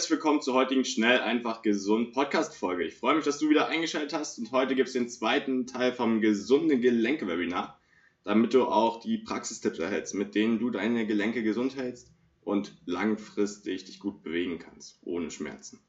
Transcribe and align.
Herzlich 0.00 0.12
willkommen 0.12 0.40
zur 0.40 0.54
heutigen 0.54 0.86
Schnell, 0.86 1.20
einfach 1.20 1.60
gesund 1.60 2.14
Podcast-Folge. 2.14 2.84
Ich 2.84 2.94
freue 2.94 3.16
mich, 3.16 3.26
dass 3.26 3.38
du 3.38 3.50
wieder 3.50 3.68
eingeschaltet 3.68 4.14
hast 4.14 4.38
und 4.38 4.50
heute 4.50 4.74
gibt 4.74 4.88
es 4.88 4.94
den 4.94 5.10
zweiten 5.10 5.66
Teil 5.66 5.92
vom 5.92 6.22
gesunde 6.22 6.80
Gelenke-Webinar, 6.80 7.78
damit 8.24 8.54
du 8.54 8.64
auch 8.64 9.00
die 9.00 9.18
Praxistipps 9.18 9.78
erhältst, 9.78 10.14
mit 10.14 10.34
denen 10.34 10.58
du 10.58 10.70
deine 10.70 11.06
Gelenke 11.06 11.42
gesund 11.42 11.76
hältst 11.76 12.14
und 12.40 12.80
langfristig 12.86 13.84
dich 13.84 14.00
gut 14.00 14.22
bewegen 14.22 14.58
kannst, 14.58 14.98
ohne 15.02 15.30
Schmerzen. 15.30 15.80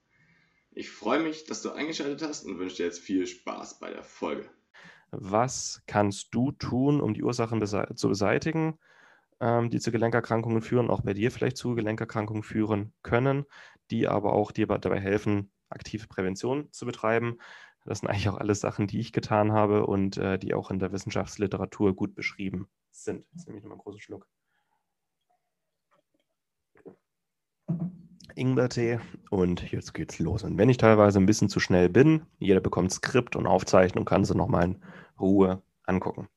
Ich 0.74 0.90
freue 0.90 1.22
mich, 1.22 1.46
dass 1.46 1.62
du 1.62 1.72
eingeschaltet 1.72 2.22
hast 2.22 2.46
und 2.46 2.60
wünsche 2.60 2.76
dir 2.76 2.88
jetzt 2.88 3.00
viel 3.00 3.26
Spaß 3.26 3.80
bei 3.80 3.92
der 3.92 4.04
Folge. 4.04 4.50
Was 5.12 5.84
kannst 5.88 6.36
du 6.36 6.52
tun, 6.52 7.00
um 7.00 7.14
die 7.14 7.24
Ursachen 7.24 7.66
zu 7.96 8.10
beseitigen? 8.10 8.78
ähm, 9.42 9.72
die 9.72 9.80
zu 9.80 9.92
Gelenkerkrankungen 9.92 10.62
führen, 10.62 10.90
auch 10.90 11.02
bei 11.02 11.14
dir 11.14 11.32
vielleicht 11.32 11.58
zu 11.58 11.74
Gelenkerkrankungen 11.74 12.44
führen 12.44 12.94
können, 13.02 13.46
die 13.92 14.08
aber 14.08 14.34
auch 14.34 14.52
dir 14.52 14.68
dabei 14.68 15.00
helfen, 15.00 15.52
aktive 15.70 16.08
Prävention 16.08 16.72
zu 16.72 16.86
betreiben. 16.86 17.38
Das 17.86 18.00
sind 18.00 18.10
eigentlich 18.10 18.30
auch 18.30 18.38
alles 18.38 18.60
Sachen, 18.60 18.88
die 18.88 19.00
ich 19.00 19.12
getan 19.12 19.52
habe 19.52 19.86
und 19.86 20.18
äh, 20.18 20.38
die 20.38 20.54
auch 20.54 20.72
in 20.72 20.80
der 20.80 20.92
Wissenschaftsliteratur 20.92 21.96
gut 21.96 22.16
beschrieben 22.16 22.68
sind. 22.92 23.26
Jetzt 23.34 23.48
nehme 23.48 23.58
ich 23.58 23.64
nochmal 23.64 23.76
einen 23.76 23.84
großen 23.84 24.02
Schluck. 24.02 24.28
Ingwertee 28.36 29.00
und 29.30 29.72
jetzt 29.72 29.94
geht's 29.94 30.20
los. 30.20 30.44
Und 30.44 30.58
wenn 30.58 30.70
ich 30.70 30.78
teilweise 30.78 31.20
ein 31.20 31.26
bisschen 31.26 31.50
zu 31.50 31.60
schnell 31.60 31.90
bin, 31.90 32.26
jeder 32.40 32.62
bekommt 32.62 32.92
Skript 32.92 33.36
und 33.36 33.48
Aufzeichnung, 33.48 34.06
kann 34.06 34.26
sie 34.26 34.36
nochmal 34.36 34.64
in 34.66 34.84
Ruhe 35.20 35.62
angucken. 35.84 36.30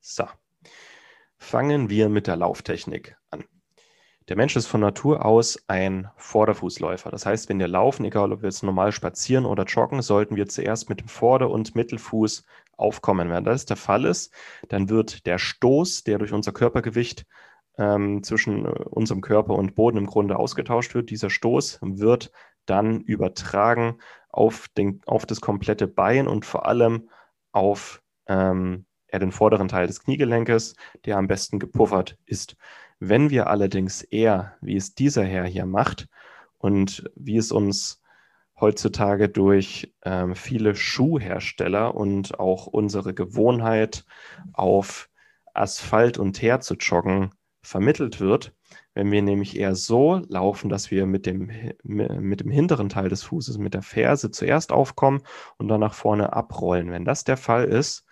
So. 0.00 0.26
Fangen 1.38 1.90
wir 1.90 2.08
mit 2.08 2.26
der 2.26 2.36
Lauftechnik 2.36 3.16
an. 3.30 3.44
Der 4.28 4.36
Mensch 4.36 4.56
ist 4.56 4.66
von 4.66 4.80
Natur 4.80 5.24
aus 5.24 5.62
ein 5.68 6.10
Vorderfußläufer. 6.16 7.10
Das 7.10 7.26
heißt, 7.26 7.48
wenn 7.48 7.60
wir 7.60 7.68
laufen, 7.68 8.04
egal 8.04 8.32
ob 8.32 8.42
wir 8.42 8.48
jetzt 8.48 8.64
normal 8.64 8.90
spazieren 8.90 9.46
oder 9.46 9.62
joggen, 9.64 10.02
sollten 10.02 10.34
wir 10.34 10.48
zuerst 10.48 10.88
mit 10.88 11.00
dem 11.00 11.06
Vorder- 11.06 11.50
und 11.50 11.76
Mittelfuß 11.76 12.44
aufkommen. 12.76 13.30
Wenn 13.30 13.44
das 13.44 13.66
der 13.66 13.76
Fall 13.76 14.04
ist, 14.04 14.34
dann 14.68 14.88
wird 14.88 15.26
der 15.26 15.38
Stoß, 15.38 16.02
der 16.02 16.18
durch 16.18 16.32
unser 16.32 16.50
Körpergewicht 16.50 17.24
ähm, 17.78 18.24
zwischen 18.24 18.66
äh, 18.66 18.68
unserem 18.90 19.20
Körper 19.20 19.54
und 19.54 19.76
Boden 19.76 19.98
im 19.98 20.06
Grunde 20.06 20.36
ausgetauscht 20.36 20.94
wird, 20.94 21.10
dieser 21.10 21.30
Stoß 21.30 21.78
wird 21.82 22.32
dann 22.64 23.00
übertragen 23.02 23.98
auf, 24.28 24.66
den, 24.76 25.02
auf 25.06 25.24
das 25.24 25.40
komplette 25.40 25.86
Bein 25.86 26.26
und 26.26 26.44
vor 26.44 26.66
allem 26.66 27.10
auf 27.52 28.02
ähm, 28.26 28.86
den 29.12 29.32
vorderen 29.32 29.68
Teil 29.68 29.86
des 29.86 30.02
Kniegelenkes, 30.02 30.74
der 31.04 31.16
am 31.16 31.28
besten 31.28 31.58
gepuffert 31.58 32.18
ist. 32.26 32.56
Wenn 32.98 33.30
wir 33.30 33.48
allerdings 33.48 34.02
eher, 34.02 34.56
wie 34.60 34.76
es 34.76 34.94
dieser 34.94 35.24
Herr 35.24 35.44
hier 35.44 35.66
macht 35.66 36.08
und 36.58 37.10
wie 37.14 37.36
es 37.36 37.52
uns 37.52 38.02
heutzutage 38.58 39.28
durch 39.28 39.94
ähm, 40.02 40.34
viele 40.34 40.74
Schuhhersteller 40.74 41.94
und 41.94 42.40
auch 42.40 42.66
unsere 42.66 43.12
Gewohnheit 43.12 44.04
auf 44.54 45.10
Asphalt 45.52 46.18
und 46.18 46.34
Teer 46.34 46.60
zu 46.60 46.74
joggen 46.74 47.30
vermittelt 47.62 48.20
wird, 48.20 48.54
wenn 48.94 49.10
wir 49.10 49.20
nämlich 49.20 49.58
eher 49.58 49.74
so 49.74 50.22
laufen, 50.28 50.70
dass 50.70 50.90
wir 50.90 51.04
mit 51.04 51.26
dem, 51.26 51.50
mit 51.82 52.40
dem 52.40 52.50
hinteren 52.50 52.88
Teil 52.88 53.08
des 53.08 53.24
Fußes, 53.24 53.58
mit 53.58 53.74
der 53.74 53.82
Ferse 53.82 54.30
zuerst 54.30 54.72
aufkommen 54.72 55.22
und 55.58 55.68
dann 55.68 55.80
nach 55.80 55.94
vorne 55.94 56.32
abrollen. 56.32 56.90
Wenn 56.90 57.04
das 57.04 57.24
der 57.24 57.36
Fall 57.36 57.64
ist, 57.64 58.05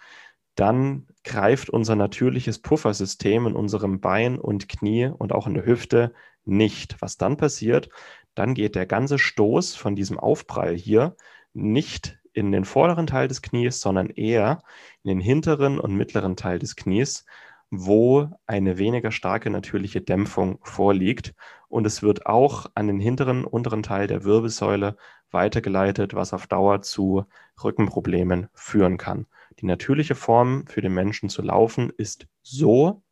dann 0.55 1.07
greift 1.25 1.71
unser 1.71 1.97
natürliches 1.97 2.61
Puffersystem 2.61 3.47
in 3.47 3.55
unserem 3.55 4.01
Bein 4.01 4.39
und 4.39 4.69
Knie 4.69 5.07
und 5.07 5.33
auch 5.33 5.47
in 5.47 5.55
der 5.55 5.67
Hüfte 5.67 6.13
nicht. 6.45 6.97
Was 7.01 7.17
dann 7.17 7.37
passiert, 7.37 7.89
dann 8.35 8.55
geht 8.55 8.75
der 8.75 8.87
ganze 8.87 9.19
Stoß 9.19 9.75
von 9.75 9.97
diesem 9.97 10.19
Aufprall 10.19 10.75
hier 10.75 11.17
nicht 11.53 12.19
in 12.33 12.51
den 12.53 12.65
vorderen 12.65 13.07
Teil 13.07 13.29
des 13.29 13.43
Knies, 13.43 13.81
sondern 13.81 14.11
eher 14.11 14.63
in 15.03 15.09
den 15.09 15.21
hinteren 15.21 15.79
und 15.79 15.95
mittleren 15.95 16.37
Teil 16.37 16.59
des 16.59 16.77
Knies, 16.77 17.25
wo 17.71 18.29
eine 18.47 18.79
weniger 18.79 19.13
starke 19.13 19.51
natürliche 19.51 20.01
Dämpfung 20.01 20.59
vorliegt. 20.63 21.35
Und 21.69 21.87
es 21.87 22.03
wird 22.03 22.27
auch 22.27 22.67
an 22.75 22.89
den 22.89 23.01
hinteren, 23.01 23.45
unteren 23.45 23.83
Teil 23.83 24.07
der 24.07 24.25
Wirbelsäule 24.25 24.97
weitergeleitet, 25.31 26.15
was 26.15 26.33
auf 26.33 26.47
Dauer 26.47 26.83
zu 26.83 27.25
Rückenproblemen 27.63 28.49
führen 28.55 28.99
kann. 28.99 29.27
Die 29.61 29.67
natürliche 29.67 30.15
Form 30.15 30.67
für 30.67 30.81
den 30.81 30.93
Menschen 30.95 31.29
zu 31.29 31.43
laufen 31.43 31.91
ist 31.97 32.27
so 32.43 33.03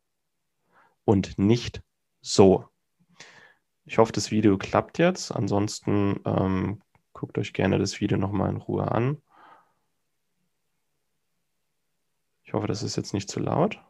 und 1.05 1.37
nicht 1.37 1.81
so. 2.21 2.67
Ich 3.85 3.97
hoffe, 3.97 4.11
das 4.13 4.31
Video 4.31 4.57
klappt 4.57 4.97
jetzt. 4.97 5.31
Ansonsten 5.31 6.19
ähm, 6.25 6.81
guckt 7.13 7.37
euch 7.37 7.53
gerne 7.53 7.79
das 7.79 7.99
Video 7.99 8.17
nochmal 8.17 8.49
in 8.49 8.57
Ruhe 8.57 8.89
an. 8.91 9.21
Ich 12.43 12.53
hoffe, 12.53 12.67
das 12.67 12.83
ist 12.83 12.95
jetzt 12.95 13.13
nicht 13.13 13.29
zu 13.29 13.39
laut. 13.39 13.81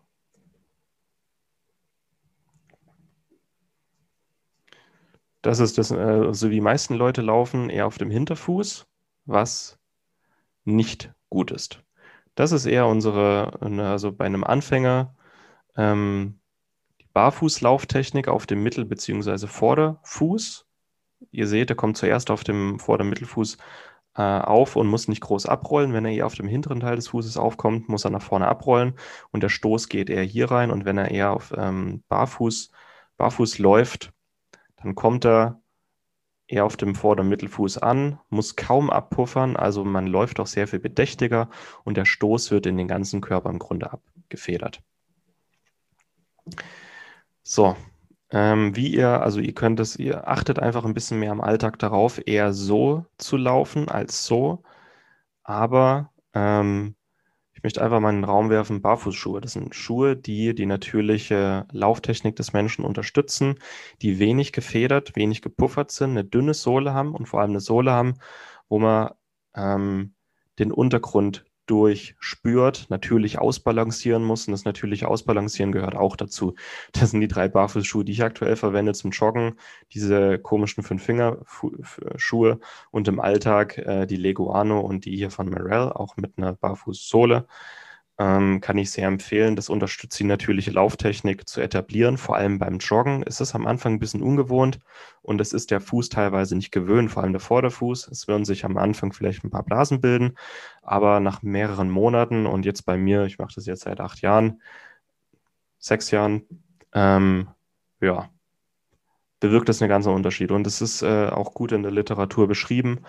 Das 5.41 5.59
ist 5.59 5.77
das, 5.77 5.91
äh, 5.91 6.33
so 6.33 6.49
wie 6.49 6.55
die 6.55 6.61
meisten 6.61 6.95
Leute 6.95 7.21
laufen, 7.21 7.69
eher 7.69 7.85
auf 7.85 7.97
dem 7.97 8.09
Hinterfuß, 8.09 8.87
was 9.25 9.77
nicht 10.63 11.13
gut 11.29 11.51
ist. 11.51 11.82
Das 12.35 12.51
ist 12.51 12.65
eher 12.65 12.87
unsere, 12.87 13.57
ne, 13.69 13.89
also 13.89 14.11
bei 14.11 14.25
einem 14.25 14.43
Anfänger, 14.43 15.15
ähm, 15.77 16.39
die 17.01 17.07
Barfußlauftechnik 17.13 18.27
auf 18.27 18.45
dem 18.47 18.63
Mittel- 18.63 18.85
bzw. 18.85 19.47
Vorderfuß. 19.47 20.67
Ihr 21.31 21.47
seht, 21.47 21.69
er 21.69 21.75
kommt 21.75 21.97
zuerst 21.97 22.31
auf 22.31 22.43
dem 22.43 22.79
Vorder-Mittelfuß 22.79 23.57
äh, 24.15 24.21
auf 24.21 24.75
und 24.75 24.87
muss 24.87 25.07
nicht 25.07 25.21
groß 25.21 25.45
abrollen. 25.47 25.93
Wenn 25.93 26.05
er 26.05 26.11
eher 26.11 26.25
auf 26.27 26.35
dem 26.35 26.47
hinteren 26.47 26.79
Teil 26.81 26.95
des 26.97 27.09
Fußes 27.09 27.37
aufkommt, 27.37 27.89
muss 27.89 28.05
er 28.05 28.11
nach 28.11 28.21
vorne 28.21 28.47
abrollen 28.47 28.95
und 29.31 29.43
der 29.43 29.49
Stoß 29.49 29.89
geht 29.89 30.09
eher 30.09 30.23
hier 30.23 30.51
rein. 30.51 30.71
Und 30.71 30.85
wenn 30.85 30.97
er 30.97 31.11
eher 31.11 31.31
auf 31.33 31.53
ähm, 31.57 32.03
Barfuß, 32.09 32.71
Barfuß 33.17 33.59
läuft, 33.59 34.13
dann 34.77 34.95
kommt 34.95 35.25
er 35.25 35.62
eher 36.47 36.65
auf 36.65 36.77
dem 36.77 36.95
Vorder- 36.95 37.21
und 37.23 37.29
Mittelfuß 37.29 37.77
an, 37.79 38.19
muss 38.29 38.55
kaum 38.55 38.89
abpuffern, 38.89 39.55
also 39.55 39.83
man 39.85 40.07
läuft 40.07 40.39
auch 40.39 40.47
sehr 40.47 40.67
viel 40.67 40.79
bedächtiger 40.79 41.49
und 41.83 41.97
der 41.97 42.05
Stoß 42.05 42.51
wird 42.51 42.65
in 42.65 42.77
den 42.77 42.87
ganzen 42.87 43.21
Körper 43.21 43.49
im 43.49 43.59
Grunde 43.59 43.91
abgefedert. 43.91 44.81
So, 47.43 47.75
ähm, 48.31 48.75
wie 48.75 48.87
ihr, 48.87 49.21
also 49.21 49.39
ihr 49.39 49.53
könnt 49.53 49.79
es, 49.79 49.95
ihr 49.97 50.27
achtet 50.27 50.59
einfach 50.59 50.85
ein 50.85 50.93
bisschen 50.93 51.19
mehr 51.19 51.31
im 51.31 51.41
Alltag 51.41 51.79
darauf, 51.79 52.21
eher 52.25 52.53
so 52.53 53.05
zu 53.17 53.37
laufen 53.37 53.89
als 53.89 54.25
so, 54.25 54.63
aber 55.43 56.11
ähm, 56.33 56.95
ich 57.63 57.65
möchte 57.65 57.81
einfach 57.81 58.01
mal 58.01 58.09
in 58.09 58.17
den 58.17 58.25
Raum 58.25 58.49
werfen, 58.49 58.81
Barfußschuhe. 58.81 59.39
Das 59.39 59.53
sind 59.53 59.73
Schuhe, 59.73 60.17
die 60.17 60.53
die 60.53 60.65
natürliche 60.65 61.65
Lauftechnik 61.71 62.35
des 62.35 62.51
Menschen 62.51 62.83
unterstützen, 62.83 63.55
die 64.01 64.19
wenig 64.19 64.51
gefedert, 64.51 65.15
wenig 65.15 65.41
gepuffert 65.41 65.89
sind, 65.89 66.09
eine 66.11 66.25
dünne 66.25 66.53
Sohle 66.55 66.93
haben 66.93 67.15
und 67.15 67.25
vor 67.25 67.39
allem 67.39 67.51
eine 67.51 67.61
Sohle 67.61 67.93
haben, 67.93 68.15
wo 68.67 68.79
man 68.79 69.11
ähm, 69.55 70.13
den 70.59 70.73
Untergrund 70.73 71.45
durchspürt, 71.65 72.87
natürlich 72.89 73.39
ausbalancieren 73.39 74.23
muss. 74.23 74.47
Und 74.47 74.51
das 74.51 74.65
natürliche 74.65 75.07
Ausbalancieren 75.07 75.71
gehört 75.71 75.95
auch 75.95 76.15
dazu. 76.15 76.55
Das 76.91 77.11
sind 77.11 77.21
die 77.21 77.27
drei 77.27 77.47
Barfußschuhe, 77.47 78.03
die 78.05 78.11
ich 78.11 78.23
aktuell 78.23 78.55
verwende 78.55 78.93
zum 78.93 79.11
Joggen. 79.11 79.55
Diese 79.93 80.39
komischen 80.39 80.83
Fünf-Finger-Schuhe 80.83 82.59
und 82.91 83.07
im 83.07 83.19
Alltag 83.19 83.77
äh, 83.77 84.05
die 84.05 84.17
Leguano 84.17 84.79
und 84.79 85.05
die 85.05 85.15
hier 85.15 85.31
von 85.31 85.49
Morel, 85.49 85.91
auch 85.91 86.17
mit 86.17 86.37
einer 86.37 86.53
Barfußsohle 86.53 87.47
ähm, 88.19 88.61
kann 88.61 88.77
ich 88.77 88.91
sehr 88.91 89.07
empfehlen. 89.07 89.55
Das 89.55 89.69
unterstützt 89.69 90.19
die 90.19 90.23
natürliche 90.23 90.71
Lauftechnik 90.71 91.47
zu 91.47 91.61
etablieren. 91.61 92.17
Vor 92.17 92.35
allem 92.35 92.59
beim 92.59 92.77
Joggen 92.77 93.23
ist 93.23 93.41
es 93.41 93.55
am 93.55 93.65
Anfang 93.65 93.93
ein 93.93 93.99
bisschen 93.99 94.21
ungewohnt 94.21 94.79
und 95.21 95.41
es 95.41 95.53
ist 95.53 95.71
der 95.71 95.81
Fuß 95.81 96.09
teilweise 96.09 96.55
nicht 96.55 96.71
gewöhnt, 96.71 97.11
vor 97.11 97.23
allem 97.23 97.33
der 97.33 97.39
Vorderfuß. 97.39 98.07
Es 98.09 98.27
werden 98.27 98.45
sich 98.45 98.65
am 98.65 98.77
Anfang 98.77 99.13
vielleicht 99.13 99.43
ein 99.43 99.49
paar 99.49 99.63
Blasen 99.63 100.01
bilden, 100.01 100.35
aber 100.81 101.19
nach 101.19 101.41
mehreren 101.41 101.89
Monaten 101.89 102.45
und 102.45 102.65
jetzt 102.65 102.85
bei 102.85 102.97
mir, 102.97 103.25
ich 103.25 103.39
mache 103.39 103.53
das 103.55 103.65
jetzt 103.65 103.83
seit 103.83 103.99
acht 103.99 104.21
Jahren, 104.21 104.61
sechs 105.79 106.11
Jahren, 106.11 106.43
ähm, 106.93 107.49
ja, 108.01 108.29
bewirkt 109.43 109.67
das 109.67 109.81
einen 109.81 109.89
ganzen 109.89 110.13
Unterschied. 110.13 110.51
Und 110.51 110.65
es 110.65 110.81
ist 110.81 111.01
äh, 111.01 111.27
auch 111.27 111.53
gut 111.53 111.73
in 111.73 111.83
der 111.83 111.91
Literatur 111.91 112.47
beschrieben, 112.47 113.01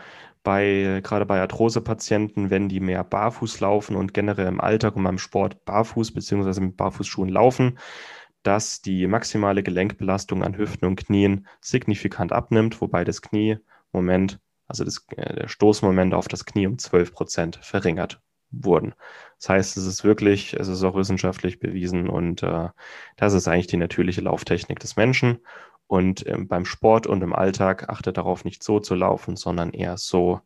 bei, 0.43 1.01
gerade 1.05 1.25
bei 1.27 1.41
Arthrose-Patienten, 1.41 2.51
wenn 2.51 2.69
die 2.69 2.81
mehr 2.81 3.05
barfuß 3.05 3.61
laufen 3.61 3.95
und 3.95 4.15
generell 4.15 4.49
im 4.49 4.61
Alltag 4.61 4.97
und 4.97 5.05
beim 5.05 5.19
Sport 5.19 5.65
barfuß 5.65 6.13
bzw. 6.13 6.61
mit 6.61 6.77
Barfußschuhen 6.77 7.29
laufen, 7.29 7.79
dass 8.43 8.83
die 8.83 9.07
maximale 9.07 9.63
Gelenkbelastung 9.63 10.43
an 10.43 10.59
Hüften 10.59 10.87
und 10.87 10.97
Knien 10.97 11.47
signifikant 11.61 12.33
abnimmt, 12.33 12.81
wobei 12.81 13.05
das 13.05 13.23
Kniemoment, 13.23 14.41
also 14.67 14.85
das, 14.85 15.07
äh, 15.17 15.37
der 15.37 15.49
Stoßmoment 15.49 16.15
auf 16.15 16.27
das 16.27 16.45
Knie 16.45 16.67
um 16.67 16.79
12 16.79 17.13
Prozent 17.13 17.61
verringert 17.63 18.21
wurden. 18.51 18.95
Das 19.39 19.51
heißt, 19.51 19.77
es 19.77 19.87
ist 19.87 20.03
wirklich, 20.03 20.55
es 20.55 20.67
ist 20.67 20.83
auch 20.83 20.97
wissenschaftlich 20.97 21.61
bewiesen 21.61 22.09
und 22.09 22.43
äh, 22.43 22.71
das 23.17 23.35
ist 23.35 23.47
eigentlich 23.47 23.69
die 23.69 23.77
natürliche 23.77 24.21
Lauftechnik 24.21 24.81
des 24.81 24.97
Menschen. 24.97 25.39
Und 25.87 26.27
ähm, 26.27 26.49
beim 26.49 26.65
Sport 26.65 27.07
und 27.07 27.23
im 27.23 27.35
Alltag 27.35 27.89
achtet 27.89 28.17
darauf, 28.17 28.45
nicht 28.45 28.63
so 28.63 28.81
zu 28.81 28.95
laufen, 28.95 29.37
sondern 29.37 29.71
eher 29.71 29.97
so. 29.99 30.41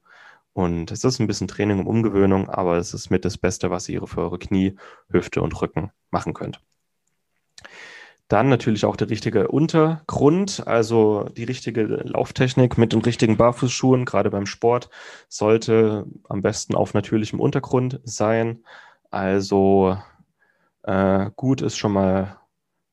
Und 0.52 0.90
es 0.90 1.04
ist 1.04 1.20
ein 1.20 1.26
bisschen 1.28 1.48
Training 1.48 1.80
und 1.80 1.86
Umgewöhnung, 1.86 2.48
aber 2.48 2.78
es 2.78 2.92
ist 2.92 3.10
mit 3.10 3.24
das 3.24 3.38
Beste, 3.38 3.70
was 3.70 3.88
ihr 3.88 4.04
für 4.06 4.22
eure 4.22 4.38
Knie, 4.38 4.76
Hüfte 5.08 5.40
und 5.40 5.60
Rücken 5.60 5.92
machen 6.10 6.34
könnt. 6.34 6.60
Dann 8.28 8.50
natürlich 8.50 8.84
auch 8.84 8.96
der 8.96 9.08
richtige 9.08 9.48
Untergrund, 9.48 10.66
also 10.66 11.30
die 11.36 11.44
richtige 11.44 11.84
Lauftechnik 11.84 12.76
mit 12.76 12.92
den 12.92 13.00
richtigen 13.00 13.38
Barfußschuhen, 13.38 14.04
gerade 14.04 14.30
beim 14.30 14.44
Sport, 14.44 14.90
sollte 15.28 16.04
am 16.28 16.42
besten 16.42 16.74
auf 16.74 16.92
natürlichem 16.92 17.40
Untergrund 17.40 18.00
sein. 18.04 18.64
Also 19.10 19.96
äh, 20.82 21.30
gut 21.36 21.62
ist 21.62 21.78
schon 21.78 21.92
mal 21.92 22.37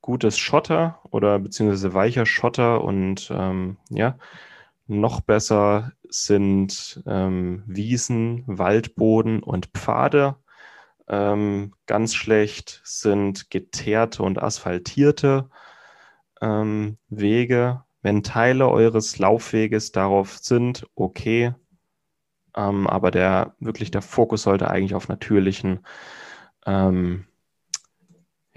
gutes 0.06 0.38
Schotter 0.38 1.00
oder 1.10 1.38
beziehungsweise 1.40 1.92
weicher 1.92 2.26
Schotter 2.26 2.82
und 2.82 3.28
ähm, 3.34 3.76
ja, 3.90 4.16
noch 4.86 5.20
besser 5.20 5.92
sind 6.08 7.02
ähm, 7.06 7.64
Wiesen, 7.66 8.44
Waldboden 8.46 9.42
und 9.42 9.66
Pfade. 9.66 10.36
Ähm, 11.08 11.74
ganz 11.86 12.14
schlecht 12.14 12.80
sind 12.84 13.50
geteerte 13.50 14.22
und 14.22 14.40
asphaltierte 14.40 15.50
ähm, 16.40 16.98
Wege. 17.08 17.82
Wenn 18.00 18.22
Teile 18.22 18.68
eures 18.68 19.18
Laufweges 19.18 19.90
darauf 19.90 20.38
sind, 20.38 20.86
okay. 20.94 21.52
Ähm, 22.54 22.86
aber 22.86 23.10
der 23.10 23.56
wirklich 23.58 23.90
der 23.90 24.02
Fokus 24.02 24.42
sollte 24.42 24.70
eigentlich 24.70 24.94
auf 24.94 25.08
natürlichen 25.08 25.84
ähm, 26.64 27.26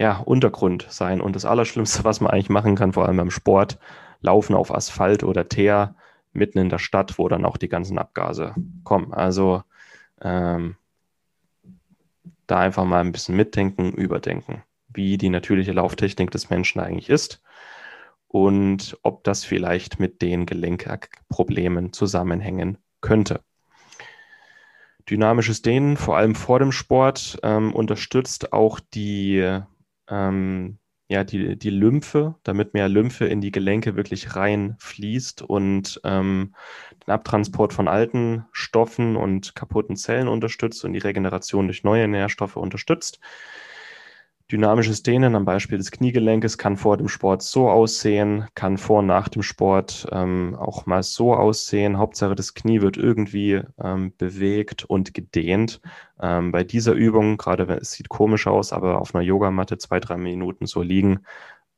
ja, 0.00 0.16
Untergrund 0.16 0.86
sein. 0.88 1.20
Und 1.20 1.36
das 1.36 1.44
Allerschlimmste, 1.44 2.04
was 2.04 2.22
man 2.22 2.32
eigentlich 2.32 2.48
machen 2.48 2.74
kann, 2.74 2.94
vor 2.94 3.04
allem 3.04 3.18
beim 3.18 3.30
Sport, 3.30 3.78
laufen 4.22 4.54
auf 4.54 4.74
Asphalt 4.74 5.22
oder 5.22 5.46
Teer 5.46 5.94
mitten 6.32 6.58
in 6.58 6.70
der 6.70 6.78
Stadt, 6.78 7.18
wo 7.18 7.28
dann 7.28 7.44
auch 7.44 7.58
die 7.58 7.68
ganzen 7.68 7.98
Abgase 7.98 8.54
kommen. 8.82 9.12
Also 9.12 9.62
ähm, 10.22 10.76
da 12.46 12.60
einfach 12.60 12.86
mal 12.86 13.02
ein 13.02 13.12
bisschen 13.12 13.36
mitdenken, 13.36 13.92
überdenken, 13.92 14.62
wie 14.88 15.18
die 15.18 15.28
natürliche 15.28 15.72
Lauftechnik 15.72 16.30
des 16.30 16.48
Menschen 16.48 16.80
eigentlich 16.80 17.10
ist 17.10 17.42
und 18.26 18.96
ob 19.02 19.22
das 19.24 19.44
vielleicht 19.44 20.00
mit 20.00 20.22
den 20.22 20.46
Gelenkproblemen 20.46 21.92
zusammenhängen 21.92 22.78
könnte. 23.02 23.42
Dynamisches 25.10 25.60
Dehnen, 25.60 25.98
vor 25.98 26.16
allem 26.16 26.34
vor 26.34 26.58
dem 26.58 26.72
Sport, 26.72 27.38
ähm, 27.42 27.74
unterstützt 27.74 28.54
auch 28.54 28.80
die, 28.80 29.60
ähm, 30.10 30.78
ja, 31.08 31.24
die, 31.24 31.58
die 31.58 31.70
Lymphe, 31.70 32.36
damit 32.44 32.72
mehr 32.72 32.88
Lymphe 32.88 33.26
in 33.26 33.40
die 33.40 33.50
Gelenke 33.50 33.96
wirklich 33.96 34.36
reinfließt 34.36 35.42
und 35.42 36.00
ähm, 36.04 36.54
den 37.04 37.12
Abtransport 37.12 37.72
von 37.72 37.88
alten 37.88 38.46
Stoffen 38.52 39.16
und 39.16 39.56
kaputten 39.56 39.96
Zellen 39.96 40.28
unterstützt 40.28 40.84
und 40.84 40.92
die 40.92 41.00
Regeneration 41.00 41.66
durch 41.66 41.82
neue 41.82 42.06
Nährstoffe 42.06 42.56
unterstützt. 42.56 43.18
Dynamisches 44.50 45.04
Dehnen 45.04 45.36
am 45.36 45.44
Beispiel 45.44 45.78
des 45.78 45.92
Kniegelenkes 45.92 46.58
kann 46.58 46.76
vor 46.76 46.96
dem 46.96 47.08
Sport 47.08 47.42
so 47.42 47.70
aussehen, 47.70 48.46
kann 48.54 48.78
vor 48.78 48.98
und 48.98 49.06
nach 49.06 49.28
dem 49.28 49.42
Sport 49.42 50.08
ähm, 50.10 50.56
auch 50.58 50.86
mal 50.86 51.04
so 51.04 51.34
aussehen. 51.34 51.98
Hauptsache 51.98 52.34
das 52.34 52.54
Knie 52.54 52.80
wird 52.80 52.96
irgendwie 52.96 53.62
ähm, 53.80 54.12
bewegt 54.18 54.84
und 54.84 55.14
gedehnt. 55.14 55.80
Ähm, 56.20 56.50
bei 56.50 56.64
dieser 56.64 56.92
Übung, 56.94 57.36
gerade 57.36 57.68
wenn 57.68 57.78
es 57.78 57.92
sieht 57.92 58.08
komisch 58.08 58.48
aus, 58.48 58.72
aber 58.72 59.00
auf 59.00 59.14
einer 59.14 59.22
Yogamatte 59.22 59.78
zwei, 59.78 60.00
drei 60.00 60.16
Minuten 60.16 60.66
so 60.66 60.82
liegen, 60.82 61.20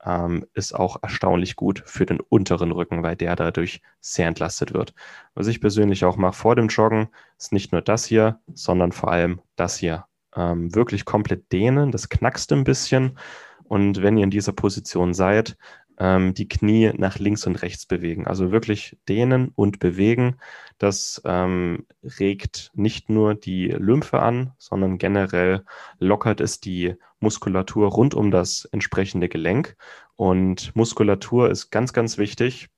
ähm, 0.04 0.46
ist 0.54 0.74
auch 0.74 0.96
erstaunlich 1.02 1.56
gut 1.56 1.82
für 1.86 2.06
den 2.06 2.20
unteren 2.20 2.72
Rücken, 2.72 3.02
weil 3.02 3.16
der 3.16 3.36
dadurch 3.36 3.82
sehr 4.00 4.28
entlastet 4.28 4.72
wird. 4.72 4.94
Was 5.34 5.46
ich 5.46 5.60
persönlich 5.60 6.04
auch 6.04 6.16
mache 6.16 6.34
vor 6.34 6.56
dem 6.56 6.68
Joggen, 6.68 7.08
ist 7.38 7.52
nicht 7.52 7.72
nur 7.72 7.82
das 7.82 8.06
hier, 8.06 8.40
sondern 8.54 8.92
vor 8.92 9.12
allem 9.12 9.40
das 9.56 9.76
hier. 9.76 10.06
Ähm, 10.34 10.74
wirklich 10.74 11.04
komplett 11.04 11.52
dehnen, 11.52 11.90
das 11.90 12.08
knackst 12.08 12.52
ein 12.52 12.64
bisschen. 12.64 13.18
Und 13.64 14.02
wenn 14.02 14.16
ihr 14.16 14.24
in 14.24 14.30
dieser 14.30 14.52
Position 14.52 15.14
seid, 15.14 15.56
ähm, 15.98 16.34
die 16.34 16.48
Knie 16.48 16.92
nach 16.96 17.18
links 17.18 17.46
und 17.46 17.62
rechts 17.62 17.86
bewegen. 17.86 18.26
Also 18.26 18.50
wirklich 18.50 18.96
dehnen 19.08 19.52
und 19.54 19.78
bewegen. 19.78 20.36
Das 20.78 21.22
ähm, 21.24 21.86
regt 22.18 22.70
nicht 22.74 23.08
nur 23.08 23.34
die 23.34 23.68
Lymphe 23.68 24.20
an, 24.20 24.52
sondern 24.58 24.98
generell 24.98 25.64
lockert 25.98 26.40
es 26.40 26.60
die 26.60 26.96
Muskulatur 27.20 27.88
rund 27.88 28.14
um 28.14 28.30
das 28.30 28.64
entsprechende 28.72 29.28
Gelenk. 29.28 29.76
Und 30.16 30.74
Muskulatur 30.74 31.50
ist 31.50 31.70
ganz, 31.70 31.92
ganz 31.92 32.18
wichtig, 32.18 32.68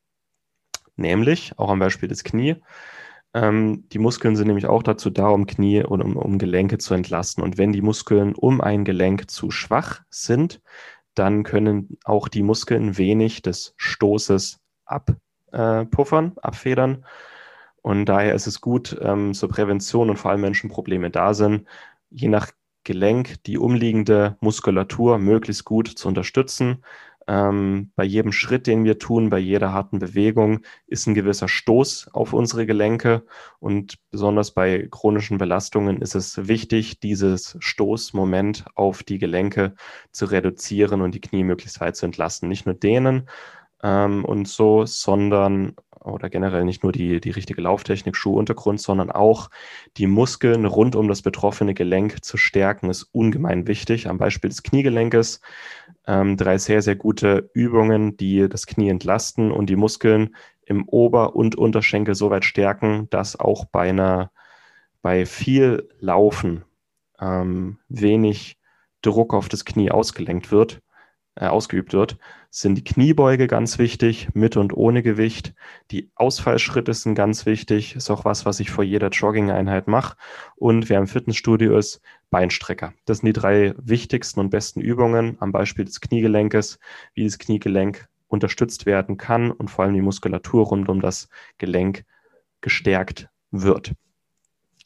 nämlich 0.96 1.58
auch 1.58 1.70
am 1.70 1.78
Beispiel 1.78 2.08
des 2.08 2.24
Knie. 2.24 2.56
Ähm, 3.34 3.88
die 3.90 3.98
Muskeln 3.98 4.36
sind 4.36 4.46
nämlich 4.46 4.66
auch 4.66 4.82
dazu 4.82 5.10
da, 5.10 5.28
um 5.28 5.46
Knie 5.46 5.82
und 5.82 6.00
um, 6.02 6.16
um 6.16 6.38
Gelenke 6.38 6.78
zu 6.78 6.94
entlasten. 6.94 7.42
Und 7.42 7.58
wenn 7.58 7.72
die 7.72 7.82
Muskeln 7.82 8.34
um 8.34 8.60
ein 8.60 8.84
Gelenk 8.84 9.30
zu 9.30 9.50
schwach 9.50 10.02
sind, 10.08 10.62
dann 11.14 11.42
können 11.42 11.98
auch 12.04 12.28
die 12.28 12.42
Muskeln 12.42 12.96
wenig 12.96 13.42
des 13.42 13.74
Stoßes 13.76 14.60
abpuffern, 14.84 16.32
äh, 16.36 16.40
abfedern. 16.40 17.04
Und 17.82 18.06
daher 18.06 18.34
ist 18.34 18.46
es 18.46 18.60
gut 18.60 18.96
ähm, 19.02 19.34
zur 19.34 19.48
Prävention 19.48 20.10
und 20.10 20.16
vor 20.16 20.30
allem 20.30 20.40
Menschenprobleme 20.40 21.10
da 21.10 21.34
sind, 21.34 21.66
je 22.10 22.28
nach 22.28 22.50
Gelenk 22.84 23.42
die 23.44 23.58
umliegende 23.58 24.36
Muskulatur 24.40 25.18
möglichst 25.18 25.64
gut 25.64 25.88
zu 25.88 26.08
unterstützen. 26.08 26.84
Ähm, 27.26 27.92
bei 27.96 28.04
jedem 28.04 28.32
Schritt, 28.32 28.66
den 28.66 28.84
wir 28.84 28.98
tun, 28.98 29.30
bei 29.30 29.38
jeder 29.38 29.72
harten 29.72 29.98
Bewegung 29.98 30.60
ist 30.86 31.06
ein 31.06 31.14
gewisser 31.14 31.48
Stoß 31.48 32.10
auf 32.12 32.32
unsere 32.32 32.66
Gelenke. 32.66 33.24
Und 33.60 33.98
besonders 34.10 34.52
bei 34.52 34.88
chronischen 34.90 35.38
Belastungen 35.38 36.02
ist 36.02 36.14
es 36.14 36.48
wichtig, 36.48 37.00
dieses 37.00 37.56
Stoßmoment 37.60 38.66
auf 38.74 39.02
die 39.02 39.18
Gelenke 39.18 39.74
zu 40.12 40.26
reduzieren 40.26 41.00
und 41.00 41.14
die 41.14 41.20
Knie 41.20 41.44
möglichst 41.44 41.80
weit 41.80 41.96
zu 41.96 42.06
entlasten. 42.06 42.48
Nicht 42.48 42.66
nur 42.66 42.74
dehnen 42.74 43.28
ähm, 43.82 44.24
und 44.24 44.48
so, 44.48 44.86
sondern 44.86 45.74
oder 46.04 46.28
generell 46.28 46.64
nicht 46.64 46.82
nur 46.82 46.92
die, 46.92 47.20
die 47.20 47.30
richtige 47.30 47.62
Lauftechnik, 47.62 48.14
Schuhuntergrund, 48.14 48.80
sondern 48.80 49.10
auch 49.10 49.50
die 49.96 50.06
Muskeln 50.06 50.66
rund 50.66 50.96
um 50.96 51.08
das 51.08 51.22
betroffene 51.22 51.74
Gelenk 51.74 52.22
zu 52.24 52.36
stärken, 52.36 52.90
ist 52.90 53.04
ungemein 53.12 53.66
wichtig. 53.66 54.08
Am 54.08 54.18
Beispiel 54.18 54.50
des 54.50 54.62
Kniegelenkes 54.62 55.40
ähm, 56.06 56.36
drei 56.36 56.58
sehr, 56.58 56.82
sehr 56.82 56.96
gute 56.96 57.50
Übungen, 57.54 58.16
die 58.16 58.48
das 58.48 58.66
Knie 58.66 58.90
entlasten 58.90 59.50
und 59.50 59.70
die 59.70 59.76
Muskeln 59.76 60.36
im 60.66 60.88
Ober- 60.88 61.34
und 61.34 61.56
Unterschenkel 61.56 62.14
so 62.14 62.30
weit 62.30 62.44
stärken, 62.44 63.08
dass 63.10 63.38
auch 63.38 63.64
bei 63.64 63.88
einer, 63.88 64.30
bei 65.00 65.24
viel 65.24 65.88
Laufen 66.00 66.64
ähm, 67.18 67.78
wenig 67.88 68.58
Druck 69.00 69.34
auf 69.34 69.48
das 69.48 69.64
Knie 69.64 69.90
ausgelenkt 69.90 70.52
wird 70.52 70.80
äh, 71.36 71.46
ausgeübt 71.46 71.92
wird, 71.92 72.16
sind 72.50 72.76
die 72.76 72.84
Kniebeuge 72.84 73.46
ganz 73.48 73.78
wichtig, 73.78 74.28
mit 74.34 74.56
und 74.56 74.72
ohne 74.72 75.02
Gewicht. 75.02 75.54
Die 75.90 76.10
Ausfallschritte 76.14 76.94
sind 76.94 77.14
ganz 77.16 77.46
wichtig, 77.46 77.96
ist 77.96 78.10
auch 78.10 78.24
was, 78.24 78.46
was 78.46 78.60
ich 78.60 78.70
vor 78.70 78.84
jeder 78.84 79.08
Jogging-Einheit 79.08 79.88
mache. 79.88 80.16
Und 80.54 80.88
wer 80.88 80.98
im 80.98 81.08
Fitnessstudio 81.08 81.76
ist, 81.76 82.00
Beinstrecker. 82.30 82.92
Das 83.04 83.18
sind 83.18 83.26
die 83.26 83.32
drei 83.32 83.74
wichtigsten 83.76 84.40
und 84.40 84.50
besten 84.50 84.80
Übungen 84.80 85.36
am 85.40 85.52
Beispiel 85.52 85.84
des 85.84 86.00
Kniegelenkes, 86.00 86.78
wie 87.14 87.24
das 87.24 87.38
Kniegelenk 87.38 88.08
unterstützt 88.28 88.86
werden 88.86 89.16
kann 89.16 89.50
und 89.50 89.70
vor 89.70 89.84
allem 89.84 89.94
die 89.94 90.02
Muskulatur 90.02 90.66
rund 90.66 90.88
um 90.88 91.00
das 91.00 91.28
Gelenk 91.58 92.04
gestärkt 92.60 93.28
wird. 93.50 93.92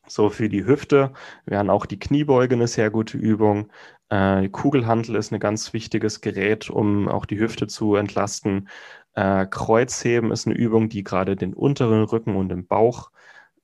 So 0.07 0.31
für 0.31 0.49
die 0.49 0.65
Hüfte 0.65 1.13
wären 1.45 1.71
auch 1.71 1.87
die 1.87 1.99
Kniebeuge 1.99 2.55
eine 2.55 2.67
sehr 2.67 2.91
gute 2.91 3.19
Übung. 3.19 3.71
Äh, 4.11 4.49
Kugelhantel 4.49 5.17
ist 5.17 5.33
ein 5.33 5.41
ganz 5.41 5.73
wichtiges 5.73 6.21
Gerät, 6.21 6.71
um 6.71 7.09
auch 7.09 7.27
die 7.27 7.39
Hüfte 7.39 7.67
zu 7.67 7.95
entlasten. 7.97 8.69
Äh, 9.15 9.47
Kreuzheben 9.47 10.33
ist 10.33 10.47
eine 10.47 10.57
Übung, 10.57 10.89
die 10.89 11.05
gerade 11.05 11.37
den 11.37 11.55
unteren 11.55 12.05
Rücken 12.05 12.37
und 12.37 12.49
den 12.49 12.67
Bauch 12.67 13.11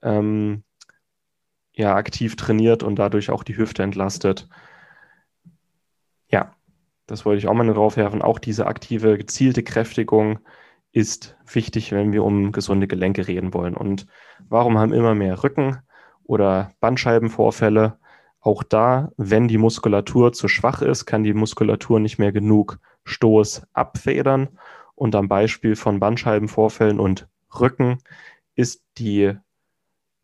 ähm, 0.03 0.65
ja, 1.75 1.95
aktiv 1.97 2.37
trainiert 2.37 2.83
und 2.83 2.97
dadurch 2.97 3.31
auch 3.31 3.43
die 3.43 3.57
Hüfte 3.57 3.83
entlastet. 3.83 4.49
Ja, 6.29 6.55
das 7.07 7.25
wollte 7.25 7.39
ich 7.39 7.49
auch 7.49 7.55
mal 7.55 7.67
drauf 7.73 7.97
werfen. 7.97 8.23
Auch 8.23 8.39
diese 8.39 8.67
aktive, 8.67 9.19
gezielte 9.19 9.63
Kräftigung 9.63 10.39
ist 10.93 11.37
wichtig, 11.53 11.93
wenn 11.93 12.13
wir 12.13 12.25
um 12.25 12.53
gesunde 12.53 12.87
Gelenke 12.87 13.27
reden 13.27 13.53
wollen. 13.55 13.77
Und 13.77 14.07
warum 14.49 14.79
haben 14.79 14.93
immer 14.93 15.15
mehr 15.15 15.43
Rücken 15.43 15.79
oder 16.25 16.73
Bandscheibenvorfälle? 16.81 17.99
Auch 18.45 18.63
da, 18.63 19.11
wenn 19.17 19.49
die 19.49 19.57
Muskulatur 19.57 20.35
zu 20.35 20.49
schwach 20.49 20.83
ist, 20.83 21.07
kann 21.07 21.25
die 21.25 21.33
Muskulatur 21.33 21.99
nicht 21.99 22.19
mehr 22.19 22.31
genug 22.31 22.79
Stoß 23.05 23.63
abfedern. 23.73 24.49
Und 24.95 25.15
am 25.15 25.29
Beispiel 25.29 25.77
von 25.77 25.99
Bandscheibenvorfällen 25.99 27.01
und 27.01 27.27
Rücken 27.59 28.01
ist 28.55 28.85
die 28.99 29.33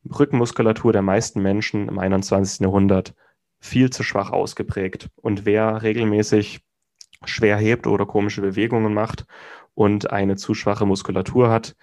Rückenmuskulatur 0.05 0.93
der 0.93 1.01
meisten 1.01 1.41
Menschen 1.41 1.89
im 1.89 1.99
21. 1.99 2.61
Jahrhundert 2.61 3.15
viel 3.59 3.89
zu 3.89 4.03
schwach 4.03 4.31
ausgeprägt. 4.33 5.09
Und 5.17 5.47
wer 5.47 5.83
regelmäßig 5.83 6.61
schwer 7.25 7.57
hebt 7.57 7.87
oder 7.87 8.05
komische 8.05 8.43
Bewegungen 8.43 8.93
macht 8.93 9.25
und 9.73 10.11
eine 10.11 10.37
zu 10.37 10.53
schwache 10.53 10.85
Muskulatur 10.85 11.49
hat, 11.49 11.75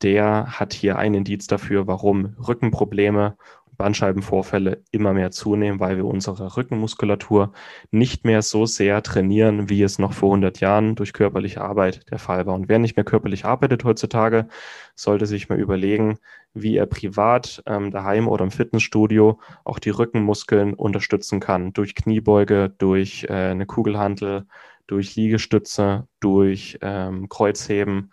der 0.00 0.58
hat 0.58 0.72
hier 0.72 0.96
ein 0.96 1.12
Indiz 1.12 1.48
dafür, 1.48 1.86
warum 1.86 2.34
Rückenprobleme 2.48 3.36
Bandscheibenvorfälle 3.76 4.82
immer 4.90 5.12
mehr 5.12 5.30
zunehmen, 5.30 5.80
weil 5.80 5.96
wir 5.96 6.04
unsere 6.04 6.56
Rückenmuskulatur 6.56 7.52
nicht 7.90 8.24
mehr 8.24 8.42
so 8.42 8.66
sehr 8.66 9.02
trainieren, 9.02 9.68
wie 9.68 9.82
es 9.82 9.98
noch 9.98 10.12
vor 10.12 10.30
100 10.30 10.60
Jahren 10.60 10.94
durch 10.94 11.12
körperliche 11.12 11.60
Arbeit 11.60 12.10
der 12.10 12.18
Fall 12.18 12.46
war. 12.46 12.54
Und 12.54 12.68
wer 12.68 12.78
nicht 12.78 12.96
mehr 12.96 13.04
körperlich 13.04 13.44
arbeitet 13.44 13.84
heutzutage, 13.84 14.48
sollte 14.94 15.26
sich 15.26 15.48
mal 15.48 15.58
überlegen, 15.58 16.18
wie 16.54 16.76
er 16.76 16.86
privat 16.86 17.62
ähm, 17.66 17.90
daheim 17.90 18.28
oder 18.28 18.44
im 18.44 18.50
Fitnessstudio 18.50 19.40
auch 19.64 19.78
die 19.78 19.90
Rückenmuskeln 19.90 20.74
unterstützen 20.74 21.40
kann. 21.40 21.72
Durch 21.72 21.94
Kniebeuge, 21.94 22.74
durch 22.78 23.24
äh, 23.28 23.32
eine 23.32 23.66
Kugelhantel, 23.66 24.46
durch 24.86 25.16
Liegestütze, 25.16 26.06
durch 26.20 26.78
ähm, 26.82 27.28
Kreuzheben 27.28 28.10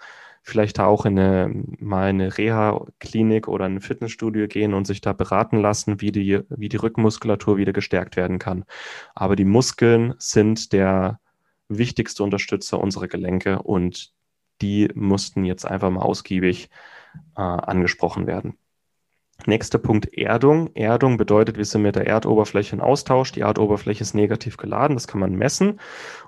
vielleicht 0.49 0.79
auch 0.79 1.05
in 1.05 1.17
eine, 1.17 1.51
mal 1.79 2.09
eine 2.09 2.37
Reha-Klinik 2.37 3.47
oder 3.47 3.65
ein 3.65 3.81
Fitnessstudio 3.81 4.47
gehen 4.47 4.73
und 4.73 4.85
sich 4.85 5.01
da 5.01 5.13
beraten 5.13 5.57
lassen, 5.57 6.01
wie 6.01 6.11
die, 6.11 6.41
wie 6.49 6.69
die 6.69 6.77
Rückenmuskulatur 6.77 7.57
wieder 7.57 7.73
gestärkt 7.73 8.15
werden 8.17 8.39
kann. 8.39 8.65
Aber 9.15 9.35
die 9.35 9.45
Muskeln 9.45 10.15
sind 10.17 10.73
der 10.73 11.19
wichtigste 11.69 12.23
Unterstützer 12.23 12.79
unserer 12.79 13.07
Gelenke 13.07 13.61
und 13.61 14.13
die 14.61 14.89
mussten 14.93 15.45
jetzt 15.45 15.65
einfach 15.65 15.89
mal 15.89 16.01
ausgiebig 16.01 16.69
äh, 17.37 17.41
angesprochen 17.41 18.27
werden. 18.27 18.57
Nächster 19.45 19.77
Punkt 19.77 20.13
Erdung. 20.13 20.69
Erdung 20.75 21.15
bedeutet, 21.17 21.57
wir 21.57 21.63
sind 21.63 21.83
mit 21.83 21.95
der 21.95 22.05
Erdoberfläche 22.05 22.75
in 22.75 22.81
Austausch. 22.81 23.31
Die 23.31 23.39
Erdoberfläche 23.39 24.01
ist 24.01 24.13
negativ 24.13 24.57
geladen, 24.57 24.95
das 24.95 25.07
kann 25.07 25.21
man 25.21 25.33
messen. 25.33 25.79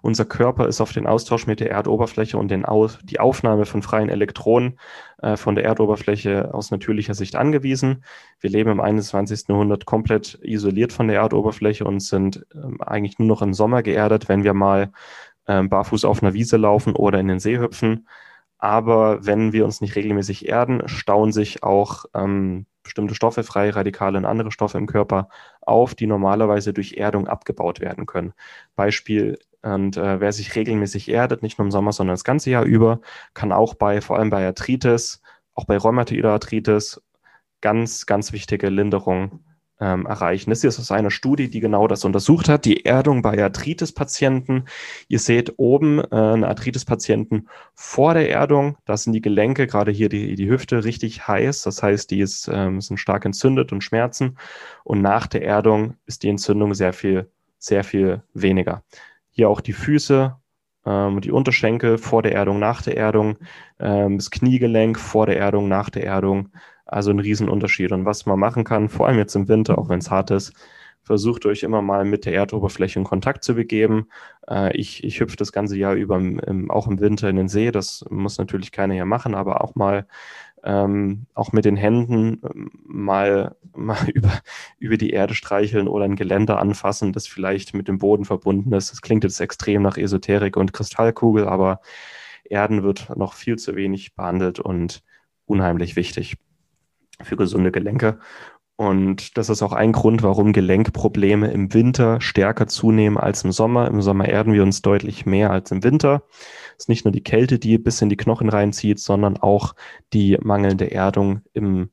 Unser 0.01 0.23
Körper 0.25 0.67
ist 0.67 0.79
auf 0.79 0.93
den 0.93 1.07
Austausch 1.07 1.45
mit 1.45 1.59
der 1.59 1.71
Erdoberfläche 1.71 2.37
und 2.37 2.49
den 2.49 2.65
Au 2.65 2.87
die 3.03 3.19
Aufnahme 3.19 3.65
von 3.65 3.81
freien 3.81 4.09
Elektronen 4.09 4.79
äh, 5.21 5.35
von 5.35 5.55
der 5.55 5.65
Erdoberfläche 5.65 6.53
aus 6.53 6.71
natürlicher 6.71 7.13
Sicht 7.13 7.35
angewiesen. 7.35 8.03
Wir 8.39 8.49
leben 8.49 8.71
im 8.71 8.79
21. 8.79 9.49
Jahrhundert 9.49 9.85
komplett 9.85 10.39
isoliert 10.41 10.93
von 10.93 11.07
der 11.07 11.17
Erdoberfläche 11.17 11.83
und 11.83 11.99
sind 11.99 12.45
äh, 12.55 12.83
eigentlich 12.83 13.19
nur 13.19 13.27
noch 13.27 13.41
im 13.41 13.53
Sommer 13.53 13.83
geerdet, 13.83 14.29
wenn 14.29 14.45
wir 14.45 14.53
mal 14.53 14.93
äh, 15.47 15.61
barfuß 15.61 16.05
auf 16.05 16.23
einer 16.23 16.33
Wiese 16.33 16.55
laufen 16.55 16.95
oder 16.95 17.19
in 17.19 17.27
den 17.27 17.39
See 17.39 17.59
hüpfen. 17.59 18.07
Aber 18.57 19.25
wenn 19.25 19.53
wir 19.53 19.65
uns 19.65 19.81
nicht 19.81 19.95
regelmäßig 19.95 20.47
erden, 20.47 20.87
stauen 20.87 21.31
sich 21.31 21.63
auch 21.63 22.05
ähm, 22.13 22.67
bestimmte 22.91 23.15
Stoffe, 23.15 23.43
freie 23.43 23.73
Radikale 23.73 24.17
und 24.17 24.25
andere 24.25 24.51
Stoffe 24.51 24.77
im 24.77 24.85
Körper 24.85 25.29
auf, 25.61 25.95
die 25.95 26.07
normalerweise 26.07 26.73
durch 26.73 26.93
Erdung 26.93 27.25
abgebaut 27.25 27.79
werden 27.79 28.05
können. 28.05 28.33
Beispiel, 28.75 29.39
und 29.61 29.95
äh, 29.95 30.19
wer 30.19 30.33
sich 30.33 30.55
regelmäßig 30.55 31.07
erdet, 31.07 31.41
nicht 31.41 31.57
nur 31.57 31.67
im 31.67 31.71
Sommer, 31.71 31.93
sondern 31.93 32.15
das 32.15 32.25
ganze 32.25 32.49
Jahr 32.49 32.65
über, 32.65 32.99
kann 33.33 33.53
auch 33.53 33.75
bei, 33.75 34.01
vor 34.01 34.17
allem 34.17 34.29
bei 34.29 34.45
Arthritis, 34.45 35.21
auch 35.55 35.63
bei 35.65 35.77
rheumatoider 35.77 36.31
Arthritis, 36.33 37.01
ganz, 37.61 38.05
ganz 38.05 38.33
wichtige 38.33 38.67
Linderung 38.69 39.39
ähm, 39.81 40.05
erreichen. 40.05 40.51
Das 40.51 40.63
ist 40.63 40.79
aus 40.79 40.91
einer 40.91 41.11
Studie, 41.11 41.49
die 41.49 41.59
genau 41.59 41.87
das 41.87 42.05
untersucht 42.05 42.47
hat, 42.47 42.65
die 42.65 42.85
Erdung 42.85 43.23
bei 43.23 43.41
Arthritis-Patienten. 43.43 44.65
Ihr 45.07 45.19
seht 45.19 45.55
oben 45.57 45.99
äh, 45.99 46.05
einen 46.11 46.43
Arthritis-Patienten 46.43 47.49
vor 47.73 48.13
der 48.13 48.29
Erdung, 48.29 48.77
da 48.85 48.95
sind 48.95 49.13
die 49.13 49.21
Gelenke, 49.21 49.65
gerade 49.67 49.91
hier 49.91 50.07
die, 50.07 50.35
die 50.35 50.49
Hüfte, 50.49 50.83
richtig 50.85 51.27
heiß. 51.27 51.63
Das 51.63 51.81
heißt, 51.81 52.11
die 52.11 52.21
ist, 52.21 52.47
ähm, 52.53 52.79
sind 52.79 52.99
stark 52.99 53.25
entzündet 53.25 53.71
und 53.71 53.83
schmerzen. 53.83 54.37
Und 54.83 55.01
nach 55.01 55.25
der 55.27 55.43
Erdung 55.43 55.95
ist 56.05 56.23
die 56.23 56.29
Entzündung 56.29 56.75
sehr 56.75 56.93
viel, 56.93 57.31
sehr 57.57 57.83
viel 57.83 58.21
weniger. 58.33 58.83
Hier 59.31 59.49
auch 59.49 59.61
die 59.61 59.73
Füße, 59.73 60.35
ähm, 60.85 61.21
die 61.21 61.31
Unterschenkel 61.31 61.97
vor 61.97 62.21
der 62.21 62.33
Erdung, 62.33 62.59
nach 62.59 62.83
der 62.83 62.97
Erdung, 62.97 63.37
ähm, 63.79 64.17
das 64.17 64.29
Kniegelenk 64.29 64.99
vor 64.99 65.25
der 65.25 65.39
Erdung, 65.39 65.67
nach 65.67 65.89
der 65.89 66.05
Erdung. 66.05 66.49
Also 66.91 67.11
ein 67.11 67.19
Riesenunterschied. 67.19 67.91
Und 67.91 68.05
was 68.05 68.25
man 68.25 68.39
machen 68.39 68.63
kann, 68.63 68.89
vor 68.89 69.07
allem 69.07 69.17
jetzt 69.17 69.35
im 69.35 69.47
Winter, 69.47 69.77
auch 69.77 69.89
wenn 69.89 69.99
es 69.99 70.11
hart 70.11 70.31
ist, 70.31 70.53
versucht 71.03 71.45
euch 71.45 71.63
immer 71.63 71.81
mal 71.81 72.05
mit 72.05 72.25
der 72.25 72.33
Erdoberfläche 72.33 72.99
in 72.99 73.05
Kontakt 73.05 73.43
zu 73.43 73.55
begeben. 73.55 74.07
Äh, 74.47 74.75
ich, 74.77 75.03
ich 75.03 75.19
hüpfe 75.19 75.37
das 75.37 75.51
ganze 75.51 75.77
Jahr 75.77 75.95
über, 75.95 76.17
im, 76.17 76.69
auch 76.69 76.87
im 76.87 76.99
Winter 76.99 77.29
in 77.29 77.37
den 77.37 77.47
See. 77.47 77.71
Das 77.71 78.05
muss 78.09 78.37
natürlich 78.37 78.71
keiner 78.71 78.93
hier 78.93 79.05
machen, 79.05 79.35
aber 79.35 79.63
auch 79.63 79.75
mal 79.75 80.05
ähm, 80.63 81.25
auch 81.33 81.53
mit 81.53 81.65
den 81.65 81.75
Händen 81.75 82.41
ähm, 82.43 82.71
mal, 82.85 83.55
mal 83.73 84.09
über, 84.13 84.31
über 84.77 84.97
die 84.97 85.11
Erde 85.11 85.33
streicheln 85.33 85.87
oder 85.87 86.05
ein 86.05 86.15
Geländer 86.15 86.59
anfassen, 86.59 87.13
das 87.13 87.27
vielleicht 87.27 87.73
mit 87.73 87.87
dem 87.87 87.97
Boden 87.97 88.25
verbunden 88.25 88.73
ist. 88.73 88.91
Das 88.91 89.01
klingt 89.01 89.23
jetzt 89.23 89.39
extrem 89.39 89.81
nach 89.81 89.97
Esoterik 89.97 90.57
und 90.57 90.73
Kristallkugel, 90.73 91.47
aber 91.47 91.81
Erden 92.43 92.83
wird 92.83 93.15
noch 93.15 93.33
viel 93.33 93.57
zu 93.57 93.75
wenig 93.75 94.13
behandelt 94.15 94.59
und 94.59 95.03
unheimlich 95.45 95.95
wichtig 95.95 96.37
für 97.23 97.35
gesunde 97.37 97.71
Gelenke. 97.71 98.19
Und 98.81 99.37
das 99.37 99.49
ist 99.49 99.61
auch 99.61 99.73
ein 99.73 99.91
Grund, 99.91 100.23
warum 100.23 100.53
Gelenkprobleme 100.53 101.51
im 101.51 101.71
Winter 101.73 102.19
stärker 102.19 102.65
zunehmen 102.65 103.17
als 103.17 103.43
im 103.43 103.51
Sommer. 103.51 103.87
Im 103.87 104.01
Sommer 104.01 104.27
erden 104.27 104.53
wir 104.53 104.63
uns 104.63 104.81
deutlich 104.81 105.27
mehr 105.27 105.51
als 105.51 105.69
im 105.69 105.83
Winter. 105.83 106.23
Es 106.77 106.85
ist 106.85 106.89
nicht 106.89 107.05
nur 107.05 107.11
die 107.11 107.23
Kälte, 107.23 107.59
die 107.59 107.77
bis 107.77 108.01
in 108.01 108.09
die 108.09 108.17
Knochen 108.17 108.49
reinzieht, 108.49 108.99
sondern 108.99 109.37
auch 109.37 109.75
die 110.13 110.37
mangelnde 110.41 110.89
Erdung 110.91 111.41
im, 111.53 111.91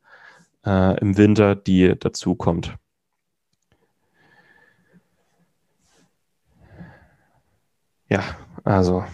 äh, 0.64 0.98
im 1.00 1.18
Winter, 1.18 1.54
die 1.56 1.94
dazu 1.98 2.34
kommt. 2.34 2.74
Ja, 8.08 8.22
also 8.64 9.04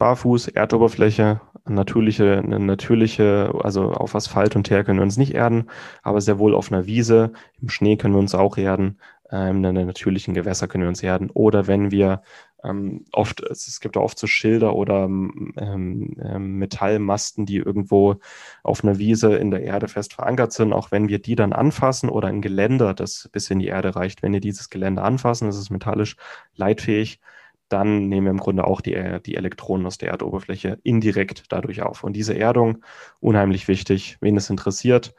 Barfuß, 0.00 0.48
Erdoberfläche, 0.48 1.40
natürliche, 1.68 2.38
eine 2.38 2.58
natürliche, 2.58 3.52
also 3.62 3.92
auf 3.92 4.16
Asphalt 4.16 4.56
und 4.56 4.64
Teer 4.64 4.82
können 4.82 4.98
wir 4.98 5.04
uns 5.04 5.18
nicht 5.18 5.34
erden, 5.34 5.66
aber 6.02 6.20
sehr 6.20 6.40
wohl 6.40 6.54
auf 6.54 6.72
einer 6.72 6.86
Wiese, 6.86 7.32
im 7.60 7.68
Schnee 7.68 7.96
können 7.96 8.14
wir 8.14 8.18
uns 8.18 8.34
auch 8.34 8.56
erden, 8.56 8.98
ähm, 9.30 9.62
in 9.62 9.74
natürlichen 9.86 10.34
Gewässer 10.34 10.68
können 10.68 10.84
wir 10.84 10.88
uns 10.88 11.02
erden. 11.02 11.30
Oder 11.30 11.66
wenn 11.66 11.90
wir 11.90 12.22
ähm, 12.64 13.04
oft, 13.12 13.42
es 13.42 13.80
gibt 13.80 13.96
oft 13.98 14.18
so 14.18 14.26
Schilder 14.26 14.74
oder 14.74 15.04
ähm, 15.04 15.52
ähm, 15.58 16.56
Metallmasten, 16.56 17.44
die 17.44 17.56
irgendwo 17.58 18.16
auf 18.62 18.82
einer 18.82 18.98
Wiese 18.98 19.36
in 19.36 19.50
der 19.50 19.62
Erde 19.62 19.86
fest 19.88 20.14
verankert 20.14 20.52
sind, 20.52 20.72
auch 20.72 20.90
wenn 20.90 21.08
wir 21.08 21.20
die 21.20 21.36
dann 21.36 21.52
anfassen 21.52 22.08
oder 22.08 22.28
ein 22.28 22.40
Geländer, 22.40 22.94
das 22.94 23.28
bis 23.32 23.50
in 23.50 23.58
die 23.58 23.68
Erde 23.68 23.94
reicht, 23.96 24.22
wenn 24.22 24.32
wir 24.32 24.40
dieses 24.40 24.70
Geländer 24.70 25.04
anfassen, 25.04 25.46
das 25.46 25.58
ist 25.58 25.70
metallisch 25.70 26.16
leitfähig, 26.56 27.20
dann 27.70 28.08
nehmen 28.08 28.26
wir 28.26 28.32
im 28.32 28.38
Grunde 28.38 28.64
auch 28.64 28.80
die, 28.80 29.20
die 29.24 29.36
Elektronen 29.36 29.86
aus 29.86 29.96
der 29.96 30.10
Erdoberfläche 30.10 30.78
indirekt 30.82 31.44
dadurch 31.48 31.82
auf. 31.82 32.04
Und 32.04 32.14
diese 32.14 32.36
Erdung, 32.36 32.84
unheimlich 33.20 33.68
wichtig, 33.68 34.18
wen 34.20 34.36
es 34.36 34.50
interessiert. 34.50 35.14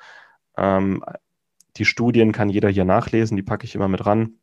Ähm, 0.57 1.03
die 1.77 1.85
Studien 1.85 2.33
kann 2.33 2.49
jeder 2.49 2.69
hier 2.69 2.85
nachlesen, 2.85 3.37
die 3.37 3.43
packe 3.43 3.65
ich 3.65 3.75
immer 3.75 3.87
mit 3.87 4.05
ran. 4.05 4.33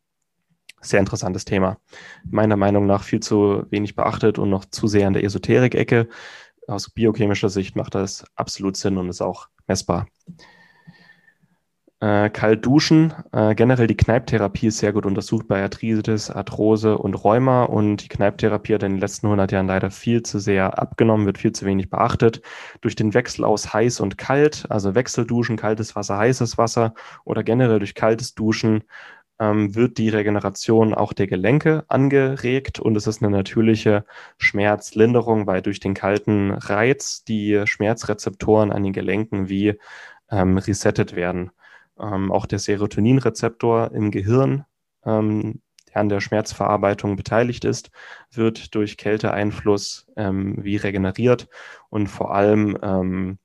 Sehr 0.81 1.01
interessantes 1.01 1.45
Thema. 1.45 1.79
Meiner 2.25 2.57
Meinung 2.57 2.87
nach 2.87 3.03
viel 3.03 3.21
zu 3.21 3.67
wenig 3.71 3.95
beachtet 3.95 4.39
und 4.39 4.49
noch 4.49 4.65
zu 4.65 4.87
sehr 4.87 5.07
in 5.07 5.13
der 5.13 5.25
Esoterik-Ecke. 5.25 6.09
Aus 6.67 6.91
biochemischer 6.91 7.49
Sicht 7.49 7.77
macht 7.77 7.95
das 7.95 8.25
absolut 8.37 8.77
Sinn 8.77 8.97
und 8.97 9.09
ist 9.09 9.21
auch 9.21 9.49
messbar. 9.67 10.07
Äh, 12.01 12.31
kalt 12.31 12.65
duschen. 12.65 13.13
Äh, 13.33 13.57
generell 13.57 13.89
die 13.89 13.97
Kneiptherapie 13.97 14.69
ist 14.69 14.79
sehr 14.79 14.93
gut 14.93 15.05
untersucht 15.05 15.49
bei 15.49 15.61
Arthritis, 15.61 16.31
Arthrose 16.31 16.97
und 16.97 17.15
Rheuma. 17.15 17.65
Und 17.65 18.05
die 18.05 18.09
Kneiptherapie 18.09 18.75
hat 18.75 18.85
in 18.85 18.93
den 18.93 19.01
letzten 19.01 19.27
100 19.27 19.51
Jahren 19.51 19.67
leider 19.67 19.91
viel 19.91 20.23
zu 20.23 20.39
sehr 20.39 20.79
abgenommen, 20.79 21.27
wird 21.27 21.39
viel 21.39 21.51
zu 21.51 21.67
wenig 21.67 21.91
beachtet. 21.91 22.41
Durch 22.83 22.95
den 22.95 23.15
Wechsel 23.15 23.45
aus 23.45 23.73
heiß 23.73 23.99
und 23.99 24.17
kalt, 24.17 24.67
also 24.71 24.95
Wechselduschen, 24.95 25.57
kaltes 25.57 25.97
Wasser, 25.97 26.19
heißes 26.19 26.57
Wasser 26.57 26.95
oder 27.25 27.43
generell 27.43 27.81
durch 27.81 27.97
kaltes 27.97 28.33
Duschen, 28.35 28.85
ähm, 29.41 29.75
wird 29.75 29.99
die 29.99 30.09
Regeneration 30.09 30.95
auch 30.95 31.13
der 31.13 31.27
Gelenke 31.27 31.85
angeregt 31.89 32.79
und 32.81 32.97
es 32.97 33.07
ist 33.09 33.23
eine 33.23 33.31
natürliche 33.37 34.05
Schmerzlinderung, 34.39 35.47
weil 35.49 35.63
durch 35.63 35.81
den 35.81 35.95
kalten 35.95 36.53
Reiz 36.53 37.25
die 37.25 37.63
Schmerzrezeptoren 37.67 38.73
an 38.73 38.85
den 38.85 38.93
Gelenken 38.93 39.49
wie 39.49 39.79
ähm, 40.31 40.59
resettet 40.59 41.17
werden. 41.17 41.51
Ähm, 42.01 42.33
auch 42.33 42.47
der 42.47 42.59
Serotoninrezeptor 42.59 43.93
im 43.93 44.11
Gehirn, 44.11 44.65
ähm, 45.05 45.63
der 45.89 46.01
an 46.03 46.09
der 46.09 46.21
Schmerzverarbeitung 46.21 47.17
beteiligt 47.17 47.65
ist, 47.65 47.91
wird 48.31 48.75
durch 48.75 48.97
Kälteeinfluss 48.97 50.07
ähm, 50.17 50.57
wie 50.63 50.77
regeneriert 50.77 51.49
und 51.91 52.09
vor 52.09 52.35
allem 52.35 52.79
ähm, 52.83 53.39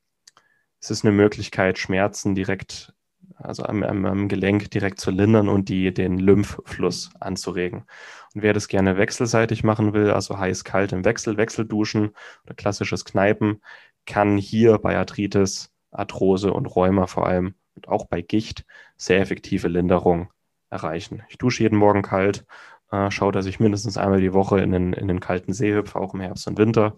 es 0.83 0.91
ist 0.91 1.05
eine 1.05 1.13
Möglichkeit, 1.13 1.79
Schmerzen 1.79 2.35
direkt, 2.35 2.93
also 3.35 3.63
am, 3.63 3.83
am, 3.83 4.05
am, 4.05 4.27
Gelenk 4.27 4.69
direkt 4.69 4.99
zu 4.99 5.11
lindern 5.11 5.47
und 5.47 5.69
die, 5.69 5.93
den 5.93 6.19
Lymphfluss 6.19 7.09
anzuregen. 7.21 7.85
Und 8.35 8.41
wer 8.41 8.51
das 8.51 8.67
gerne 8.67 8.97
wechselseitig 8.97 9.63
machen 9.63 9.93
will, 9.93 10.11
also 10.11 10.37
heiß-kalt 10.37 10.91
im 10.91 11.05
Wechsel, 11.05 11.37
Wechselduschen 11.37 12.11
oder 12.43 12.53
klassisches 12.55 13.05
Kneipen, 13.05 13.61
kann 14.05 14.37
hier 14.37 14.77
bei 14.77 14.97
Arthritis, 14.97 15.71
Arthrose 15.89 16.51
und 16.51 16.65
Rheuma 16.65 17.07
vor 17.07 17.27
allem 17.27 17.55
und 17.75 17.87
auch 17.87 18.05
bei 18.07 18.21
Gicht 18.21 18.65
sehr 18.97 19.19
effektive 19.19 19.67
Linderung 19.67 20.31
erreichen. 20.69 21.23
Ich 21.29 21.37
dusche 21.37 21.63
jeden 21.63 21.77
Morgen 21.77 22.01
kalt, 22.01 22.45
äh, 22.91 23.09
schaue, 23.11 23.31
dass 23.31 23.45
ich 23.45 23.59
mindestens 23.59 23.97
einmal 23.97 24.21
die 24.21 24.33
Woche 24.33 24.59
in 24.61 24.71
den, 24.71 24.93
in 24.93 25.07
den 25.07 25.19
kalten 25.19 25.53
See 25.53 25.73
hüpfe, 25.73 25.99
auch 25.99 26.13
im 26.13 26.21
Herbst 26.21 26.47
und 26.47 26.57
Winter. 26.57 26.97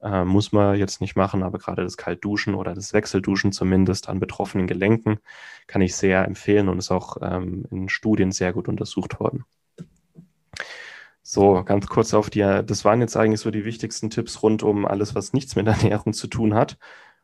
Äh, 0.00 0.24
muss 0.24 0.52
man 0.52 0.76
jetzt 0.76 1.00
nicht 1.00 1.16
machen, 1.16 1.42
aber 1.42 1.58
gerade 1.58 1.82
das 1.82 1.96
Kaltduschen 1.96 2.54
oder 2.54 2.74
das 2.74 2.92
Wechselduschen 2.92 3.52
zumindest 3.52 4.08
an 4.08 4.20
betroffenen 4.20 4.66
Gelenken 4.66 5.18
kann 5.66 5.82
ich 5.82 5.96
sehr 5.96 6.24
empfehlen 6.26 6.68
und 6.68 6.78
ist 6.78 6.90
auch 6.90 7.16
ähm, 7.22 7.66
in 7.70 7.88
Studien 7.88 8.32
sehr 8.32 8.52
gut 8.52 8.68
untersucht 8.68 9.20
worden. 9.20 9.44
So, 11.24 11.62
ganz 11.64 11.86
kurz 11.86 12.14
auf 12.14 12.30
die, 12.30 12.40
das 12.40 12.84
waren 12.84 13.00
jetzt 13.00 13.16
eigentlich 13.16 13.40
so 13.40 13.50
die 13.50 13.64
wichtigsten 13.64 14.10
Tipps 14.10 14.42
rund 14.42 14.62
um 14.62 14.86
alles, 14.86 15.14
was 15.14 15.32
nichts 15.32 15.56
mit 15.56 15.66
Ernährung 15.66 16.12
zu 16.12 16.26
tun 16.26 16.54
hat. 16.54 16.78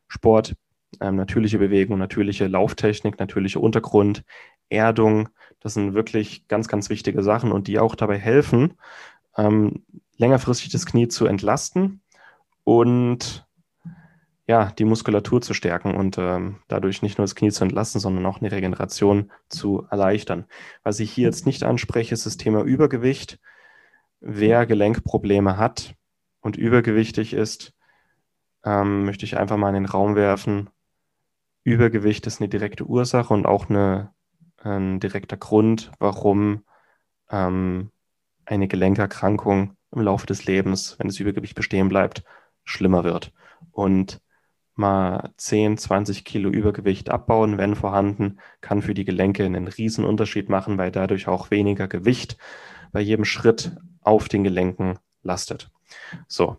Sport, 0.06 0.54
ähm, 1.00 1.16
natürliche 1.16 1.58
Bewegung, 1.58 1.98
natürliche 1.98 2.46
Lauftechnik, 2.46 3.18
natürlicher 3.18 3.60
Untergrund, 3.60 4.24
Erdung, 4.70 5.28
das 5.60 5.74
sind 5.74 5.94
wirklich 5.94 6.46
ganz, 6.48 6.68
ganz 6.68 6.90
wichtige 6.90 7.22
Sachen 7.22 7.52
und 7.52 7.68
die 7.68 7.78
auch 7.78 7.94
dabei 7.94 8.18
helfen, 8.18 8.74
ähm, 9.36 9.84
längerfristig 10.16 10.70
das 10.70 10.86
Knie 10.86 11.08
zu 11.08 11.26
entlasten 11.26 12.00
und 12.64 13.46
ja, 14.46 14.72
die 14.78 14.86
Muskulatur 14.86 15.42
zu 15.42 15.52
stärken 15.52 15.94
und 15.94 16.16
ähm, 16.16 16.56
dadurch 16.68 17.02
nicht 17.02 17.18
nur 17.18 17.24
das 17.24 17.34
Knie 17.34 17.50
zu 17.50 17.64
entlasten, 17.64 18.00
sondern 18.00 18.24
auch 18.24 18.40
eine 18.40 18.50
Regeneration 18.50 19.30
zu 19.50 19.86
erleichtern. 19.90 20.46
Was 20.82 21.00
ich 21.00 21.12
hier 21.12 21.26
jetzt 21.26 21.44
nicht 21.44 21.64
anspreche, 21.64 22.14
ist 22.14 22.24
das 22.24 22.38
Thema 22.38 22.62
Übergewicht. 22.62 23.38
Wer 24.20 24.64
Gelenkprobleme 24.64 25.58
hat 25.58 25.94
und 26.40 26.56
übergewichtig 26.56 27.34
ist, 27.34 27.74
ähm, 28.64 29.04
möchte 29.04 29.26
ich 29.26 29.36
einfach 29.36 29.58
mal 29.58 29.68
in 29.68 29.82
den 29.82 29.86
Raum 29.86 30.16
werfen. 30.16 30.70
Übergewicht 31.68 32.26
ist 32.26 32.40
eine 32.40 32.48
direkte 32.48 32.84
Ursache 32.84 33.32
und 33.32 33.46
auch 33.46 33.68
eine, 33.68 34.12
ein 34.62 35.00
direkter 35.00 35.36
Grund, 35.36 35.92
warum 35.98 36.64
ähm, 37.30 37.90
eine 38.44 38.68
Gelenkerkrankung 38.68 39.76
im 39.92 40.00
Laufe 40.00 40.26
des 40.26 40.44
Lebens, 40.44 40.98
wenn 40.98 41.08
das 41.08 41.20
Übergewicht 41.20 41.54
bestehen 41.54 41.88
bleibt, 41.88 42.24
schlimmer 42.64 43.04
wird. 43.04 43.32
Und 43.70 44.20
mal 44.74 45.32
10, 45.36 45.76
20 45.76 46.24
Kilo 46.24 46.50
Übergewicht 46.50 47.10
abbauen, 47.10 47.58
wenn 47.58 47.74
vorhanden, 47.74 48.38
kann 48.60 48.80
für 48.80 48.94
die 48.94 49.04
Gelenke 49.04 49.44
einen 49.44 49.68
riesen 49.68 50.04
Unterschied 50.04 50.48
machen, 50.48 50.78
weil 50.78 50.90
dadurch 50.92 51.28
auch 51.28 51.50
weniger 51.50 51.88
Gewicht 51.88 52.38
bei 52.92 53.00
jedem 53.00 53.24
Schritt 53.24 53.76
auf 54.00 54.28
den 54.28 54.44
Gelenken 54.44 54.98
lastet. 55.22 55.70
So, 56.28 56.58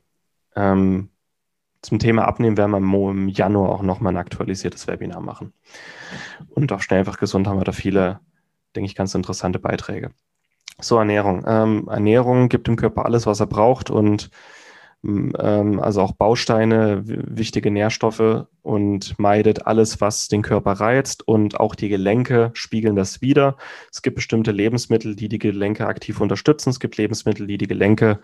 ähm, 0.56 1.10
zum 1.82 2.00
Thema 2.00 2.28
Abnehmen 2.28 2.58
werden 2.58 2.72
wir 2.72 3.12
im 3.12 3.30
Januar 3.30 3.70
auch 3.70 3.82
nochmal 3.82 4.14
ein 4.14 4.18
aktualisiertes 4.18 4.88
Webinar 4.88 5.22
machen. 5.22 5.54
Und 6.50 6.72
auch 6.72 6.82
schnell 6.82 7.00
einfach 7.00 7.18
gesund 7.18 7.48
haben 7.48 7.60
wir 7.60 7.64
da 7.64 7.72
viele, 7.72 8.20
denke 8.76 8.88
ich, 8.88 8.96
ganz 8.96 9.16
interessante 9.16 9.60
Beiträge. 9.60 10.12
So, 10.82 10.98
Ernährung. 10.98 11.44
Ähm, 11.48 11.88
Ernährung 11.90 12.50
gibt 12.50 12.68
dem 12.68 12.76
Körper 12.76 13.06
alles, 13.06 13.26
was 13.26 13.40
er 13.40 13.48
braucht 13.48 13.90
und 13.90 14.30
also 15.02 16.02
auch 16.02 16.12
Bausteine, 16.12 17.04
wichtige 17.06 17.72
Nährstoffe 17.72 18.48
und 18.62 19.18
meidet 19.18 19.66
alles, 19.66 20.02
was 20.02 20.28
den 20.28 20.42
Körper 20.42 20.74
reizt 20.74 21.26
und 21.26 21.58
auch 21.60 21.76
die 21.76 21.88
Gelenke 21.88 22.52
spiegeln 22.54 22.98
das 22.98 23.22
wieder. 23.22 23.56
Es 23.92 24.02
gibt 24.02 24.18
bestimmte 24.18 24.52
Lebensmittel, 24.52 25.16
die 25.16 25.30
die 25.30 25.40
Gelenke 25.40 25.88
aktiv 25.88 26.20
unterstützen. 26.20 26.72
Es 26.72 26.82
gibt 26.82 26.98
Lebensmittel, 26.98 27.48
die 27.48 27.58
die 27.58 27.68
Gelenke 27.68 28.20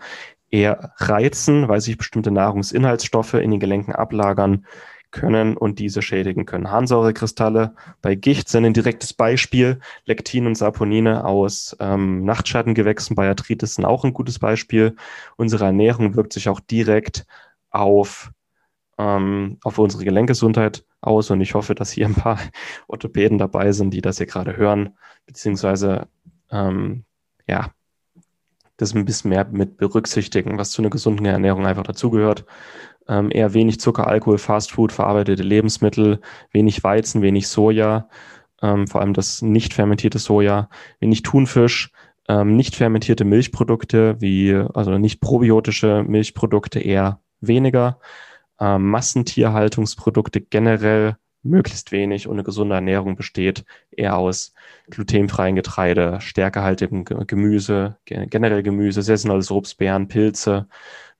eher 0.50 0.92
reizen, 0.98 1.68
weil 1.68 1.80
sich 1.80 1.96
bestimmte 1.96 2.30
Nahrungsinhaltsstoffe 2.30 3.34
in 3.34 3.52
den 3.52 3.60
Gelenken 3.60 3.92
ablagern 3.92 4.66
können 5.10 5.56
und 5.56 5.78
diese 5.78 6.02
schädigen 6.02 6.46
können. 6.46 6.70
Harnsäurekristalle 6.70 7.74
bei 8.02 8.14
Gicht 8.14 8.48
sind 8.48 8.64
ein 8.64 8.74
direktes 8.74 9.12
Beispiel. 9.12 9.80
Lektin 10.04 10.46
und 10.46 10.56
Saponine 10.56 11.24
aus 11.24 11.76
ähm, 11.80 12.24
Nachtschattengewächsen 12.24 13.16
bei 13.16 13.28
Arthritis 13.28 13.76
sind 13.76 13.84
auch 13.84 14.04
ein 14.04 14.12
gutes 14.12 14.38
Beispiel. 14.38 14.96
Unsere 15.36 15.64
Ernährung 15.64 16.16
wirkt 16.16 16.32
sich 16.32 16.48
auch 16.48 16.60
direkt 16.60 17.26
auf, 17.70 18.30
ähm, 18.98 19.58
auf 19.62 19.78
unsere 19.78 20.04
Gelenkgesundheit 20.04 20.84
aus 21.00 21.30
und 21.30 21.40
ich 21.40 21.54
hoffe, 21.54 21.74
dass 21.74 21.90
hier 21.90 22.06
ein 22.06 22.14
paar 22.14 22.38
Orthopäden 22.88 23.38
dabei 23.38 23.72
sind, 23.72 23.90
die 23.90 24.02
das 24.02 24.18
hier 24.18 24.26
gerade 24.26 24.56
hören, 24.56 24.96
beziehungsweise 25.24 26.08
ähm, 26.50 27.04
ja, 27.48 27.70
das 28.76 28.94
ein 28.94 29.04
bisschen 29.04 29.30
mehr 29.30 29.46
mit 29.46 29.78
berücksichtigen, 29.78 30.58
was 30.58 30.70
zu 30.70 30.82
einer 30.82 30.90
gesunden 30.90 31.24
Ernährung 31.24 31.66
einfach 31.66 31.84
dazugehört 31.84 32.44
ähm, 33.08 33.30
eher 33.30 33.54
wenig 33.54 33.80
Zucker, 33.80 34.06
Alkohol, 34.06 34.38
Fastfood, 34.38 34.92
verarbeitete 34.92 35.42
Lebensmittel, 35.42 36.20
wenig 36.52 36.82
Weizen, 36.84 37.22
wenig 37.22 37.48
Soja, 37.48 38.08
ähm, 38.62 38.86
vor 38.86 39.00
allem 39.00 39.14
das 39.14 39.42
nicht 39.42 39.74
fermentierte 39.74 40.18
Soja, 40.18 40.68
wenig 41.00 41.22
Thunfisch, 41.22 41.92
ähm, 42.28 42.56
nicht 42.56 42.74
fermentierte 42.74 43.24
Milchprodukte 43.24 44.20
wie, 44.20 44.54
also 44.74 44.98
nicht 44.98 45.20
probiotische 45.20 46.04
Milchprodukte 46.06 46.80
eher 46.80 47.20
weniger, 47.40 48.00
ähm, 48.60 48.88
Massentierhaltungsprodukte 48.90 50.40
generell 50.40 51.16
möglichst 51.48 51.92
wenig 51.92 52.28
und 52.28 52.34
eine 52.34 52.44
gesunde 52.44 52.74
Ernährung 52.74 53.16
besteht 53.16 53.64
eher 53.90 54.16
aus 54.16 54.54
glutenfreien 54.90 55.56
Getreide, 55.56 56.20
stärkehaltigem 56.20 57.04
Gemüse, 57.04 57.96
generell 58.04 58.62
Gemüse, 58.62 59.02
saisonales 59.02 59.50
Obst, 59.50 59.78
Beeren, 59.78 60.08
Pilze, 60.08 60.68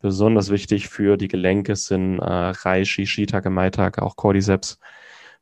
Besonders 0.01 0.51
wichtig 0.51 0.89
für 0.89 1.17
die 1.17 1.29
Gelenke 1.29 1.75
sind 1.75 2.19
äh, 2.19 2.25
Reishi, 2.25 3.07
Shiitake, 3.07 3.51
Maitake, 3.51 4.03
auch 4.03 4.17
Cordyceps. 4.17 4.79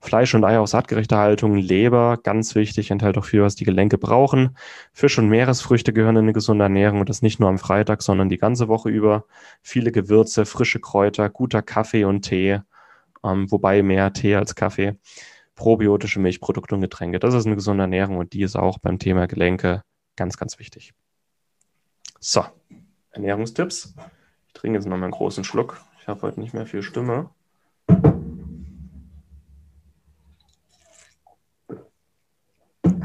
Fleisch 0.00 0.34
und 0.34 0.44
Eier 0.44 0.60
aus 0.60 0.74
artgerechter 0.74 1.16
Haltung, 1.18 1.56
Leber, 1.56 2.18
ganz 2.22 2.54
wichtig, 2.54 2.90
enthält 2.90 3.16
auch 3.16 3.24
viel, 3.24 3.42
was 3.42 3.56
die 3.56 3.64
Gelenke 3.64 3.98
brauchen. 3.98 4.56
Fisch 4.92 5.18
und 5.18 5.28
Meeresfrüchte 5.28 5.92
gehören 5.92 6.16
in 6.16 6.24
eine 6.24 6.32
gesunde 6.34 6.64
Ernährung 6.64 7.00
und 7.00 7.08
das 7.08 7.22
nicht 7.22 7.40
nur 7.40 7.48
am 7.48 7.58
Freitag, 7.58 8.02
sondern 8.02 8.28
die 8.28 8.36
ganze 8.38 8.68
Woche 8.68 8.90
über. 8.90 9.24
Viele 9.62 9.92
Gewürze, 9.92 10.44
frische 10.46 10.78
Kräuter, 10.80 11.30
guter 11.30 11.62
Kaffee 11.62 12.04
und 12.04 12.22
Tee, 12.22 12.60
ähm, 13.24 13.50
wobei 13.50 13.82
mehr 13.82 14.12
Tee 14.12 14.36
als 14.36 14.54
Kaffee. 14.54 14.96
Probiotische 15.54 16.20
Milchprodukte 16.20 16.74
und 16.74 16.80
Getränke. 16.80 17.18
Das 17.18 17.34
ist 17.34 17.46
eine 17.46 17.54
gesunde 17.54 17.84
Ernährung 17.84 18.18
und 18.18 18.32
die 18.32 18.42
ist 18.42 18.56
auch 18.56 18.78
beim 18.78 18.98
Thema 18.98 19.26
Gelenke 19.26 19.82
ganz, 20.16 20.36
ganz 20.36 20.58
wichtig. 20.58 20.94
So, 22.20 22.44
Ernährungstipps 23.10 23.94
trinke 24.52 24.78
jetzt 24.78 24.86
nochmal 24.86 25.04
einen 25.04 25.12
großen 25.12 25.44
Schluck. 25.44 25.80
Ich 26.00 26.08
habe 26.08 26.22
heute 26.22 26.40
nicht 26.40 26.54
mehr 26.54 26.66
viel 26.66 26.82
Stimme. 26.82 27.30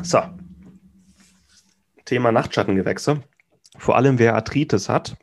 So. 0.01 0.21
Thema 2.05 2.31
Nachtschattengewächse. 2.31 3.21
Vor 3.77 3.95
allem 3.95 4.17
wer 4.17 4.35
Arthritis 4.35 4.89
hat 4.89 5.15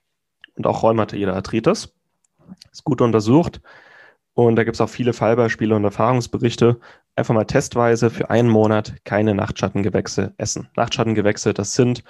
und 0.54 0.66
auch 0.66 0.82
rheumatoide 0.82 1.34
Arthritis, 1.34 1.92
ist 2.70 2.84
gut 2.84 3.00
untersucht. 3.00 3.60
Und 4.36 4.56
da 4.56 4.64
gibt 4.64 4.74
es 4.74 4.82
auch 4.82 4.90
viele 4.90 5.14
Fallbeispiele 5.14 5.74
und 5.74 5.84
Erfahrungsberichte. 5.84 6.78
Einfach 7.16 7.32
mal 7.32 7.46
testweise 7.46 8.10
für 8.10 8.28
einen 8.28 8.50
Monat 8.50 9.02
keine 9.04 9.34
Nachtschattengewächse 9.34 10.34
essen. 10.36 10.68
Nachtschattengewächse, 10.76 11.54
das 11.54 11.72
sind 11.72 12.04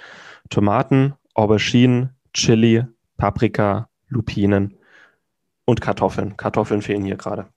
Tomaten, 0.49 1.13
Auberginen, 1.35 2.09
Chili, 2.33 2.83
Paprika, 3.15 3.87
Lupinen 4.09 4.77
und 5.63 5.79
Kartoffeln. 5.79 6.35
Kartoffeln 6.35 6.81
fehlen 6.81 7.05
hier 7.05 7.15
gerade. 7.15 7.47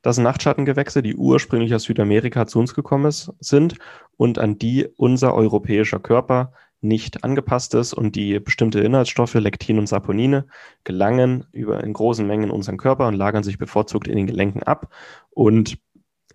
Das 0.00 0.14
sind 0.14 0.22
Nachtschattengewächse, 0.22 1.02
die 1.02 1.16
ursprünglich 1.16 1.74
aus 1.74 1.82
Südamerika 1.82 2.46
zu 2.46 2.60
uns 2.60 2.72
gekommen 2.72 3.06
ist, 3.06 3.32
sind 3.40 3.74
und 4.16 4.38
an 4.38 4.58
die 4.58 4.86
unser 4.96 5.34
europäischer 5.34 5.98
Körper 5.98 6.52
nicht 6.80 7.24
angepasst 7.24 7.74
ist 7.74 7.92
und 7.92 8.16
die 8.16 8.40
bestimmte 8.40 8.80
Inhaltsstoffe, 8.80 9.34
Lektin 9.34 9.78
und 9.78 9.86
Saponine, 9.86 10.46
gelangen 10.84 11.46
über 11.52 11.82
in 11.84 11.92
großen 11.92 12.26
Mengen 12.26 12.44
in 12.44 12.50
unseren 12.50 12.78
Körper 12.78 13.06
und 13.08 13.14
lagern 13.14 13.42
sich 13.42 13.58
bevorzugt 13.58 14.08
in 14.08 14.16
den 14.16 14.26
Gelenken 14.26 14.62
ab 14.62 14.92
und 15.30 15.78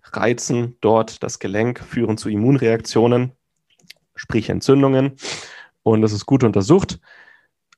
reizen 0.04 0.76
dort 0.80 1.22
das 1.22 1.38
Gelenk, 1.38 1.80
führen 1.80 2.16
zu 2.16 2.28
Immunreaktionen, 2.28 3.32
sprich 4.14 4.48
Entzündungen. 4.48 5.16
Und 5.82 6.02
das 6.02 6.12
ist 6.12 6.26
gut 6.26 6.44
untersucht 6.44 7.00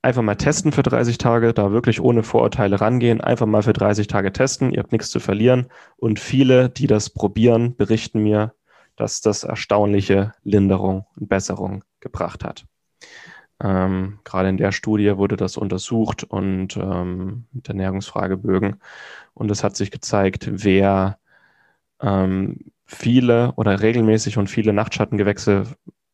einfach 0.03 0.23
mal 0.23 0.37
testen 0.37 0.73
für 0.73 0.83
30 0.83 1.19
Tage, 1.19 1.53
da 1.53 1.73
wirklich 1.73 2.01
ohne 2.01 2.23
Vorurteile 2.23 2.81
rangehen, 2.81 3.21
einfach 3.21 3.47
mal 3.47 3.63
für 3.63 3.73
30 3.73 4.07
Tage 4.07 4.33
testen, 4.33 4.73
ihr 4.73 4.81
habt 4.81 4.93
nichts 4.93 5.11
zu 5.11 5.21
verlieren. 5.21 5.71
Und 5.97 6.21
viele, 6.21 6.69
die 6.71 6.87
das 6.87 7.11
probieren, 7.11 7.77
berichten 7.77 8.23
mir, 8.23 8.55
dass 8.97 9.21
das 9.21 9.45
erstaunliche 9.45 10.33
Linderung 10.43 11.07
und 11.17 11.29
Besserung 11.29 11.85
gebracht 12.01 12.45
hat. 12.45 12.67
Ähm, 13.61 14.21
gerade 14.25 14.49
in 14.49 14.57
der 14.57 14.73
Studie 14.73 15.17
wurde 15.17 15.37
das 15.37 15.57
untersucht 15.57 16.25
und 16.25 16.77
ähm, 16.77 17.47
mit 17.53 17.69
Ernährungsfragebögen. 17.69 18.81
Und 19.35 19.51
es 19.51 19.65
hat 19.65 19.77
sich 19.77 19.91
gezeigt, 19.91 20.49
wer 20.51 21.19
ähm, 22.01 22.73
viele 22.87 23.53
oder 23.57 23.81
regelmäßig 23.83 24.39
und 24.39 24.49
viele 24.49 24.73
Nachtschattengewächse 24.73 25.65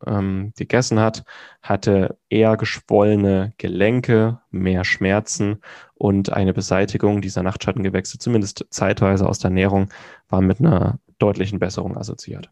ähm, 0.06 0.52
gegessen 0.56 1.00
hat, 1.00 1.24
hatte 1.62 2.18
eher 2.28 2.56
geschwollene 2.56 3.52
Gelenke, 3.58 4.40
mehr 4.50 4.84
Schmerzen 4.84 5.60
und 5.94 6.32
eine 6.32 6.54
Beseitigung 6.54 7.20
dieser 7.20 7.42
Nachtschattengewächse, 7.42 8.18
zumindest 8.18 8.66
zeitweise 8.70 9.26
aus 9.28 9.38
der 9.38 9.50
Ernährung, 9.50 9.90
war 10.28 10.40
mit 10.40 10.60
einer 10.60 10.98
deutlichen 11.18 11.58
Besserung 11.58 11.96
assoziiert. 11.96 12.50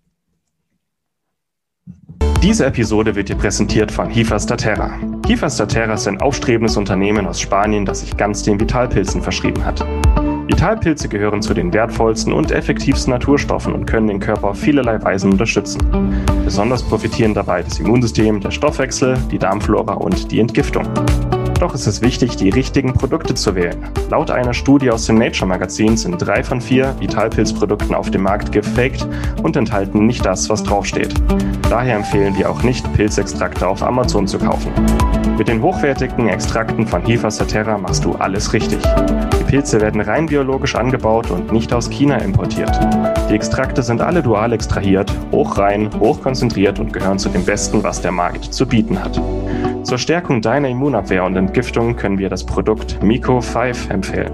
Diese 2.42 2.66
Episode 2.66 3.14
wird 3.14 3.28
dir 3.28 3.36
präsentiert 3.36 3.92
von 3.92 4.10
Hifa 4.10 4.38
Statera. 4.38 4.90
Hifa 5.26 5.48
Statera 5.48 5.94
ist 5.94 6.08
ein 6.08 6.20
aufstrebendes 6.20 6.76
Unternehmen 6.76 7.26
aus 7.26 7.40
Spanien, 7.40 7.86
das 7.86 8.00
sich 8.00 8.16
ganz 8.16 8.42
den 8.42 8.58
Vitalpilzen 8.58 9.22
verschrieben 9.22 9.64
hat. 9.64 9.84
Vitalpilze 10.48 11.08
gehören 11.08 11.40
zu 11.40 11.54
den 11.54 11.72
wertvollsten 11.72 12.32
und 12.32 12.50
effektivsten 12.50 13.12
Naturstoffen 13.12 13.72
und 13.72 13.86
können 13.86 14.08
den 14.08 14.20
Körper 14.20 14.48
auf 14.48 14.58
vielerlei 14.58 15.02
Weisen 15.02 15.32
unterstützen. 15.32 15.80
Besonders 16.44 16.82
profitieren 16.82 17.32
dabei 17.32 17.62
das 17.62 17.78
Immunsystem, 17.78 18.40
der 18.40 18.50
Stoffwechsel, 18.50 19.16
die 19.30 19.38
Darmflora 19.38 19.94
und 19.94 20.30
die 20.30 20.40
Entgiftung. 20.40 20.86
Doch 21.62 21.74
ist 21.74 21.86
es 21.86 22.02
wichtig, 22.02 22.34
die 22.34 22.48
richtigen 22.48 22.92
Produkte 22.92 23.34
zu 23.34 23.54
wählen. 23.54 23.88
Laut 24.10 24.32
einer 24.32 24.52
Studie 24.52 24.90
aus 24.90 25.06
dem 25.06 25.16
Nature 25.16 25.46
Magazin 25.46 25.96
sind 25.96 26.18
drei 26.18 26.42
von 26.42 26.60
vier 26.60 26.92
Vitalpilzprodukten 26.98 27.94
auf 27.94 28.10
dem 28.10 28.24
Markt 28.24 28.50
gefaked 28.50 29.06
und 29.44 29.54
enthalten 29.54 30.04
nicht 30.04 30.26
das, 30.26 30.50
was 30.50 30.64
draufsteht. 30.64 31.14
Daher 31.70 31.94
empfehlen 31.94 32.36
wir 32.36 32.50
auch 32.50 32.64
nicht, 32.64 32.92
Pilzextrakte 32.94 33.68
auf 33.68 33.80
Amazon 33.80 34.26
zu 34.26 34.40
kaufen. 34.40 34.72
Mit 35.38 35.46
den 35.46 35.62
hochwertigen 35.62 36.28
Extrakten 36.28 36.84
von 36.84 37.06
Hifa 37.06 37.30
Saterra 37.30 37.78
machst 37.78 38.04
du 38.04 38.14
alles 38.16 38.52
richtig. 38.52 38.80
Die 39.38 39.44
Pilze 39.44 39.80
werden 39.80 40.00
rein 40.00 40.26
biologisch 40.26 40.74
angebaut 40.74 41.30
und 41.30 41.52
nicht 41.52 41.72
aus 41.72 41.88
China 41.88 42.16
importiert. 42.16 42.76
Die 43.30 43.34
Extrakte 43.36 43.84
sind 43.84 44.00
alle 44.00 44.20
dual 44.20 44.52
extrahiert, 44.52 45.12
hochrein, 45.30 45.90
hochkonzentriert 46.00 46.80
und 46.80 46.92
gehören 46.92 47.20
zu 47.20 47.28
dem 47.28 47.44
Besten, 47.44 47.84
was 47.84 48.00
der 48.00 48.10
Markt 48.10 48.52
zu 48.52 48.66
bieten 48.66 48.98
hat. 48.98 49.20
Zur 49.82 49.98
Stärkung 49.98 50.40
deiner 50.40 50.68
Immunabwehr 50.68 51.24
und 51.24 51.34
Entgiftung 51.36 51.96
können 51.96 52.18
wir 52.18 52.28
das 52.28 52.44
Produkt 52.44 53.02
Miko 53.02 53.40
5 53.40 53.90
empfehlen. 53.90 54.32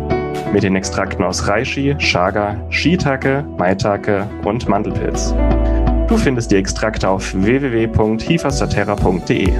Mit 0.52 0.62
den 0.62 0.76
Extrakten 0.76 1.24
aus 1.24 1.48
Reishi, 1.48 1.96
Chaga, 1.98 2.56
Shiitake, 2.70 3.44
Maitake 3.56 4.26
und 4.44 4.68
Mandelpilz. 4.68 5.34
Du 6.06 6.16
findest 6.16 6.50
die 6.50 6.56
Extrakte 6.56 7.08
auf 7.08 7.34
www.hifastaterra.de. 7.34 9.52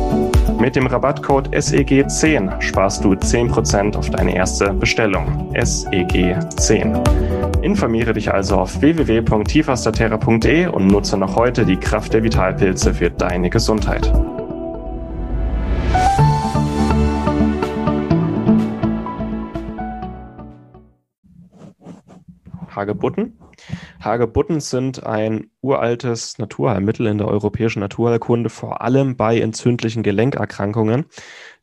Mit 0.58 0.76
dem 0.76 0.86
Rabattcode 0.86 1.48
SEG10 1.54 2.60
sparst 2.60 3.04
du 3.04 3.12
10% 3.12 3.96
auf 3.96 4.10
deine 4.10 4.36
erste 4.36 4.72
Bestellung. 4.72 5.52
SEG10. 5.54 7.62
Informiere 7.62 8.12
dich 8.12 8.32
also 8.32 8.56
auf 8.56 8.80
www.tifastaterra.de 8.80 10.68
und 10.68 10.86
nutze 10.86 11.16
noch 11.16 11.34
heute 11.36 11.64
die 11.64 11.76
Kraft 11.76 12.14
der 12.14 12.22
Vitalpilze 12.22 12.94
für 12.94 13.10
deine 13.10 13.50
Gesundheit. 13.50 14.12
Hagebutten. 22.78 23.38
Hagebutten 24.00 24.60
sind 24.60 25.04
ein 25.04 25.50
uraltes 25.60 26.38
Naturheilmittel 26.38 27.06
in 27.06 27.18
der 27.18 27.28
europäischen 27.28 27.80
Naturheilkunde, 27.80 28.50
vor 28.50 28.82
allem 28.82 29.16
bei 29.16 29.40
entzündlichen 29.40 30.02
Gelenkerkrankungen. 30.02 31.06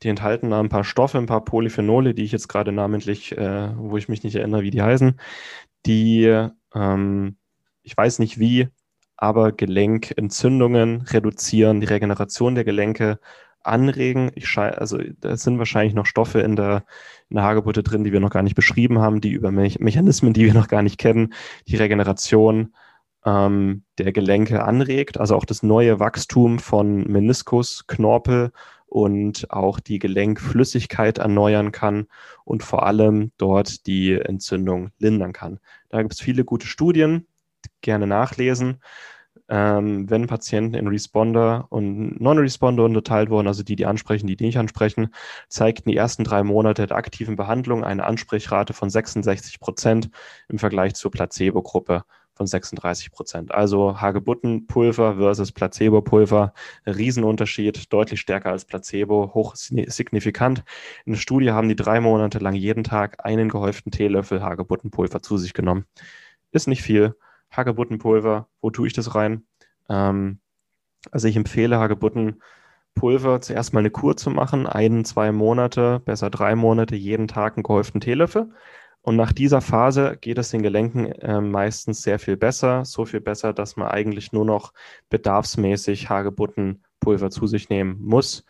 Die 0.03 0.09
enthalten 0.09 0.51
ein 0.51 0.69
paar 0.69 0.83
Stoffe, 0.83 1.17
ein 1.17 1.25
paar 1.25 1.45
Polyphenole, 1.45 2.13
die 2.13 2.23
ich 2.23 2.33
jetzt 2.33 2.49
gerade 2.49 2.71
namentlich, 2.73 3.37
äh, 3.37 3.69
wo 3.77 3.95
ich 3.97 4.09
mich 4.09 4.23
nicht 4.23 4.35
erinnere, 4.35 4.63
wie 4.63 4.71
die 4.71 4.81
heißen, 4.81 5.19
die, 5.85 6.47
ähm, 6.73 7.37
ich 7.81 7.95
weiß 7.95 8.19
nicht 8.19 8.37
wie, 8.37 8.67
aber 9.15 9.53
Gelenkentzündungen 9.53 11.01
reduzieren, 11.03 11.79
die 11.79 11.87
Regeneration 11.87 12.55
der 12.55 12.65
Gelenke 12.65 13.19
anregen. 13.65 14.31
Ich 14.35 14.57
also 14.57 14.99
da 15.19 15.35
sind 15.37 15.57
wahrscheinlich 15.59 15.93
noch 15.93 16.05
Stoffe 16.05 16.39
in 16.39 16.55
der, 16.55 16.85
in 17.29 17.35
der 17.35 17.45
Hagebutte 17.45 17.83
drin, 17.83 18.03
die 18.03 18.11
wir 18.11 18.19
noch 18.19 18.29
gar 18.29 18.43
nicht 18.43 18.55
beschrieben 18.55 18.99
haben, 18.99 19.21
die 19.21 19.31
über 19.31 19.51
Me 19.51 19.69
Mechanismen, 19.79 20.33
die 20.33 20.45
wir 20.45 20.53
noch 20.53 20.67
gar 20.67 20.81
nicht 20.81 20.97
kennen, 20.97 21.33
die 21.67 21.75
Regeneration 21.75 22.73
ähm, 23.25 23.83
der 23.97 24.11
Gelenke 24.11 24.63
anregt, 24.63 25.19
also 25.19 25.35
auch 25.35 25.45
das 25.45 25.63
neue 25.63 25.99
Wachstum 25.99 26.59
von 26.59 27.03
Meniskus, 27.03 27.87
Knorpel 27.87 28.51
und 28.85 29.51
auch 29.51 29.79
die 29.79 29.99
Gelenkflüssigkeit 29.99 31.17
erneuern 31.17 31.71
kann 31.71 32.07
und 32.43 32.63
vor 32.63 32.85
allem 32.85 33.31
dort 33.37 33.87
die 33.87 34.13
Entzündung 34.13 34.91
lindern 34.99 35.33
kann. 35.33 35.59
Da 35.89 36.01
gibt 36.01 36.13
es 36.13 36.21
viele 36.21 36.45
gute 36.45 36.67
Studien, 36.67 37.27
gerne 37.81 38.07
nachlesen 38.07 38.79
ähm, 39.49 40.09
wenn 40.09 40.27
Patienten 40.27 40.75
in 40.75 40.87
Responder 40.87 41.67
und 41.69 42.19
Non-Responder 42.19 42.83
unterteilt 42.83 43.29
wurden, 43.29 43.47
also 43.47 43.63
die, 43.63 43.75
die 43.75 43.85
ansprechen, 43.85 44.27
die, 44.27 44.35
die 44.35 44.45
nicht 44.45 44.57
ansprechen, 44.57 45.09
zeigten 45.49 45.89
die 45.89 45.97
ersten 45.97 46.23
drei 46.23 46.43
Monate 46.43 46.87
der 46.87 46.97
aktiven 46.97 47.35
Behandlung 47.35 47.83
eine 47.83 48.05
Ansprechrate 48.05 48.73
von 48.73 48.89
66 48.89 49.59
Prozent 49.59 50.09
im 50.49 50.57
Vergleich 50.59 50.95
zur 50.95 51.11
Placebo-Gruppe 51.11 52.03
von 52.35 52.47
36 52.47 53.11
Prozent. 53.11 53.53
Also 53.53 54.01
Hagebuttenpulver 54.01 55.15
versus 55.15 55.51
Placebo-Pulver, 55.51 56.53
Riesenunterschied, 56.85 57.93
deutlich 57.93 58.19
stärker 58.19 58.51
als 58.51 58.65
Placebo, 58.65 59.31
hoch 59.33 59.55
signifikant. 59.55 60.63
In 61.05 61.13
der 61.13 61.19
Studie 61.19 61.51
haben 61.51 61.69
die 61.69 61.75
drei 61.75 62.01
Monate 62.01 62.39
lang 62.39 62.55
jeden 62.55 62.83
Tag 62.83 63.25
einen 63.25 63.49
gehäuften 63.49 63.91
Teelöffel 63.91 64.43
Hagebuttenpulver 64.43 65.21
zu 65.21 65.37
sich 65.37 65.53
genommen. 65.53 65.85
Ist 66.51 66.67
nicht 66.67 66.81
viel, 66.81 67.15
Hagebuttenpulver, 67.55 68.47
wo 68.61 68.69
tue 68.69 68.87
ich 68.87 68.93
das 68.93 69.15
rein? 69.15 69.45
Ähm, 69.89 70.39
also 71.11 71.27
ich 71.27 71.35
empfehle 71.35 71.79
Hagebuttenpulver 71.79 73.41
zuerst 73.41 73.73
mal 73.73 73.79
eine 73.79 73.91
Kur 73.91 74.17
zu 74.17 74.29
machen, 74.29 74.67
ein, 74.67 75.05
zwei 75.05 75.31
Monate, 75.31 76.01
besser 76.05 76.29
drei 76.29 76.55
Monate, 76.55 76.95
jeden 76.95 77.27
Tag 77.27 77.55
einen 77.57 77.63
gehäuften 77.63 78.01
Teelöffel. 78.01 78.51
Und 79.01 79.17
nach 79.17 79.33
dieser 79.33 79.61
Phase 79.61 80.17
geht 80.19 80.39
es 80.39 80.49
den 80.49 80.63
Gelenken 80.63 81.05
äh, 81.05 81.39
meistens 81.39 82.01
sehr 82.01 82.17
viel 82.17 82.37
besser, 82.37 82.85
so 82.85 83.05
viel 83.05 83.21
besser, 83.21 83.53
dass 83.53 83.75
man 83.75 83.87
eigentlich 83.87 84.33
nur 84.33 84.45
noch 84.45 84.73
bedarfsmäßig 85.09 86.09
Hagebuttenpulver 86.09 87.29
zu 87.29 87.45
sich 87.45 87.69
nehmen 87.69 88.01
muss 88.01 88.45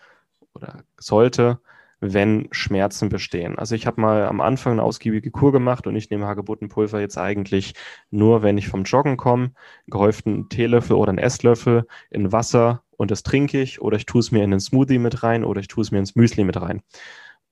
oder 0.54 0.84
sollte 0.98 1.60
wenn 2.00 2.48
Schmerzen 2.52 3.10
bestehen. 3.10 3.58
Also 3.58 3.76
ich 3.76 3.88
habe 3.88 4.02
mal 4.02 4.26
am 4.28 4.42
Anfang 4.42 4.74
eine 4.74 4.84
ausgiebige 4.84 5.32
Kur 5.32 5.52
gemacht 5.52 5.88
und 5.88 5.96
ich 5.96 6.10
nehme 6.10 6.28
Hagebuttenpulver 6.28 7.00
jetzt 7.00 7.18
eigentlich 7.18 7.74
nur, 8.12 8.44
wenn 8.44 8.58
ich 8.58 8.68
vom 8.68 8.84
Joggen 8.84 9.18
komme, 9.18 9.52
gehäuften 9.88 10.50
Teelöffel 10.50 10.96
oder 10.96 11.10
einen 11.10 11.18
Esslöffel 11.20 11.86
in 12.10 12.32
Wasser 12.32 12.84
und 12.98 13.12
das 13.12 13.24
trinke 13.24 13.62
ich 13.62 13.82
oder 13.82 13.98
ich 13.98 14.06
tue 14.06 14.20
es 14.20 14.32
mir 14.32 14.44
in 14.44 14.52
den 14.52 14.60
Smoothie 14.60 15.00
mit 15.00 15.24
rein 15.24 15.44
oder 15.44 15.62
ich 15.62 15.68
tue 15.68 15.82
es 15.82 15.92
mir 15.92 16.00
ins 16.00 16.16
Müsli 16.16 16.44
mit 16.44 16.60
rein. 16.62 16.82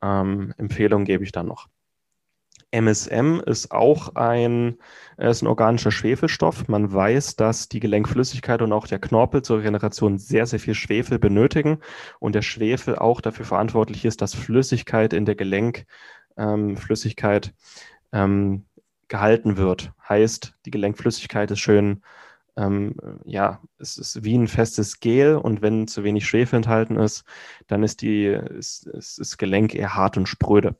Ähm, 0.01 0.53
Empfehlung 0.57 1.05
gebe 1.05 1.23
ich 1.23 1.31
dann 1.31 1.47
noch. 1.47 1.67
MSM 2.73 3.39
ist 3.45 3.71
auch 3.71 4.15
ein, 4.15 4.79
ist 5.17 5.43
ein 5.43 5.47
organischer 5.47 5.91
Schwefelstoff. 5.91 6.67
Man 6.67 6.91
weiß, 6.91 7.35
dass 7.35 7.69
die 7.69 7.79
Gelenkflüssigkeit 7.79 8.63
und 8.63 8.73
auch 8.73 8.87
der 8.87 8.97
Knorpel 8.99 9.43
zur 9.43 9.59
Regeneration 9.59 10.17
sehr, 10.17 10.47
sehr 10.47 10.59
viel 10.59 10.73
Schwefel 10.73 11.19
benötigen 11.19 11.77
und 12.19 12.33
der 12.33 12.41
Schwefel 12.41 12.97
auch 12.97 13.21
dafür 13.21 13.45
verantwortlich 13.45 14.05
ist, 14.05 14.21
dass 14.21 14.33
Flüssigkeit 14.33 15.13
in 15.13 15.25
der 15.25 15.35
Gelenkflüssigkeit 15.35 17.53
ähm, 18.11 18.13
ähm, 18.13 18.65
gehalten 19.07 19.57
wird. 19.57 19.91
Heißt, 20.09 20.55
die 20.65 20.71
Gelenkflüssigkeit 20.71 21.51
ist 21.51 21.59
schön, 21.59 22.01
ähm, 22.55 22.95
ja, 23.25 23.61
es 23.77 23.97
ist 23.97 24.23
wie 24.23 24.37
ein 24.37 24.47
festes 24.47 24.99
Gel 24.99 25.35
und 25.35 25.61
wenn 25.61 25.87
zu 25.87 26.03
wenig 26.03 26.27
Schwefel 26.27 26.57
enthalten 26.57 26.95
ist, 26.97 27.23
dann 27.67 27.83
ist, 27.83 28.01
die, 28.01 28.25
ist, 28.25 28.87
ist 28.87 29.19
das 29.19 29.37
Gelenk 29.37 29.75
eher 29.75 29.95
hart 29.95 30.17
und 30.17 30.27
spröde. 30.27 30.75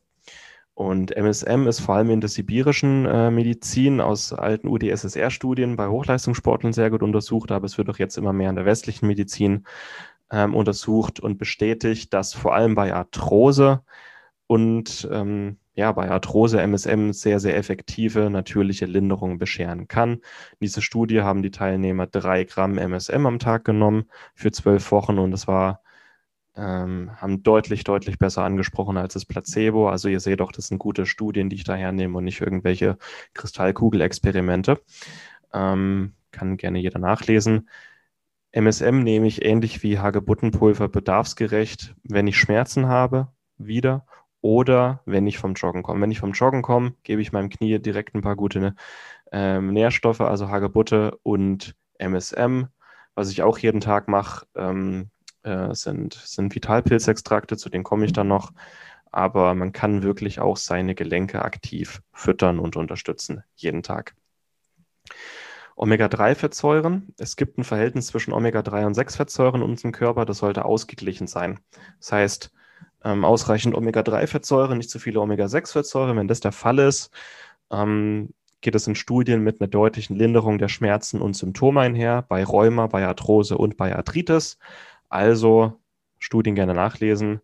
Und 0.75 1.15
MSM 1.15 1.67
ist 1.67 1.81
vor 1.81 1.95
allem 1.95 2.09
in 2.09 2.19
der 2.19 2.29
sibirischen 2.29 3.05
äh, 3.05 3.29
Medizin 3.29 4.01
aus 4.01 4.33
alten 4.33 4.67
UdSSR-Studien 4.67 5.75
bei 5.75 5.87
Hochleistungssportlern 5.87 6.73
sehr 6.73 6.89
gut 6.89 7.03
untersucht, 7.03 7.51
aber 7.51 7.65
es 7.65 7.77
wird 7.77 7.89
auch 7.89 7.99
jetzt 7.99 8.17
immer 8.17 8.33
mehr 8.33 8.49
in 8.49 8.55
der 8.55 8.65
westlichen 8.65 9.05
Medizin 9.07 9.65
ähm, 10.31 10.55
untersucht 10.55 11.19
und 11.19 11.37
bestätigt, 11.37 12.11
dass 12.13 12.33
vor 12.33 12.55
allem 12.55 12.73
bei 12.73 12.93
Arthrose 12.93 13.83
und 14.47 15.07
ähm, 15.11 15.57
ja, 15.75 15.91
bei 15.91 16.09
Arthrose 16.09 16.59
MSM 16.59 17.11
sehr, 17.13 17.39
sehr 17.39 17.55
effektive 17.55 18.29
natürliche 18.29 18.85
Linderungen 18.85 19.37
bescheren 19.37 19.87
kann. 19.87 20.13
In 20.13 20.21
dieser 20.61 20.81
Studie 20.81 21.21
haben 21.21 21.43
die 21.43 21.51
Teilnehmer 21.51 22.07
drei 22.07 22.45
Gramm 22.45 22.77
MSM 22.77 23.25
am 23.27 23.39
Tag 23.39 23.65
genommen 23.65 24.05
für 24.33 24.51
zwölf 24.51 24.91
Wochen 24.91 25.19
und 25.19 25.31
das 25.31 25.47
war 25.47 25.82
ähm, 26.55 27.11
haben 27.17 27.43
deutlich, 27.43 27.83
deutlich 27.83 28.19
besser 28.19 28.43
angesprochen 28.43 28.97
als 28.97 29.13
das 29.13 29.25
Placebo. 29.25 29.89
Also 29.89 30.07
ihr 30.09 30.19
seht 30.19 30.39
doch, 30.39 30.51
das 30.51 30.67
sind 30.67 30.79
gute 30.79 31.05
Studien, 31.05 31.49
die 31.49 31.55
ich 31.57 31.63
da 31.63 31.75
hernehme 31.75 32.17
und 32.17 32.25
nicht 32.25 32.41
irgendwelche 32.41 32.97
Kristallkugelexperimente. 33.33 34.81
Ähm, 35.53 36.13
kann 36.31 36.57
gerne 36.57 36.79
jeder 36.79 36.99
nachlesen. 36.99 37.69
MSM 38.51 38.99
nehme 38.99 39.27
ich 39.27 39.43
ähnlich 39.43 39.81
wie 39.83 39.99
Hagebuttenpulver 39.99 40.89
bedarfsgerecht, 40.89 41.95
wenn 42.03 42.27
ich 42.27 42.37
Schmerzen 42.37 42.87
habe, 42.87 43.29
wieder 43.57 44.05
oder 44.41 45.01
wenn 45.05 45.25
ich 45.25 45.39
vom 45.39 45.53
Joggen 45.53 45.83
komme. 45.83 46.01
Wenn 46.01 46.11
ich 46.11 46.19
vom 46.19 46.33
Joggen 46.33 46.61
komme, 46.61 46.93
gebe 47.03 47.21
ich 47.21 47.31
meinem 47.31 47.49
Knie 47.49 47.79
direkt 47.79 48.13
ein 48.13 48.21
paar 48.21 48.35
gute 48.35 48.75
ähm, 49.31 49.73
Nährstoffe, 49.73 50.21
also 50.21 50.49
Hagebutte 50.49 51.17
und 51.23 51.75
MSM. 51.97 52.65
Was 53.15 53.31
ich 53.31 53.41
auch 53.41 53.57
jeden 53.57 53.79
Tag 53.79 54.07
mache, 54.07 54.45
ähm, 54.55 55.09
äh, 55.43 55.73
sind, 55.73 56.13
sind 56.13 56.53
Vitalpilzextrakte, 56.55 57.57
zu 57.57 57.69
denen 57.69 57.83
komme 57.83 58.05
ich 58.05 58.13
dann 58.13 58.27
noch. 58.27 58.51
Aber 59.11 59.53
man 59.53 59.71
kann 59.71 60.01
wirklich 60.01 60.39
auch 60.39 60.57
seine 60.57 60.95
Gelenke 60.95 61.43
aktiv 61.43 62.01
füttern 62.11 62.59
und 62.59 62.75
unterstützen, 62.75 63.43
jeden 63.55 63.83
Tag. 63.83 64.15
Omega-3-Fettsäuren. 65.75 67.13
Es 67.17 67.35
gibt 67.35 67.57
ein 67.57 67.63
Verhältnis 67.63 68.07
zwischen 68.07 68.33
Omega-3 68.33 68.85
und 68.85 68.97
6-Fettsäuren 68.97 69.61
in 69.61 69.69
unserem 69.69 69.91
Körper, 69.91 70.25
das 70.25 70.39
sollte 70.39 70.65
ausgeglichen 70.65 71.27
sein. 71.27 71.59
Das 71.99 72.11
heißt, 72.11 72.51
ähm, 73.03 73.25
ausreichend 73.25 73.75
Omega-3-Fettsäuren, 73.75 74.77
nicht 74.77 74.89
zu 74.89 74.99
viele 74.99 75.19
Omega-6-Fettsäuren. 75.19 76.17
Wenn 76.17 76.27
das 76.27 76.39
der 76.39 76.51
Fall 76.51 76.79
ist, 76.79 77.11
ähm, 77.71 78.33
geht 78.61 78.75
es 78.75 78.87
in 78.87 78.95
Studien 78.95 79.41
mit 79.41 79.59
einer 79.59 79.67
deutlichen 79.67 80.15
Linderung 80.15 80.57
der 80.57 80.69
Schmerzen 80.69 81.21
und 81.21 81.35
Symptome 81.35 81.81
einher, 81.81 82.21
bei 82.21 82.43
Rheuma, 82.43 82.87
bei 82.87 83.05
Arthrose 83.05 83.57
und 83.57 83.77
bei 83.77 83.95
Arthritis. 83.95 84.57
Also 85.13 85.79
Studien 86.17 86.55
gerne 86.55 86.73
nachlesen. 86.73 87.39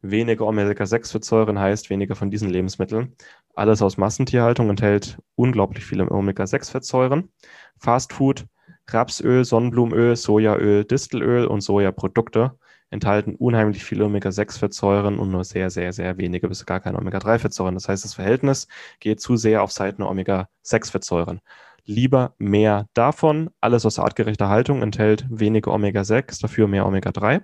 Weniger 0.00 0.46
Omega-6-Fettsäuren 0.46 1.58
heißt 1.58 1.90
weniger 1.90 2.16
von 2.16 2.30
diesen 2.30 2.48
Lebensmitteln. 2.48 3.14
Alles 3.54 3.82
aus 3.82 3.98
Massentierhaltung 3.98 4.70
enthält 4.70 5.18
unglaublich 5.34 5.84
viele 5.84 6.10
Omega-6-Fettsäuren. 6.10 7.28
Fastfood, 7.76 8.46
Rapsöl, 8.88 9.44
Sonnenblumenöl, 9.44 10.16
Sojaöl, 10.16 10.86
Distelöl 10.86 11.44
und 11.44 11.60
Sojaprodukte 11.60 12.58
enthalten 12.88 13.34
unheimlich 13.34 13.84
viele 13.84 14.06
Omega-6-Fettsäuren 14.06 15.18
und 15.18 15.30
nur 15.30 15.44
sehr, 15.44 15.68
sehr, 15.68 15.92
sehr 15.92 16.16
wenige 16.16 16.48
bis 16.48 16.64
gar 16.64 16.80
keine 16.80 16.96
Omega-3-Fettsäuren. 16.96 17.74
Das 17.74 17.86
heißt, 17.86 18.06
das 18.06 18.14
Verhältnis 18.14 18.66
geht 19.00 19.20
zu 19.20 19.36
sehr 19.36 19.62
auf 19.62 19.72
Seiten 19.72 20.00
der 20.00 20.10
Omega-6-Fettsäuren. 20.10 21.42
Lieber 21.86 22.34
mehr 22.38 22.88
davon. 22.94 23.50
Alles 23.60 23.84
aus 23.84 23.98
artgerechter 23.98 24.48
Haltung 24.48 24.82
enthält 24.82 25.26
weniger 25.28 25.72
Omega-6, 25.72 26.40
dafür 26.40 26.66
mehr 26.66 26.86
Omega-3. 26.86 27.42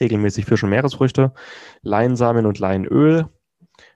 Regelmäßig 0.00 0.46
Fisch- 0.46 0.62
und 0.64 0.70
Meeresfrüchte, 0.70 1.34
Leinsamen 1.82 2.46
und 2.46 2.58
Leinöl, 2.58 3.28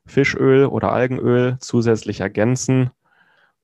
Fischöl 0.04 0.66
oder 0.66 0.92
Algenöl 0.92 1.56
zusätzlich 1.60 2.20
ergänzen. 2.20 2.90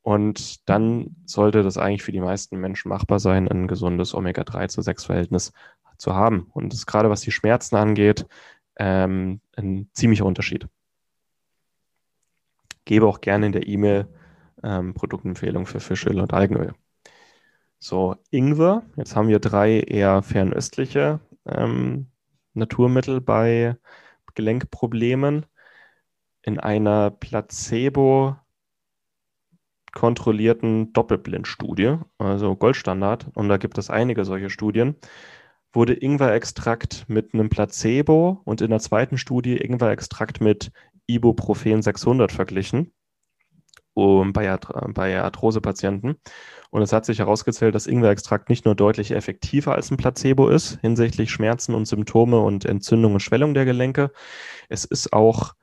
Und 0.00 0.68
dann 0.68 1.16
sollte 1.26 1.62
das 1.62 1.76
eigentlich 1.76 2.02
für 2.02 2.12
die 2.12 2.20
meisten 2.20 2.56
Menschen 2.56 2.88
machbar 2.88 3.20
sein, 3.20 3.48
ein 3.48 3.68
gesundes 3.68 4.14
Omega-3 4.14 4.68
zu 4.68 4.80
6-Verhältnis 4.80 5.52
zu 5.98 6.14
haben. 6.14 6.48
Und 6.52 6.72
das 6.72 6.80
ist 6.80 6.86
gerade 6.86 7.10
was 7.10 7.20
die 7.20 7.30
Schmerzen 7.30 7.76
angeht, 7.76 8.26
ähm, 8.76 9.40
ein 9.56 9.90
ziemlicher 9.92 10.24
Unterschied. 10.24 10.66
Gebe 12.86 13.06
auch 13.06 13.20
gerne 13.20 13.46
in 13.46 13.52
der 13.52 13.68
E-Mail 13.68 14.08
ähm, 14.62 14.94
Produktempfehlungen 14.94 15.66
für 15.66 15.80
Fischöl 15.80 16.20
und 16.20 16.32
Algenöl. 16.32 16.74
So, 17.78 18.16
Ingwer. 18.30 18.84
Jetzt 18.96 19.16
haben 19.16 19.28
wir 19.28 19.40
drei 19.40 19.80
eher 19.80 20.22
fernöstliche 20.22 21.20
ähm, 21.46 22.06
Naturmittel 22.54 23.20
bei 23.20 23.76
Gelenkproblemen. 24.34 25.46
In 26.42 26.58
einer 26.58 27.10
Placebo 27.10 28.36
kontrollierten 29.92 30.92
Doppelblindstudie, 30.92 31.98
also 32.18 32.56
Goldstandard, 32.56 33.28
und 33.34 33.48
da 33.48 33.58
gibt 33.58 33.78
es 33.78 33.90
einige 33.90 34.24
solche 34.24 34.48
Studien, 34.48 34.96
wurde 35.72 35.94
Ingwer-Extrakt 35.94 37.04
mit 37.08 37.34
einem 37.34 37.50
Placebo 37.50 38.40
und 38.44 38.60
in 38.60 38.70
der 38.70 38.80
zweiten 38.80 39.18
Studie 39.18 39.56
Ingwer-Extrakt 39.56 40.40
mit 40.40 40.72
Ibuprofen 41.06 41.82
600 41.82 42.32
verglichen 42.32 42.92
um, 43.94 44.32
bei, 44.32 44.56
bei 44.94 45.20
Arthrose-Patienten. 45.20 46.16
Und 46.70 46.82
es 46.82 46.92
hat 46.92 47.04
sich 47.04 47.18
herausgezählt, 47.18 47.74
dass 47.74 47.86
Ingwer-Extrakt 47.86 48.48
nicht 48.48 48.64
nur 48.64 48.74
deutlich 48.74 49.10
effektiver 49.10 49.74
als 49.74 49.90
ein 49.90 49.98
Placebo 49.98 50.48
ist 50.48 50.78
hinsichtlich 50.80 51.30
Schmerzen 51.30 51.74
und 51.74 51.86
Symptome 51.86 52.40
und 52.40 52.64
Entzündung 52.64 53.14
und 53.14 53.20
Schwellung 53.20 53.52
der 53.54 53.66
Gelenke. 53.66 54.10
Es 54.68 54.84
ist 54.84 55.12
auch 55.12 55.54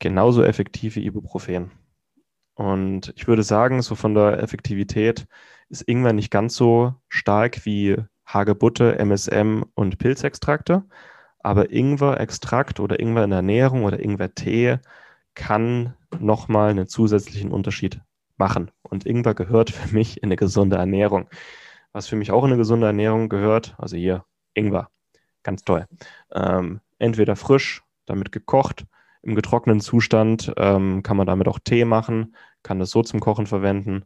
genauso 0.00 0.42
effektiv 0.42 0.96
wie 0.96 1.06
Ibuprofen. 1.06 1.70
Und 2.54 3.12
ich 3.16 3.26
würde 3.26 3.42
sagen, 3.42 3.82
so 3.82 3.94
von 3.94 4.14
der 4.14 4.42
Effektivität 4.42 5.26
ist 5.68 5.82
Ingwer 5.88 6.12
nicht 6.12 6.30
ganz 6.30 6.54
so 6.56 6.94
stark 7.08 7.64
wie 7.64 7.96
Hagebutte, 8.26 8.98
MSM 8.98 9.64
und 9.74 9.98
Pilzextrakte. 9.98 10.84
Aber 11.40 11.70
Ingwer-Extrakt 11.70 12.80
oder 12.80 12.98
Ingwer 12.98 13.24
in 13.24 13.30
der 13.30 13.38
Ernährung 13.38 13.84
oder 13.84 14.00
Ingwer-Tee 14.00 14.78
kann 15.34 15.94
nochmal 16.20 16.70
einen 16.70 16.86
zusätzlichen 16.86 17.50
Unterschied 17.50 18.00
machen. 18.36 18.70
Und 18.82 19.06
Ingwer 19.06 19.34
gehört 19.34 19.70
für 19.70 19.94
mich 19.94 20.18
in 20.18 20.28
eine 20.28 20.36
gesunde 20.36 20.76
Ernährung. 20.76 21.28
Was 21.92 22.08
für 22.08 22.16
mich 22.16 22.32
auch 22.32 22.44
in 22.44 22.50
eine 22.50 22.58
gesunde 22.58 22.86
Ernährung 22.86 23.28
gehört, 23.28 23.74
also 23.78 23.96
hier 23.96 24.24
Ingwer, 24.54 24.90
ganz 25.42 25.62
toll. 25.64 25.86
Ähm, 26.32 26.80
entweder 26.98 27.36
frisch, 27.36 27.82
damit 28.06 28.32
gekocht, 28.32 28.84
im 29.22 29.34
getrockneten 29.34 29.80
Zustand 29.80 30.52
ähm, 30.56 31.02
kann 31.02 31.16
man 31.16 31.26
damit 31.26 31.48
auch 31.48 31.58
Tee 31.58 31.84
machen, 31.84 32.36
kann 32.62 32.78
das 32.78 32.90
so 32.90 33.02
zum 33.02 33.20
Kochen 33.20 33.46
verwenden 33.46 34.04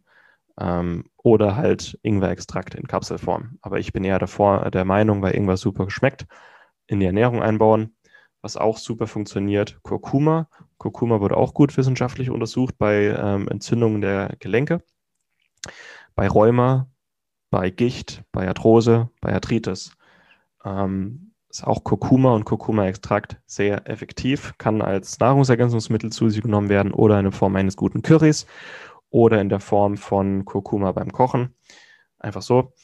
ähm, 0.60 1.06
oder 1.16 1.56
halt 1.56 1.98
Ingwer-Extrakt 2.02 2.74
in 2.74 2.86
Kapselform. 2.86 3.58
Aber 3.62 3.78
ich 3.78 3.92
bin 3.92 4.04
eher 4.04 4.18
davor, 4.18 4.70
der 4.70 4.84
Meinung, 4.84 5.22
weil 5.22 5.34
Ingwer 5.34 5.56
super 5.56 5.86
geschmeckt, 5.86 6.26
in 6.86 7.00
die 7.00 7.06
Ernährung 7.06 7.42
einbauen. 7.42 7.96
Was 8.42 8.56
auch 8.56 8.78
super 8.78 9.06
funktioniert, 9.06 9.82
Kurkuma. 9.82 10.48
Kurkuma 10.78 11.20
wurde 11.20 11.36
auch 11.36 11.54
gut 11.54 11.76
wissenschaftlich 11.76 12.30
untersucht 12.30 12.78
bei 12.78 13.06
ähm, 13.06 13.48
Entzündungen 13.48 14.00
der 14.00 14.36
Gelenke, 14.38 14.82
bei 16.14 16.28
Rheuma, 16.28 16.88
bei 17.50 17.70
Gicht, 17.70 18.22
bei 18.30 18.46
Arthrose, 18.46 19.10
bei 19.20 19.32
Arthritis. 19.32 19.96
Ähm, 20.64 21.32
ist 21.50 21.66
auch 21.66 21.82
Kurkuma 21.82 22.34
und 22.34 22.44
Kurkuma-Extrakt 22.44 23.38
sehr 23.46 23.88
effektiv, 23.88 24.54
kann 24.58 24.82
als 24.82 25.18
Nahrungsergänzungsmittel 25.18 26.12
zu 26.12 26.28
sich 26.28 26.42
genommen 26.42 26.68
werden 26.68 26.92
oder 26.92 27.18
in 27.18 27.32
Form 27.32 27.56
eines 27.56 27.76
guten 27.76 28.02
Currys 28.02 28.46
oder 29.10 29.40
in 29.40 29.48
der 29.48 29.60
Form 29.60 29.96
von 29.96 30.44
Kurkuma 30.44 30.92
beim 30.92 31.10
Kochen. 31.10 31.54
Einfach 32.18 32.42
so. 32.42 32.74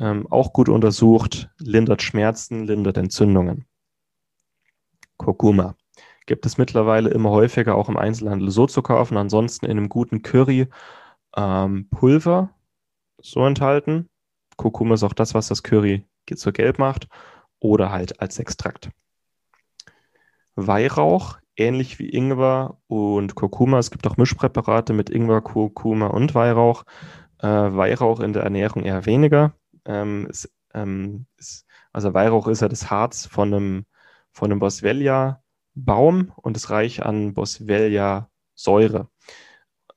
Ähm, 0.00 0.26
auch 0.30 0.52
gut 0.52 0.68
untersucht, 0.68 1.50
lindert 1.58 2.02
Schmerzen, 2.02 2.64
lindert 2.64 2.96
Entzündungen. 2.96 3.66
Kurkuma 5.16 5.76
gibt 6.26 6.46
es 6.46 6.58
mittlerweile 6.58 7.10
immer 7.10 7.30
häufiger 7.30 7.74
auch 7.74 7.88
im 7.88 7.96
Einzelhandel 7.96 8.50
so 8.50 8.66
zu 8.66 8.82
kaufen. 8.82 9.16
Ansonsten 9.16 9.66
in 9.66 9.72
einem 9.72 9.88
guten 9.88 10.22
Curry 10.22 10.68
ähm, 11.36 11.88
Pulver 11.90 12.50
so 13.20 13.44
enthalten. 13.46 14.08
Kurkuma 14.56 14.94
ist 14.94 15.02
auch 15.02 15.12
das, 15.12 15.34
was 15.34 15.48
das 15.48 15.62
Curry 15.62 16.06
so 16.32 16.52
gelb 16.52 16.78
macht 16.78 17.08
oder 17.60 17.90
halt 17.90 18.20
als 18.20 18.38
Extrakt. 18.38 18.90
Weihrauch 20.54 21.38
ähnlich 21.56 21.98
wie 21.98 22.08
Ingwer 22.08 22.78
und 22.86 23.34
Kurkuma. 23.34 23.78
Es 23.78 23.90
gibt 23.90 24.06
auch 24.06 24.16
Mischpräparate 24.16 24.92
mit 24.92 25.10
Ingwer, 25.10 25.40
Kurkuma 25.40 26.08
und 26.08 26.34
Weihrauch. 26.34 26.84
Äh, 27.38 27.46
Weihrauch 27.48 28.20
in 28.20 28.32
der 28.32 28.42
Ernährung 28.42 28.82
eher 28.84 29.06
weniger. 29.06 29.54
Ähm, 29.84 30.26
ist, 30.28 30.50
ähm, 30.72 31.26
ist, 31.36 31.66
also 31.92 32.14
Weihrauch 32.14 32.48
ist 32.48 32.62
ja 32.62 32.68
das 32.68 32.90
Harz 32.90 33.26
von 33.26 33.52
einem, 33.54 33.86
von 34.34 34.50
einem 34.50 34.60
Boswellia-Baum 34.60 36.32
und 36.36 36.56
ist 36.56 36.68
reich 36.68 37.02
an 37.02 37.32
Boswellia-Säure. 37.32 39.08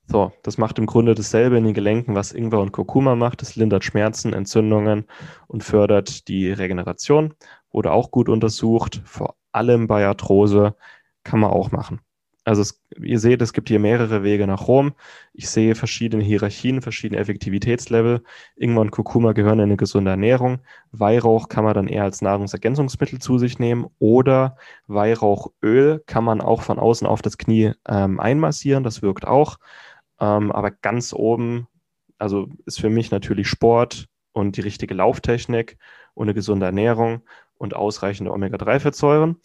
So, 0.10 0.32
das 0.44 0.58
macht 0.58 0.80
im 0.80 0.86
Grunde 0.86 1.16
dasselbe 1.16 1.58
in 1.58 1.66
den 1.66 1.74
Gelenken, 1.74 2.16
was 2.16 2.32
Ingwer 2.32 2.62
und 2.62 2.72
Kurkuma 2.72 3.16
macht. 3.16 3.42
Es 3.42 3.58
lindert 3.58 3.84
Schmerzen, 3.84 4.32
Entzündungen 4.32 5.06
und 5.48 5.66
fördert 5.66 6.30
die 6.30 6.50
Regeneration. 6.50 7.34
Wurde 7.72 7.92
auch 7.92 8.10
gut 8.10 8.30
untersucht, 8.30 9.02
vor 9.04 9.36
allem 9.52 9.88
bei 9.88 10.08
Arthrose 10.08 10.76
kann 11.24 11.42
man 11.42 11.52
auch 11.52 11.72
machen. 11.72 12.00
Also 12.48 12.62
es, 12.62 12.82
ihr 12.98 13.20
seht, 13.20 13.42
es 13.42 13.52
gibt 13.52 13.68
hier 13.68 13.80
mehrere 13.80 14.24
Wege 14.24 14.48
nach 14.48 14.70
Rom. 14.70 14.94
Ich 15.34 15.50
sehe 15.50 15.76
verschiedene 15.76 16.24
Hierarchien, 16.24 16.82
verschiedene 16.82 17.20
Effektivitätslevel. 17.20 18.24
Ingwer 18.56 18.80
und 18.80 18.92
Kurkuma 18.92 19.34
gehören 19.34 19.60
in 19.60 19.66
eine 19.66 19.76
gesunde 19.76 20.12
Ernährung. 20.12 20.60
Weihrauch 20.94 21.50
kann 21.50 21.66
man 21.66 21.74
dann 21.74 21.90
eher 21.90 22.04
als 22.04 22.22
Nahrungsergänzungsmittel 22.22 23.20
zu 23.20 23.38
sich 23.38 23.60
nehmen 23.60 23.88
oder 24.00 24.56
Weihrauchöl 24.88 26.02
kann 26.06 26.24
man 26.24 26.40
auch 26.40 26.62
von 26.62 26.80
außen 26.80 27.06
auf 27.06 27.22
das 27.22 27.38
Knie 27.38 27.74
ähm, 27.86 28.18
einmassieren. 28.22 28.86
Das 28.86 29.02
wirkt 29.02 29.28
auch. 29.28 29.58
Ähm, 30.22 30.54
aber 30.54 30.72
ganz 30.72 31.12
oben, 31.12 31.68
also 32.18 32.48
ist 32.66 32.80
für 32.80 32.90
mich 32.90 33.12
natürlich 33.12 33.50
Sport 33.50 34.08
und 34.32 34.56
die 34.56 34.62
richtige 34.62 34.94
Lauftechnik 34.94 35.78
und 36.14 36.28
eine 36.28 36.34
gesunde 36.34 36.66
Ernährung 36.66 37.24
und 37.58 37.76
ausreichende 37.76 38.32
Omega-3-Fettsäuren. 38.32 39.36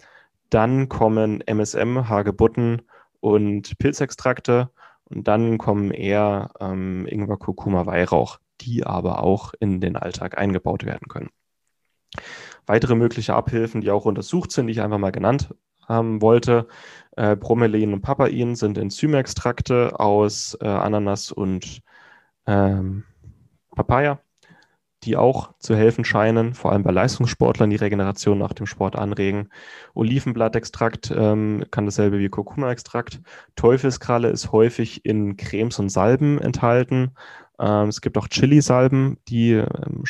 Dann 0.50 0.88
kommen 0.88 1.40
MSM, 1.40 2.08
Hagebutten 2.08 2.82
und 3.22 3.78
Pilzextrakte. 3.78 4.70
Und 5.04 5.28
dann 5.28 5.56
kommen 5.56 5.92
eher 5.92 6.50
ähm, 6.60 7.06
Ingwer, 7.06 7.38
Kurkuma, 7.38 7.86
Weihrauch. 7.86 8.38
die 8.60 8.84
aber 8.84 9.22
auch 9.22 9.54
in 9.58 9.80
den 9.80 9.96
Alltag 9.96 10.38
eingebaut 10.38 10.84
werden 10.84 11.08
können. 11.08 11.30
Weitere 12.66 12.94
mögliche 12.94 13.34
Abhilfen, 13.34 13.80
die 13.80 13.90
auch 13.90 14.04
untersucht 14.04 14.52
sind, 14.52 14.66
die 14.66 14.72
ich 14.72 14.82
einfach 14.82 14.98
mal 14.98 15.10
genannt 15.10 15.54
haben 15.88 16.22
wollte, 16.22 16.68
äh, 17.16 17.34
Bromelain 17.34 17.92
und 17.92 18.02
Papain 18.02 18.54
sind 18.54 18.78
Enzymextrakte 18.78 19.98
aus 19.98 20.56
äh, 20.60 20.66
Ananas 20.66 21.32
und 21.32 21.80
ähm, 22.46 23.04
Papaya 23.74 24.20
die 25.04 25.16
auch 25.16 25.52
zu 25.58 25.74
helfen 25.74 26.04
scheinen, 26.04 26.54
vor 26.54 26.72
allem 26.72 26.82
bei 26.82 26.92
Leistungssportlern, 26.92 27.70
die 27.70 27.76
Regeneration 27.76 28.38
nach 28.38 28.52
dem 28.52 28.66
Sport 28.66 28.96
anregen. 28.96 29.48
Olivenblattextrakt 29.94 31.12
ähm, 31.16 31.64
kann 31.70 31.86
dasselbe 31.86 32.18
wie 32.18 32.28
Kurkuma-Extrakt. 32.28 33.20
Teufelskralle 33.56 34.28
ist 34.28 34.52
häufig 34.52 35.04
in 35.04 35.36
Cremes 35.36 35.78
und 35.78 35.88
Salben 35.88 36.40
enthalten. 36.40 37.12
Ähm, 37.58 37.88
es 37.88 38.00
gibt 38.00 38.16
auch 38.16 38.28
Chili-Salben, 38.28 39.18
die 39.28 39.52
ähm, 39.52 40.04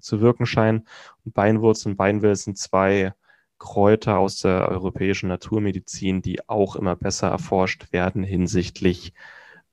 zu 0.00 0.20
wirken 0.20 0.46
scheinen. 0.46 0.86
Und 1.24 1.34
Beinwurzel 1.34 1.92
und 1.92 1.96
Beinwill 1.96 2.34
sind 2.34 2.58
zwei 2.58 3.14
Kräuter 3.58 4.18
aus 4.18 4.40
der 4.40 4.68
europäischen 4.68 5.28
Naturmedizin, 5.28 6.22
die 6.22 6.48
auch 6.48 6.76
immer 6.76 6.96
besser 6.96 7.28
erforscht 7.28 7.92
werden 7.92 8.24
hinsichtlich 8.24 9.14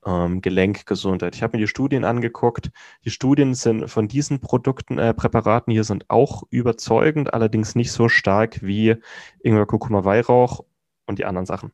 ähm, 0.06 0.42
Gelenkgesundheit. 0.42 1.36
Ich 1.36 1.44
habe 1.44 1.58
mir 1.58 1.64
die 1.64 1.68
Studien 1.68 2.04
angeguckt. 2.04 2.72
Die 3.06 3.12
Studien 3.12 3.54
sind 3.54 3.90
von 3.90 4.08
diesen 4.08 4.40
Produkten, 4.40 4.98
äh, 4.98 5.14
Präparaten 5.14 5.72
hier 5.72 5.84
sind 5.84 6.10
auch 6.10 6.44
überzeugend, 6.50 7.34
allerdings 7.34 7.76
nicht 7.76 7.92
so 7.92 8.10
stark 8.10 8.62
wie 8.62 8.96
Ingwer, 9.44 9.66
Kurkuma, 9.66 10.04
Weihrauch 10.06 10.64
und 11.06 11.20
die 11.20 11.26
anderen 11.26 11.46
Sachen. 11.46 11.72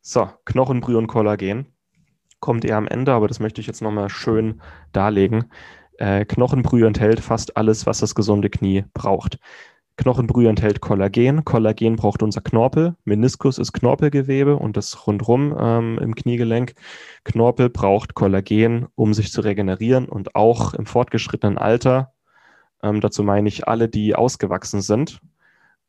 So, 0.00 0.30
Knochenbrühe 0.44 0.98
und 0.98 1.06
Kollagen 1.06 1.66
kommt 2.40 2.64
eher 2.64 2.76
am 2.76 2.86
Ende, 2.86 3.12
aber 3.12 3.28
das 3.28 3.40
möchte 3.40 3.60
ich 3.60 3.66
jetzt 3.66 3.82
nochmal 3.82 4.08
schön 4.08 4.60
darlegen. 4.92 5.50
Äh, 5.98 6.24
Knochenbrühe 6.24 6.86
enthält 6.86 7.20
fast 7.20 7.56
alles, 7.56 7.84
was 7.84 7.98
das 7.98 8.14
gesunde 8.14 8.48
Knie 8.50 8.84
braucht. 8.94 9.38
Knochenbrühe 9.98 10.48
enthält 10.48 10.80
Kollagen. 10.80 11.44
Kollagen 11.44 11.96
braucht 11.96 12.22
unser 12.22 12.40
Knorpel. 12.40 12.94
Meniskus 13.04 13.58
ist 13.58 13.72
Knorpelgewebe 13.72 14.56
und 14.56 14.76
das 14.76 15.06
rundrum 15.06 15.54
ähm, 15.58 15.98
im 16.00 16.14
Kniegelenk. 16.14 16.74
Knorpel 17.24 17.68
braucht 17.68 18.14
Kollagen, 18.14 18.86
um 18.94 19.12
sich 19.12 19.32
zu 19.32 19.40
regenerieren 19.40 20.08
und 20.08 20.36
auch 20.36 20.72
im 20.74 20.86
fortgeschrittenen 20.86 21.58
Alter. 21.58 22.12
Ähm, 22.80 23.00
dazu 23.00 23.24
meine 23.24 23.48
ich 23.48 23.66
alle, 23.66 23.88
die 23.88 24.14
ausgewachsen 24.14 24.82
sind. 24.82 25.20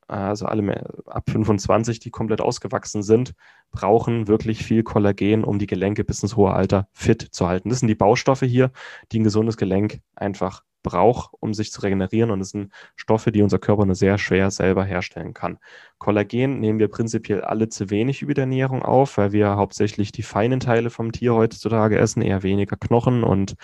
Also 0.08 0.48
alle 0.48 0.92
ab 1.06 1.30
25, 1.30 2.00
die 2.00 2.10
komplett 2.10 2.42
ausgewachsen 2.42 3.04
sind, 3.04 3.36
brauchen 3.70 4.28
wirklich 4.28 4.66
viel 4.66 4.82
Kollagen, 4.82 5.44
um 5.44 5.60
die 5.60 5.68
Gelenke 5.68 6.04
bis 6.04 6.24
ins 6.24 6.36
hohe 6.36 6.52
Alter 6.52 6.88
fit 6.94 7.22
zu 7.22 7.48
halten. 7.48 7.70
Das 7.70 7.78
sind 7.80 7.90
die 7.90 7.96
Baustoffe 7.96 8.42
hier, 8.42 8.72
die 9.12 9.20
ein 9.20 9.24
gesundes 9.24 9.56
Gelenk 9.56 10.02
einfach 10.16 10.64
braucht, 10.84 11.34
um 11.40 11.54
sich 11.54 11.72
zu 11.72 11.82
regenerieren. 11.82 12.32
Und 12.32 12.42
es 12.42 12.50
sind 12.50 12.72
Stoffe, 12.96 13.32
die 13.32 13.42
unser 13.42 13.60
Körper 13.60 13.86
nur 13.86 13.96
sehr 13.96 14.18
schwer 14.18 14.52
selber 14.52 14.84
herstellen 14.84 15.34
kann. 15.34 15.60
Kollagen 15.98 16.60
nehmen 16.60 16.80
wir 16.80 16.88
prinzipiell 16.88 17.42
alle 17.42 17.70
zu 17.70 17.90
wenig 17.90 18.22
über 18.22 18.34
die 18.34 18.42
Ernährung 18.42 18.84
auf, 18.84 19.18
weil 19.18 19.32
wir 19.32 19.56
hauptsächlich 19.56 20.12
die 20.12 20.24
feinen 20.24 20.60
Teile 20.60 20.90
vom 20.90 21.12
Tier 21.12 21.34
heutzutage 21.34 21.98
essen, 21.98 22.22
eher 22.22 22.44
weniger 22.44 22.78
Knochen 22.78 23.24
und 23.24 23.56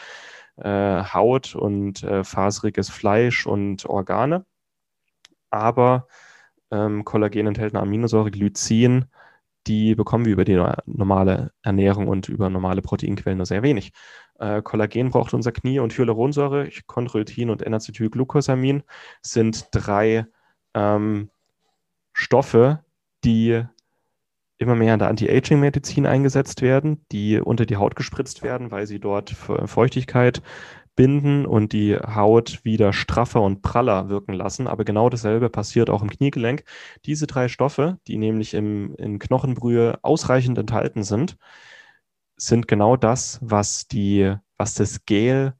äh, 0.57 1.03
Haut 1.03 1.55
und 1.55 2.03
äh, 2.03 2.23
faseriges 2.23 2.89
Fleisch 2.89 3.45
und 3.45 3.85
Organe. 3.85 4.45
Aber 5.49 6.07
ähm, 6.71 7.05
Kollagen 7.05 7.47
enthält 7.47 7.73
eine 7.75 7.81
Aminosäure 7.81 8.31
Glycin, 8.31 9.05
die 9.67 9.95
bekommen 9.95 10.25
wir 10.25 10.33
über 10.33 10.45
die 10.45 10.61
normale 10.85 11.51
Ernährung 11.61 12.07
und 12.07 12.29
über 12.29 12.49
normale 12.49 12.81
Proteinquellen 12.81 13.37
nur 13.37 13.45
sehr 13.45 13.63
wenig. 13.63 13.91
Äh, 14.39 14.61
Kollagen 14.61 15.09
braucht 15.09 15.33
unser 15.33 15.51
Knie 15.51 15.79
und 15.79 15.97
Hyaluronsäure, 15.97 16.69
Chondroitin 16.87 17.49
und 17.49 17.61
N-Acetylglucosamin 17.61 18.83
sind 19.21 19.67
drei 19.71 20.25
ähm, 20.73 21.29
Stoffe, 22.13 22.83
die 23.23 23.63
immer 24.57 24.75
mehr 24.75 24.93
in 24.93 24.99
der 24.99 25.09
Anti-Aging-Medizin 25.09 26.05
eingesetzt 26.05 26.61
werden, 26.61 27.05
die 27.11 27.39
unter 27.39 27.65
die 27.65 27.75
Haut 27.77 27.95
gespritzt 27.95 28.41
werden, 28.41 28.71
weil 28.71 28.87
sie 28.87 28.99
dort 28.99 29.31
Feuchtigkeit 29.31 30.41
binden 30.95 31.45
und 31.45 31.73
die 31.73 31.95
Haut 31.95 32.63
wieder 32.63 32.93
straffer 32.93 33.41
und 33.41 33.61
praller 33.61 34.09
wirken 34.09 34.33
lassen. 34.33 34.67
Aber 34.67 34.85
genau 34.85 35.09
dasselbe 35.09 35.49
passiert 35.49 35.89
auch 35.89 36.01
im 36.01 36.09
Kniegelenk. 36.09 36.63
Diese 37.05 37.27
drei 37.27 37.47
Stoffe, 37.47 37.99
die 38.07 38.17
nämlich 38.17 38.53
im, 38.53 38.95
in 38.95 39.19
Knochenbrühe 39.19 39.99
ausreichend 40.01 40.57
enthalten 40.57 41.03
sind, 41.03 41.37
sind 42.37 42.67
genau 42.67 42.97
das, 42.97 43.39
was, 43.41 43.87
die, 43.87 44.35
was 44.57 44.73
das 44.73 45.05
Gel 45.05 45.53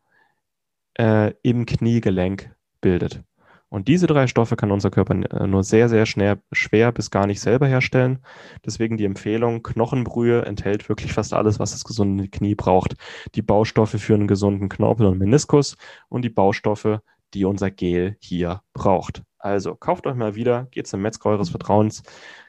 äh, 0.98 1.34
im 1.43 1.65
Kniegelenk 1.65 2.54
bildet. 2.82 3.24
Und 3.69 3.88
diese 3.88 4.08
drei 4.08 4.28
Stoffe 4.28 4.56
kann 4.56 4.71
unser 4.71 4.91
Körper 4.91 5.15
äh, 5.15 5.47
nur 5.47 5.63
sehr, 5.63 5.89
sehr 5.89 6.06
schnell, 6.06 6.38
schwer 6.51 6.91
bis 6.91 7.12
gar 7.12 7.28
nicht 7.28 7.41
selber 7.41 7.67
herstellen. 7.67 8.19
Deswegen 8.65 8.97
die 8.97 9.06
Empfehlung, 9.06 9.63
Knochenbrühe 9.63 10.45
enthält 10.45 10.88
wirklich 10.88 11.13
fast 11.13 11.34
alles, 11.34 11.60
was 11.60 11.71
das 11.71 11.84
gesunde 11.84 12.28
Knie 12.30 12.56
braucht. 12.56 12.95
Die 13.36 13.41
Baustoffe 13.41 13.99
für 13.99 14.13
einen 14.13 14.28
gesunden 14.28 14.69
Knorpel 14.69 15.08
und 15.08 15.17
Meniskus 15.17 15.78
und 16.10 16.23
die 16.23 16.30
Baustoffe, 16.30 16.99
die 17.34 17.45
unser 17.45 17.71
Gel 17.71 18.17
hier 18.19 18.62
braucht. 18.73 19.23
Also 19.39 19.75
kauft 19.75 20.08
euch 20.08 20.15
mal 20.15 20.36
wieder, 20.36 20.67
geht 20.71 20.88
zum 20.88 21.01
Metzger 21.01 21.30
eures 21.30 21.49
Vertrauens, 21.49 22.01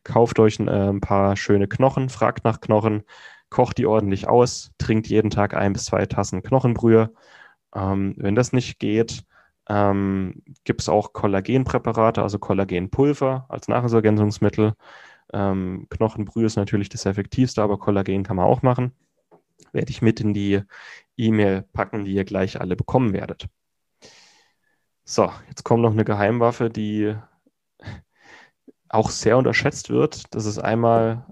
kauft 0.04 0.38
euch 0.38 0.58
ein, 0.58 0.68
äh, 0.68 0.88
ein 0.88 1.00
paar 1.00 1.36
schöne 1.36 1.66
Knochen, 1.68 2.08
fragt 2.08 2.44
nach 2.44 2.60
Knochen, 2.60 3.02
kocht 3.50 3.78
die 3.78 3.86
ordentlich 3.86 4.28
aus, 4.28 4.70
trinkt 4.78 5.08
jeden 5.08 5.30
Tag 5.30 5.54
ein 5.54 5.72
bis 5.72 5.86
zwei 5.86 6.06
Tassen 6.06 6.42
Knochenbrühe. 6.42 7.12
Ähm, 7.74 8.14
wenn 8.16 8.34
das 8.34 8.52
nicht 8.52 8.78
geht, 8.78 9.24
ähm, 9.68 10.42
gibt 10.64 10.80
es 10.80 10.88
auch 10.88 11.12
Kollagenpräparate, 11.12 12.22
also 12.22 12.38
Kollagenpulver 12.38 13.46
als 13.48 13.68
Nahrungsergänzungsmittel. 13.68 14.74
Ähm, 15.32 15.86
Knochenbrühe 15.90 16.46
ist 16.46 16.56
natürlich 16.56 16.88
das 16.88 17.06
effektivste, 17.06 17.62
aber 17.62 17.78
Kollagen 17.78 18.22
kann 18.22 18.36
man 18.36 18.46
auch 18.46 18.62
machen. 18.62 18.92
Werde 19.72 19.90
ich 19.90 20.02
mit 20.02 20.20
in 20.20 20.34
die 20.34 20.62
E-Mail 21.16 21.62
packen, 21.72 22.04
die 22.04 22.14
ihr 22.14 22.24
gleich 22.24 22.60
alle 22.60 22.76
bekommen 22.76 23.12
werdet. 23.12 23.48
So, 25.04 25.32
jetzt 25.48 25.64
kommt 25.64 25.82
noch 25.82 25.92
eine 25.92 26.04
Geheimwaffe, 26.04 26.68
die 26.70 27.14
auch 28.88 29.10
sehr 29.10 29.36
unterschätzt 29.36 29.90
wird. 29.90 30.34
Das 30.34 30.46
ist 30.46 30.58
einmal 30.58 31.26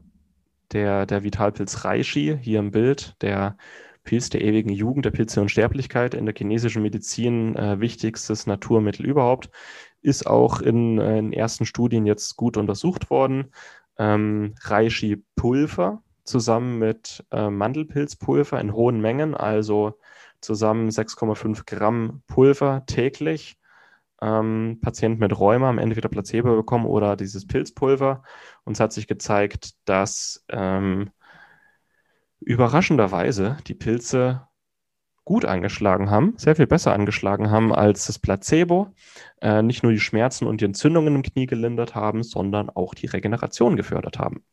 der, 0.72 1.06
der 1.06 1.22
Vitalpilz 1.22 1.84
Reishi 1.84 2.38
hier 2.40 2.58
im 2.60 2.70
Bild, 2.70 3.16
der 3.22 3.56
Pilz 4.04 4.28
der 4.30 4.42
ewigen 4.42 4.70
Jugend, 4.70 5.04
der 5.04 5.10
Pilze 5.10 5.40
und 5.40 5.50
Sterblichkeit, 5.50 6.14
in 6.14 6.26
der 6.26 6.34
chinesischen 6.36 6.82
Medizin 6.82 7.56
äh, 7.56 7.80
wichtigstes 7.80 8.46
Naturmittel 8.46 9.06
überhaupt, 9.06 9.50
ist 10.02 10.26
auch 10.26 10.60
in, 10.60 10.98
äh, 10.98 11.18
in 11.18 11.32
ersten 11.32 11.66
Studien 11.66 12.06
jetzt 12.06 12.36
gut 12.36 12.56
untersucht 12.56 13.10
worden. 13.10 13.52
Ähm, 13.98 14.54
Reishi-Pulver 14.60 16.02
zusammen 16.24 16.78
mit 16.78 17.24
äh, 17.30 17.48
Mandelpilzpulver 17.48 18.60
in 18.60 18.72
hohen 18.72 19.00
Mengen, 19.00 19.34
also 19.34 19.98
zusammen 20.40 20.90
6,5 20.90 21.64
Gramm 21.66 22.22
Pulver 22.26 22.84
täglich. 22.86 23.58
Ähm, 24.20 24.78
Patienten 24.80 25.20
mit 25.20 25.38
Rheuma 25.38 25.66
haben 25.66 25.78
entweder 25.78 26.08
Placebo 26.08 26.56
bekommen 26.56 26.86
oder 26.86 27.16
dieses 27.16 27.46
Pilzpulver. 27.46 28.22
Und 28.64 28.74
es 28.74 28.80
hat 28.80 28.92
sich 28.92 29.06
gezeigt, 29.06 29.74
dass 29.86 30.44
ähm, 30.48 31.10
überraschenderweise 32.44 33.56
die 33.66 33.74
Pilze 33.74 34.46
gut 35.24 35.46
angeschlagen 35.46 36.10
haben, 36.10 36.34
sehr 36.36 36.54
viel 36.54 36.66
besser 36.66 36.92
angeschlagen 36.92 37.50
haben 37.50 37.74
als 37.74 38.06
das 38.06 38.18
Placebo, 38.18 38.92
äh, 39.40 39.62
nicht 39.62 39.82
nur 39.82 39.92
die 39.92 40.00
Schmerzen 40.00 40.46
und 40.46 40.60
die 40.60 40.66
Entzündungen 40.66 41.14
im 41.14 41.22
Knie 41.22 41.46
gelindert 41.46 41.94
haben, 41.94 42.22
sondern 42.22 42.68
auch 42.68 42.94
die 42.94 43.06
Regeneration 43.06 43.76
gefördert 43.76 44.18
haben. 44.18 44.44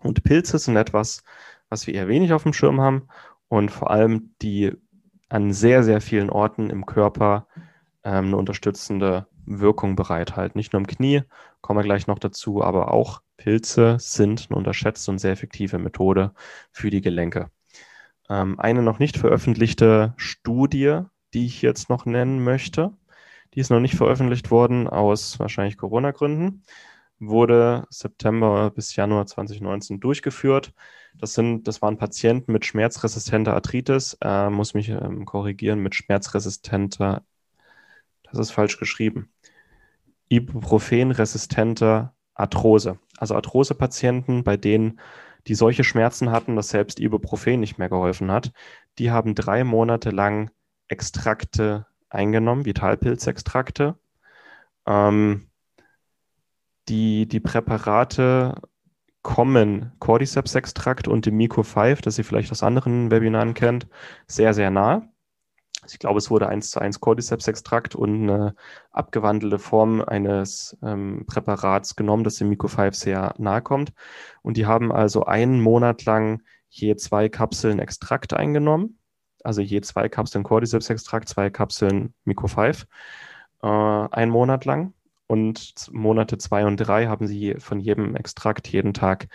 Und 0.00 0.24
Pilze 0.24 0.58
sind 0.58 0.76
etwas, 0.76 1.22
was 1.68 1.86
wir 1.86 1.94
eher 1.94 2.08
wenig 2.08 2.32
auf 2.32 2.42
dem 2.42 2.54
Schirm 2.54 2.80
haben 2.80 3.08
und 3.48 3.70
vor 3.70 3.90
allem 3.90 4.34
die 4.40 4.72
an 5.28 5.52
sehr, 5.52 5.82
sehr 5.82 6.00
vielen 6.00 6.30
Orten 6.30 6.70
im 6.70 6.86
Körper 6.86 7.46
ähm, 8.02 8.26
eine 8.26 8.36
unterstützende 8.36 9.26
Wirkung 9.46 9.96
bereithalten. 9.96 10.58
Nicht 10.58 10.72
nur 10.72 10.80
im 10.80 10.86
Knie, 10.86 11.22
kommen 11.60 11.78
wir 11.78 11.84
gleich 11.84 12.06
noch 12.06 12.18
dazu, 12.18 12.62
aber 12.62 12.92
auch 12.92 13.22
Pilze 13.36 13.96
sind 13.98 14.48
eine 14.48 14.56
unterschätzte 14.56 15.10
und 15.10 15.18
sehr 15.18 15.32
effektive 15.32 15.78
Methode 15.78 16.32
für 16.70 16.90
die 16.90 17.00
Gelenke. 17.00 17.50
Ähm, 18.28 18.58
eine 18.60 18.82
noch 18.82 18.98
nicht 18.98 19.18
veröffentlichte 19.18 20.14
Studie, 20.16 21.00
die 21.34 21.46
ich 21.46 21.62
jetzt 21.62 21.88
noch 21.88 22.06
nennen 22.06 22.44
möchte, 22.44 22.92
die 23.54 23.60
ist 23.60 23.70
noch 23.70 23.80
nicht 23.80 23.94
veröffentlicht 23.94 24.50
worden 24.50 24.88
aus 24.88 25.38
wahrscheinlich 25.38 25.76
Corona-Gründen, 25.76 26.62
wurde 27.18 27.86
September 27.90 28.70
bis 28.70 28.96
Januar 28.96 29.26
2019 29.26 30.00
durchgeführt. 30.00 30.72
Das, 31.14 31.34
sind, 31.34 31.68
das 31.68 31.82
waren 31.82 31.98
Patienten 31.98 32.52
mit 32.52 32.64
schmerzresistenter 32.64 33.54
Arthritis, 33.54 34.16
äh, 34.22 34.50
muss 34.50 34.74
mich 34.74 34.88
ähm, 34.88 35.24
korrigieren, 35.26 35.80
mit 35.80 35.94
schmerzresistenter, 35.94 37.24
das 38.32 38.48
ist 38.48 38.52
falsch 38.52 38.78
geschrieben, 38.78 39.30
Ibuprofen-resistenter 40.28 42.14
Arthrose. 42.34 42.98
Also 43.18 43.34
Arthrose-Patienten, 43.34 44.44
bei 44.44 44.56
denen 44.56 44.98
die 45.46 45.54
solche 45.54 45.84
Schmerzen 45.84 46.30
hatten, 46.30 46.56
dass 46.56 46.68
selbst 46.68 47.00
Ibuprofen 47.00 47.60
nicht 47.60 47.78
mehr 47.78 47.88
geholfen 47.88 48.30
hat, 48.30 48.52
die 48.98 49.10
haben 49.10 49.34
drei 49.34 49.64
Monate 49.64 50.10
lang 50.10 50.50
Extrakte 50.88 51.86
eingenommen, 52.08 52.64
Vitalpilzextrakte. 52.64 53.98
Ähm, 54.86 55.48
die, 56.88 57.26
die 57.26 57.40
Präparate 57.40 58.54
kommen 59.22 59.92
Cordyceps-Extrakt 60.00 61.08
und 61.08 61.26
dem 61.26 61.36
Mico 61.36 61.62
5, 61.62 62.02
das 62.02 62.18
ihr 62.18 62.24
vielleicht 62.24 62.50
aus 62.50 62.62
anderen 62.62 63.10
Webinaren 63.10 63.54
kennt, 63.54 63.86
sehr, 64.26 64.52
sehr 64.52 64.70
nah. 64.70 65.08
Ich 65.86 65.98
glaube, 65.98 66.18
es 66.18 66.30
wurde 66.30 66.48
eins 66.48 66.70
zu 66.70 66.80
eins 66.80 67.00
Cordyceps-Extrakt 67.00 67.96
und 67.96 68.22
eine 68.30 68.54
abgewandelte 68.92 69.58
Form 69.58 70.00
eines 70.00 70.76
ähm, 70.82 71.24
Präparats 71.26 71.96
genommen, 71.96 72.22
das 72.22 72.36
dem 72.36 72.48
Mico 72.48 72.68
5 72.68 72.94
sehr 72.94 73.34
nahe 73.38 73.62
kommt. 73.62 73.92
Und 74.42 74.56
die 74.56 74.66
haben 74.66 74.92
also 74.92 75.24
einen 75.24 75.60
Monat 75.60 76.04
lang 76.04 76.42
je 76.68 76.96
zwei 76.96 77.28
Kapseln 77.28 77.78
Extrakt 77.80 78.32
eingenommen. 78.32 78.98
Also 79.44 79.60
je 79.60 79.80
zwei 79.80 80.08
Kapseln 80.08 80.44
Cordyceps-Extrakt, 80.44 81.28
zwei 81.28 81.50
Kapseln 81.50 82.14
Mico 82.24 82.46
5, 82.46 82.86
äh, 83.62 83.66
einen 83.66 84.30
Monat 84.30 84.64
lang. 84.64 84.94
Und 85.26 85.74
Monate 85.92 86.38
zwei 86.38 86.66
und 86.66 86.76
drei 86.76 87.06
haben 87.08 87.26
sie 87.26 87.56
von 87.58 87.80
jedem 87.80 88.14
Extrakt 88.16 88.68
jeden 88.68 88.94
Tag 88.94 89.28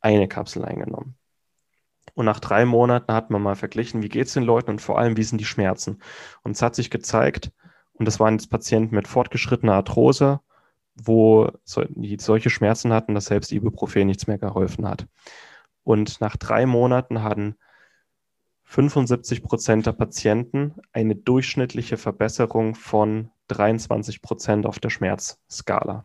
eine 0.00 0.28
Kapsel 0.28 0.64
eingenommen. 0.64 1.16
Und 2.14 2.26
nach 2.26 2.40
drei 2.40 2.64
Monaten 2.64 3.12
hat 3.12 3.30
man 3.30 3.42
mal 3.42 3.56
verglichen, 3.56 4.02
wie 4.02 4.08
geht 4.08 4.26
es 4.26 4.34
den 4.34 4.42
Leuten 4.42 4.70
und 4.70 4.80
vor 4.80 4.98
allem, 4.98 5.16
wie 5.16 5.22
sind 5.22 5.40
die 5.40 5.46
Schmerzen. 5.46 6.02
Und 6.42 6.52
es 6.52 6.62
hat 6.62 6.74
sich 6.74 6.90
gezeigt, 6.90 7.52
und 7.94 8.06
das 8.06 8.20
waren 8.20 8.34
jetzt 8.34 8.50
Patienten 8.50 8.94
mit 8.94 9.08
fortgeschrittener 9.08 9.74
Arthrose, 9.74 10.40
wo 10.94 11.50
die 11.90 12.18
solche 12.18 12.50
Schmerzen 12.50 12.92
hatten, 12.92 13.14
dass 13.14 13.26
selbst 13.26 13.52
Ibuprofen 13.52 14.06
nichts 14.06 14.26
mehr 14.26 14.38
geholfen 14.38 14.86
hat. 14.86 15.06
Und 15.84 16.20
nach 16.20 16.36
drei 16.36 16.66
Monaten 16.66 17.22
hatten 17.22 17.56
75 18.64 19.42
Prozent 19.42 19.86
der 19.86 19.92
Patienten 19.92 20.74
eine 20.92 21.14
durchschnittliche 21.14 21.96
Verbesserung 21.96 22.74
von 22.74 23.30
23 23.48 24.22
Prozent 24.22 24.66
auf 24.66 24.78
der 24.78 24.90
Schmerzskala. 24.90 26.04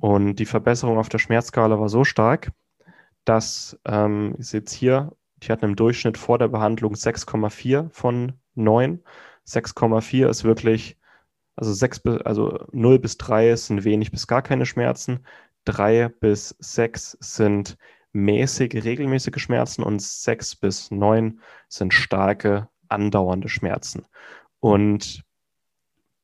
Und 0.00 0.36
die 0.36 0.46
Verbesserung 0.46 0.98
auf 0.98 1.08
der 1.08 1.18
Schmerzskala 1.18 1.78
war 1.78 1.88
so 1.88 2.04
stark, 2.04 2.52
dass, 3.28 3.78
ähm, 3.84 4.34
sehe 4.38 4.60
jetzt 4.60 4.72
hier, 4.72 5.12
die 5.42 5.52
hatten 5.52 5.66
im 5.66 5.76
Durchschnitt 5.76 6.16
vor 6.16 6.38
der 6.38 6.48
Behandlung 6.48 6.94
6,4 6.94 7.90
von 7.90 8.32
9. 8.54 9.02
6,4 9.44 10.28
ist 10.28 10.44
wirklich, 10.44 10.96
also, 11.54 11.72
6, 11.72 12.02
also 12.24 12.66
0 12.72 12.98
bis 12.98 13.18
3 13.18 13.54
sind 13.56 13.84
wenig 13.84 14.10
bis 14.10 14.26
gar 14.26 14.42
keine 14.42 14.64
Schmerzen. 14.64 15.26
3 15.66 16.08
bis 16.08 16.56
6 16.60 17.18
sind 17.20 17.76
mäßige, 18.12 18.82
regelmäßige 18.84 19.38
Schmerzen 19.42 19.82
und 19.82 20.00
6 20.00 20.56
bis 20.56 20.90
9 20.90 21.40
sind 21.68 21.92
starke, 21.92 22.68
andauernde 22.88 23.50
Schmerzen. 23.50 24.06
Und 24.60 25.22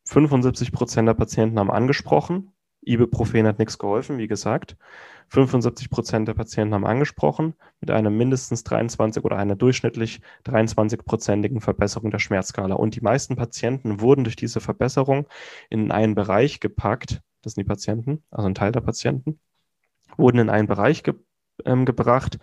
75 0.07 0.73
Prozent 0.73 1.07
der 1.09 1.15
Patienten 1.15 1.59
haben 1.59 1.71
angesprochen, 1.71 2.54
Ibuprofen 2.87 3.47
hat 3.47 3.59
nichts 3.59 3.79
geholfen, 3.79 4.19
wie 4.19 4.27
gesagt. 4.29 4.77
75 5.29 5.91
Prozent 5.91 6.29
der 6.29 6.35
Patienten 6.35 6.75
haben 6.75 6.87
angesprochen, 6.87 7.55
mit 7.81 7.91
einer 7.91 8.11
mindestens 8.11 8.63
23 8.65 9.25
oder 9.25 9.37
einer 9.37 9.57
durchschnittlich 9.57 10.21
23-prozentigen 10.47 11.61
Verbesserung 11.61 12.11
der 12.11 12.19
Schmerzskala. 12.19 12.75
Und 12.75 12.95
die 12.95 13.01
meisten 13.01 13.37
Patienten 13.37 14.01
wurden 14.01 14.25
durch 14.25 14.37
diese 14.37 14.61
Verbesserung 14.61 15.27
in 15.71 15.91
einen 15.91 16.15
Bereich 16.15 16.61
gepackt, 16.61 17.23
das 17.43 17.55
sind 17.55 17.65
die 17.65 17.69
Patienten, 17.69 18.23
also 18.31 18.49
ein 18.49 18.55
Teil 18.55 18.73
der 18.73 18.81
Patienten, 18.81 19.41
wurden 20.17 20.39
in 20.39 20.51
einen 20.51 20.69
Bereich 20.69 21.03
ge 21.03 21.15
ähm, 21.65 21.85
gebracht, 21.85 22.39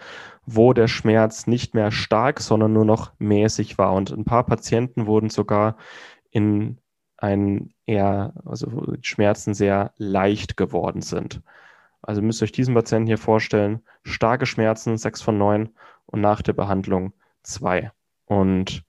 wo 0.45 0.71
der 0.71 0.87
Schmerz 0.87 1.45
nicht 1.45 1.75
mehr 1.75 1.91
stark, 1.91 2.39
sondern 2.39 2.71
nur 2.71 2.85
noch 2.85 3.11
mäßig 3.19 3.77
war. 3.77 3.93
Und 3.93 4.11
ein 4.11 4.23
paar 4.23 4.45
Patienten 4.45 5.05
wurden 5.05 5.29
sogar 5.29 5.75
in 6.29 6.77
ein 7.21 7.73
eher, 7.85 8.33
also 8.45 8.95
Schmerzen 9.01 9.53
sehr 9.53 9.93
leicht 9.97 10.57
geworden 10.57 11.01
sind. 11.01 11.41
Also 12.01 12.21
müsst 12.21 12.41
ihr 12.41 12.45
euch 12.45 12.51
diesen 12.51 12.73
Patienten 12.73 13.07
hier 13.07 13.19
vorstellen, 13.19 13.81
starke 14.03 14.47
Schmerzen, 14.47 14.97
6 14.97 15.21
von 15.21 15.37
9 15.37 15.69
und 16.07 16.21
nach 16.21 16.41
der 16.41 16.53
Behandlung 16.53 17.13
2. 17.43 17.91
Und 18.25 18.83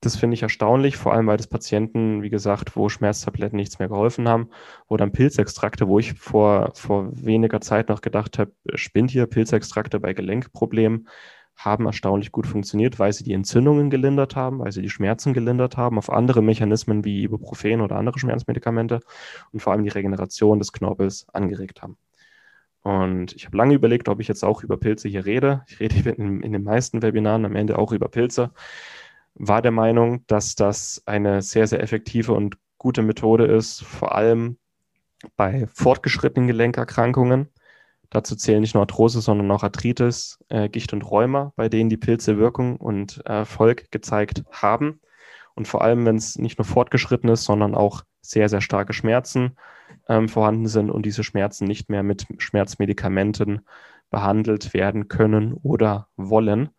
das 0.00 0.16
finde 0.16 0.34
ich 0.34 0.42
erstaunlich, 0.42 0.96
vor 0.96 1.12
allem 1.12 1.28
weil 1.28 1.36
das 1.36 1.46
Patienten, 1.46 2.22
wie 2.22 2.30
gesagt, 2.30 2.74
wo 2.74 2.88
Schmerztabletten 2.88 3.56
nichts 3.56 3.78
mehr 3.78 3.88
geholfen 3.88 4.28
haben, 4.28 4.48
wo 4.88 4.96
dann 4.96 5.12
Pilzextrakte, 5.12 5.86
wo 5.86 5.98
ich 5.98 6.14
vor, 6.14 6.72
vor 6.74 7.10
weniger 7.12 7.60
Zeit 7.60 7.88
noch 7.88 8.00
gedacht 8.00 8.38
habe, 8.38 8.52
spinnt 8.74 9.10
hier 9.10 9.26
Pilzextrakte 9.26 10.00
bei 10.00 10.12
Gelenkproblemen, 10.12 11.06
haben 11.64 11.86
erstaunlich 11.86 12.32
gut 12.32 12.46
funktioniert, 12.46 12.98
weil 12.98 13.12
sie 13.12 13.24
die 13.24 13.34
Entzündungen 13.34 13.90
gelindert 13.90 14.34
haben, 14.34 14.60
weil 14.60 14.72
sie 14.72 14.82
die 14.82 14.90
Schmerzen 14.90 15.34
gelindert 15.34 15.76
haben, 15.76 15.98
auf 15.98 16.10
andere 16.10 16.42
Mechanismen 16.42 17.04
wie 17.04 17.22
Ibuprofen 17.22 17.80
oder 17.80 17.96
andere 17.96 18.18
Schmerzmedikamente 18.18 19.00
und 19.52 19.60
vor 19.60 19.72
allem 19.72 19.84
die 19.84 19.90
Regeneration 19.90 20.58
des 20.58 20.72
Knorpels 20.72 21.26
angeregt 21.32 21.82
haben. 21.82 21.96
Und 22.82 23.34
ich 23.34 23.44
habe 23.44 23.58
lange 23.58 23.74
überlegt, 23.74 24.08
ob 24.08 24.20
ich 24.20 24.28
jetzt 24.28 24.42
auch 24.42 24.62
über 24.62 24.78
Pilze 24.78 25.08
hier 25.08 25.26
rede. 25.26 25.62
Ich 25.66 25.80
rede 25.80 26.10
in, 26.10 26.42
in 26.42 26.52
den 26.52 26.62
meisten 26.62 27.02
Webinaren 27.02 27.44
am 27.44 27.56
Ende 27.56 27.78
auch 27.78 27.92
über 27.92 28.08
Pilze. 28.08 28.52
War 29.34 29.60
der 29.60 29.70
Meinung, 29.70 30.24
dass 30.28 30.54
das 30.54 31.02
eine 31.04 31.42
sehr, 31.42 31.66
sehr 31.66 31.82
effektive 31.82 32.32
und 32.32 32.56
gute 32.78 33.02
Methode 33.02 33.44
ist, 33.44 33.82
vor 33.82 34.14
allem 34.14 34.56
bei 35.36 35.66
fortgeschrittenen 35.66 36.46
Gelenkerkrankungen 36.46 37.50
Dazu 38.10 38.34
zählen 38.34 38.60
nicht 38.60 38.74
nur 38.74 38.82
Arthrose, 38.82 39.20
sondern 39.20 39.50
auch 39.52 39.62
Arthritis, 39.62 40.38
äh, 40.48 40.68
Gicht 40.68 40.92
und 40.92 41.02
Rheuma, 41.02 41.52
bei 41.56 41.68
denen 41.68 41.90
die 41.90 41.96
Pilze 41.96 42.38
Wirkung 42.38 42.76
und 42.76 43.18
Erfolg 43.24 43.90
gezeigt 43.92 44.44
haben. 44.50 45.00
Und 45.54 45.68
vor 45.68 45.82
allem, 45.82 46.04
wenn 46.06 46.16
es 46.16 46.36
nicht 46.36 46.58
nur 46.58 46.64
fortgeschritten 46.64 47.30
ist, 47.30 47.44
sondern 47.44 47.74
auch 47.74 48.02
sehr, 48.20 48.48
sehr 48.48 48.60
starke 48.60 48.92
Schmerzen 48.92 49.56
ähm, 50.08 50.28
vorhanden 50.28 50.66
sind 50.66 50.90
und 50.90 51.06
diese 51.06 51.24
Schmerzen 51.24 51.66
nicht 51.66 51.88
mehr 51.88 52.02
mit 52.02 52.26
Schmerzmedikamenten 52.38 53.60
behandelt 54.10 54.74
werden 54.74 55.08
können 55.08 55.54
oder 55.54 56.08
wollen 56.16 56.70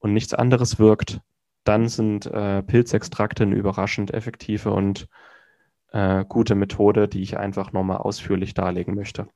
und 0.00 0.12
nichts 0.12 0.34
anderes 0.34 0.78
wirkt, 0.78 1.20
dann 1.62 1.88
sind 1.88 2.26
äh, 2.26 2.62
Pilzextrakte 2.62 3.44
eine 3.44 3.54
überraschend 3.54 4.12
effektive 4.12 4.70
und 4.72 5.08
äh, 5.92 6.24
gute 6.28 6.56
Methode, 6.56 7.08
die 7.08 7.22
ich 7.22 7.38
einfach 7.38 7.72
nochmal 7.72 7.98
ausführlich 7.98 8.54
darlegen 8.54 8.94
möchte. 8.94 9.28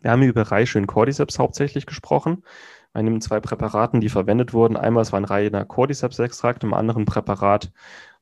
Wir 0.00 0.10
haben 0.10 0.22
über 0.22 0.42
Reishi 0.42 0.78
und 0.78 0.86
Cordyceps 0.86 1.38
hauptsächlich 1.38 1.86
gesprochen. 1.86 2.44
Bei 2.92 3.02
den 3.02 3.20
zwei 3.20 3.40
Präparaten, 3.40 4.00
die 4.00 4.08
verwendet 4.08 4.52
wurden, 4.52 4.76
einmal 4.76 5.02
es 5.02 5.12
war 5.12 5.20
ein 5.20 5.24
reiner 5.24 5.64
Cordyceps-Extrakt, 5.64 6.64
im 6.64 6.74
anderen 6.74 7.04
Präparat 7.04 7.70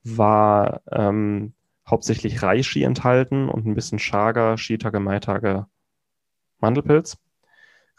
war 0.04 0.82
ähm, 0.90 1.54
hauptsächlich 1.88 2.42
Reishi 2.42 2.82
enthalten 2.82 3.48
und 3.48 3.66
ein 3.66 3.74
bisschen 3.74 3.98
Chaga, 3.98 4.58
Shiitake, 4.58 5.00
Maitake, 5.00 5.66
Mandelpilz. 6.58 7.18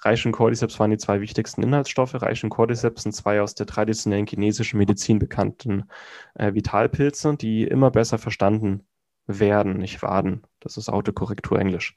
Reishi 0.01 0.29
und 0.29 0.31
Cordyceps 0.33 0.79
waren 0.79 0.91
die 0.91 0.97
zwei 0.97 1.19
wichtigsten 1.19 1.61
Inhaltsstoffe. 1.61 2.21
Reishi 2.21 2.45
und 2.45 2.51
Cordyceps 2.51 3.03
sind 3.03 3.13
zwei 3.13 3.41
aus 3.41 3.55
der 3.55 3.65
traditionellen 3.65 4.27
chinesischen 4.27 4.77
Medizin 4.77 5.19
bekannten 5.19 5.89
äh, 6.35 6.53
Vitalpilze, 6.53 7.35
die 7.35 7.63
immer 7.65 7.91
besser 7.91 8.17
verstanden 8.17 8.85
werden, 9.27 9.77
nicht 9.77 10.01
werden. 10.01 10.43
Das 10.61 10.77
ist 10.77 10.89
Autokorrektur 10.89 11.59
Englisch. 11.59 11.95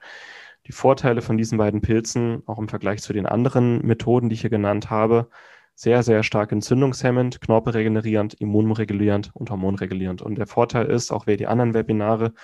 Die 0.67 0.73
Vorteile 0.73 1.23
von 1.23 1.37
diesen 1.37 1.59
beiden 1.59 1.81
Pilzen, 1.81 2.43
auch 2.47 2.59
im 2.59 2.69
Vergleich 2.69 3.03
zu 3.03 3.13
den 3.13 3.27
anderen 3.27 3.85
Methoden, 3.85 4.29
die 4.29 4.35
ich 4.35 4.43
hier 4.43 4.51
genannt 4.51 4.91
habe, 4.91 5.29
sehr, 5.75 6.03
sehr 6.03 6.23
stark 6.23 6.53
entzündungshemmend, 6.53 7.41
knorpelregenerierend, 7.41 8.35
immunregulierend 8.35 9.31
und 9.35 9.51
hormonregulierend. 9.51 10.23
Und 10.23 10.37
der 10.37 10.47
Vorteil 10.47 10.87
ist, 10.87 11.11
auch 11.11 11.27
wer 11.27 11.37
die 11.37 11.47
anderen 11.47 11.75
Webinare 11.75 12.35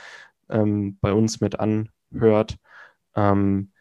ähm, 0.49 0.99
bei 1.01 1.13
uns 1.13 1.41
mit 1.41 1.61
anhört, 1.61 2.59
ähm, 3.15 3.73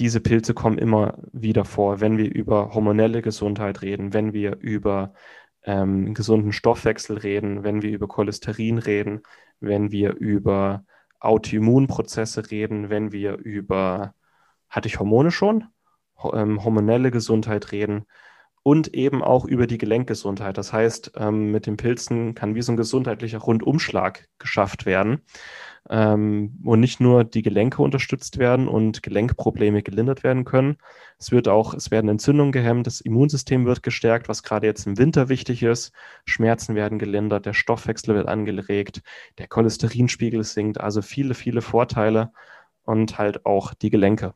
diese 0.00 0.20
Pilze 0.20 0.54
kommen 0.54 0.78
immer 0.78 1.18
wieder 1.32 1.64
vor, 1.64 2.00
wenn 2.00 2.18
wir 2.18 2.32
über 2.32 2.72
hormonelle 2.74 3.20
Gesundheit 3.22 3.82
reden, 3.82 4.12
wenn 4.14 4.32
wir 4.32 4.56
über 4.60 5.12
ähm, 5.64 6.14
gesunden 6.14 6.52
Stoffwechsel 6.52 7.18
reden, 7.18 7.64
wenn 7.64 7.82
wir 7.82 7.90
über 7.90 8.06
Cholesterin 8.06 8.78
reden, 8.78 9.22
wenn 9.60 9.90
wir 9.90 10.14
über 10.14 10.84
Autoimmunprozesse 11.20 12.50
reden, 12.50 12.90
wenn 12.90 13.12
wir 13.12 13.36
über, 13.36 14.14
hatte 14.68 14.88
ich 14.88 14.98
Hormone 14.98 15.30
schon, 15.30 15.64
ähm, 16.32 16.64
hormonelle 16.64 17.10
Gesundheit 17.10 17.72
reden 17.72 18.06
und 18.68 18.92
eben 18.94 19.22
auch 19.24 19.46
über 19.46 19.66
die 19.66 19.78
Gelenkgesundheit. 19.78 20.58
Das 20.58 20.74
heißt, 20.74 21.12
ähm, 21.16 21.50
mit 21.52 21.64
den 21.64 21.78
Pilzen 21.78 22.34
kann 22.34 22.54
wie 22.54 22.60
so 22.60 22.70
ein 22.70 22.76
gesundheitlicher 22.76 23.38
Rundumschlag 23.38 24.28
geschafft 24.38 24.84
werden 24.84 25.22
ähm, 25.88 26.60
und 26.62 26.78
nicht 26.78 27.00
nur 27.00 27.24
die 27.24 27.40
Gelenke 27.40 27.80
unterstützt 27.80 28.36
werden 28.36 28.68
und 28.68 29.02
Gelenkprobleme 29.02 29.82
gelindert 29.82 30.22
werden 30.22 30.44
können. 30.44 30.76
Es 31.18 31.32
wird 31.32 31.48
auch, 31.48 31.72
es 31.72 31.90
werden 31.90 32.10
Entzündungen 32.10 32.52
gehemmt, 32.52 32.86
das 32.86 33.00
Immunsystem 33.00 33.64
wird 33.64 33.82
gestärkt, 33.82 34.28
was 34.28 34.42
gerade 34.42 34.66
jetzt 34.66 34.86
im 34.86 34.98
Winter 34.98 35.30
wichtig 35.30 35.62
ist. 35.62 35.92
Schmerzen 36.26 36.74
werden 36.74 36.98
gelindert, 36.98 37.46
der 37.46 37.54
Stoffwechsel 37.54 38.16
wird 38.16 38.28
angeregt, 38.28 39.00
der 39.38 39.48
Cholesterinspiegel 39.48 40.44
sinkt, 40.44 40.78
also 40.78 41.00
viele, 41.00 41.32
viele 41.32 41.62
Vorteile 41.62 42.32
und 42.82 43.16
halt 43.16 43.46
auch 43.46 43.72
die 43.72 43.88
Gelenke. 43.88 44.34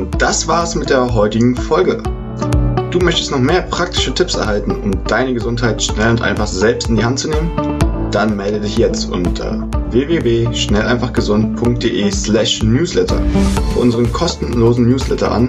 Und 0.00 0.22
das 0.22 0.48
war's 0.48 0.74
mit 0.74 0.88
der 0.88 1.12
heutigen 1.12 1.54
Folge. 1.54 2.02
Du 2.90 2.98
möchtest 3.00 3.32
noch 3.32 3.38
mehr 3.38 3.60
praktische 3.60 4.14
Tipps 4.14 4.34
erhalten, 4.34 4.70
um 4.70 4.92
deine 5.04 5.34
Gesundheit 5.34 5.82
schnell 5.82 6.12
und 6.12 6.22
einfach 6.22 6.46
selbst 6.46 6.88
in 6.88 6.96
die 6.96 7.04
Hand 7.04 7.18
zu 7.18 7.28
nehmen? 7.28 7.50
Dann 8.10 8.34
melde 8.34 8.60
dich 8.60 8.78
jetzt 8.78 9.12
unter 9.12 9.68
www.schnelleinfachgesund.de 9.90 12.10
slash 12.10 12.62
newsletter 12.62 13.20
für 13.74 13.80
unseren 13.80 14.10
kostenlosen 14.10 14.88
Newsletter 14.88 15.30
an 15.30 15.48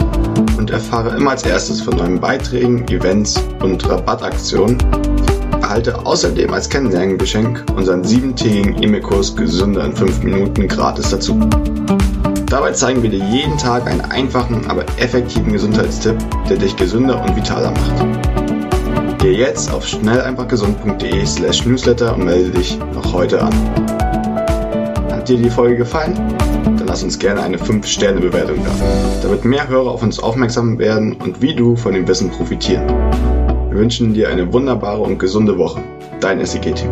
und 0.58 0.70
erfahre 0.70 1.16
immer 1.16 1.32
als 1.32 1.44
erstes 1.44 1.80
von 1.80 1.96
neuen 1.96 2.20
Beiträgen, 2.20 2.86
Events 2.90 3.42
und 3.64 3.88
Rabattaktionen. 3.88 4.78
Erhalte 5.62 6.06
außerdem 6.06 6.54
als 6.54 6.68
Kennenlerngeschenk 6.68 7.64
unseren 7.78 8.04
siebentägigen 8.04 8.84
E-Mail-Kurs 8.84 9.34
Gesünder 9.34 9.86
in 9.86 9.96
5 9.96 10.24
Minuten 10.24 10.68
gratis 10.68 11.12
dazu. 11.12 11.40
Dabei 12.52 12.74
zeigen 12.74 13.02
wir 13.02 13.10
dir 13.10 13.24
jeden 13.24 13.58
Tag 13.58 13.88
einen 13.88 14.02
einfachen, 14.02 14.70
aber 14.70 14.84
effektiven 14.98 15.54
Gesundheitstipp, 15.54 16.18
der 16.50 16.58
dich 16.58 16.76
gesünder 16.76 17.24
und 17.24 17.34
vitaler 17.34 17.72
macht. 17.72 19.20
Geh 19.20 19.32
jetzt 19.32 19.72
auf 19.72 19.88
schnelleinfachgesund.de 19.88 21.26
slash 21.26 21.66
newsletter 21.66 22.14
und 22.14 22.26
melde 22.26 22.50
dich 22.50 22.78
noch 22.94 23.14
heute 23.14 23.42
an. 23.42 23.54
Hat 25.10 25.30
dir 25.30 25.38
die 25.38 25.50
Folge 25.50 25.78
gefallen? 25.78 26.14
Dann 26.66 26.88
lass 26.88 27.04
uns 27.04 27.18
gerne 27.18 27.42
eine 27.42 27.56
5-Sterne-Bewertung 27.56 28.58
da, 28.66 28.72
damit 29.22 29.46
mehr 29.46 29.70
Hörer 29.70 29.90
auf 29.90 30.04
uns 30.04 30.20
aufmerksam 30.20 30.78
werden 30.78 31.14
und 31.14 31.42
wie 31.42 31.56
du 31.56 31.78
von 31.78 31.94
dem 31.94 32.06
Wissen 32.06 32.32
profitieren. 32.32 32.86
Wir 33.70 33.80
wünschen 33.80 34.14
dir 34.14 34.28
eine 34.28 34.52
wunderbare 34.52 35.00
und 35.00 35.20
gesunde 35.20 35.58
Woche. 35.58 35.82
Dein 36.20 36.46
SEG-Team. 36.46 36.90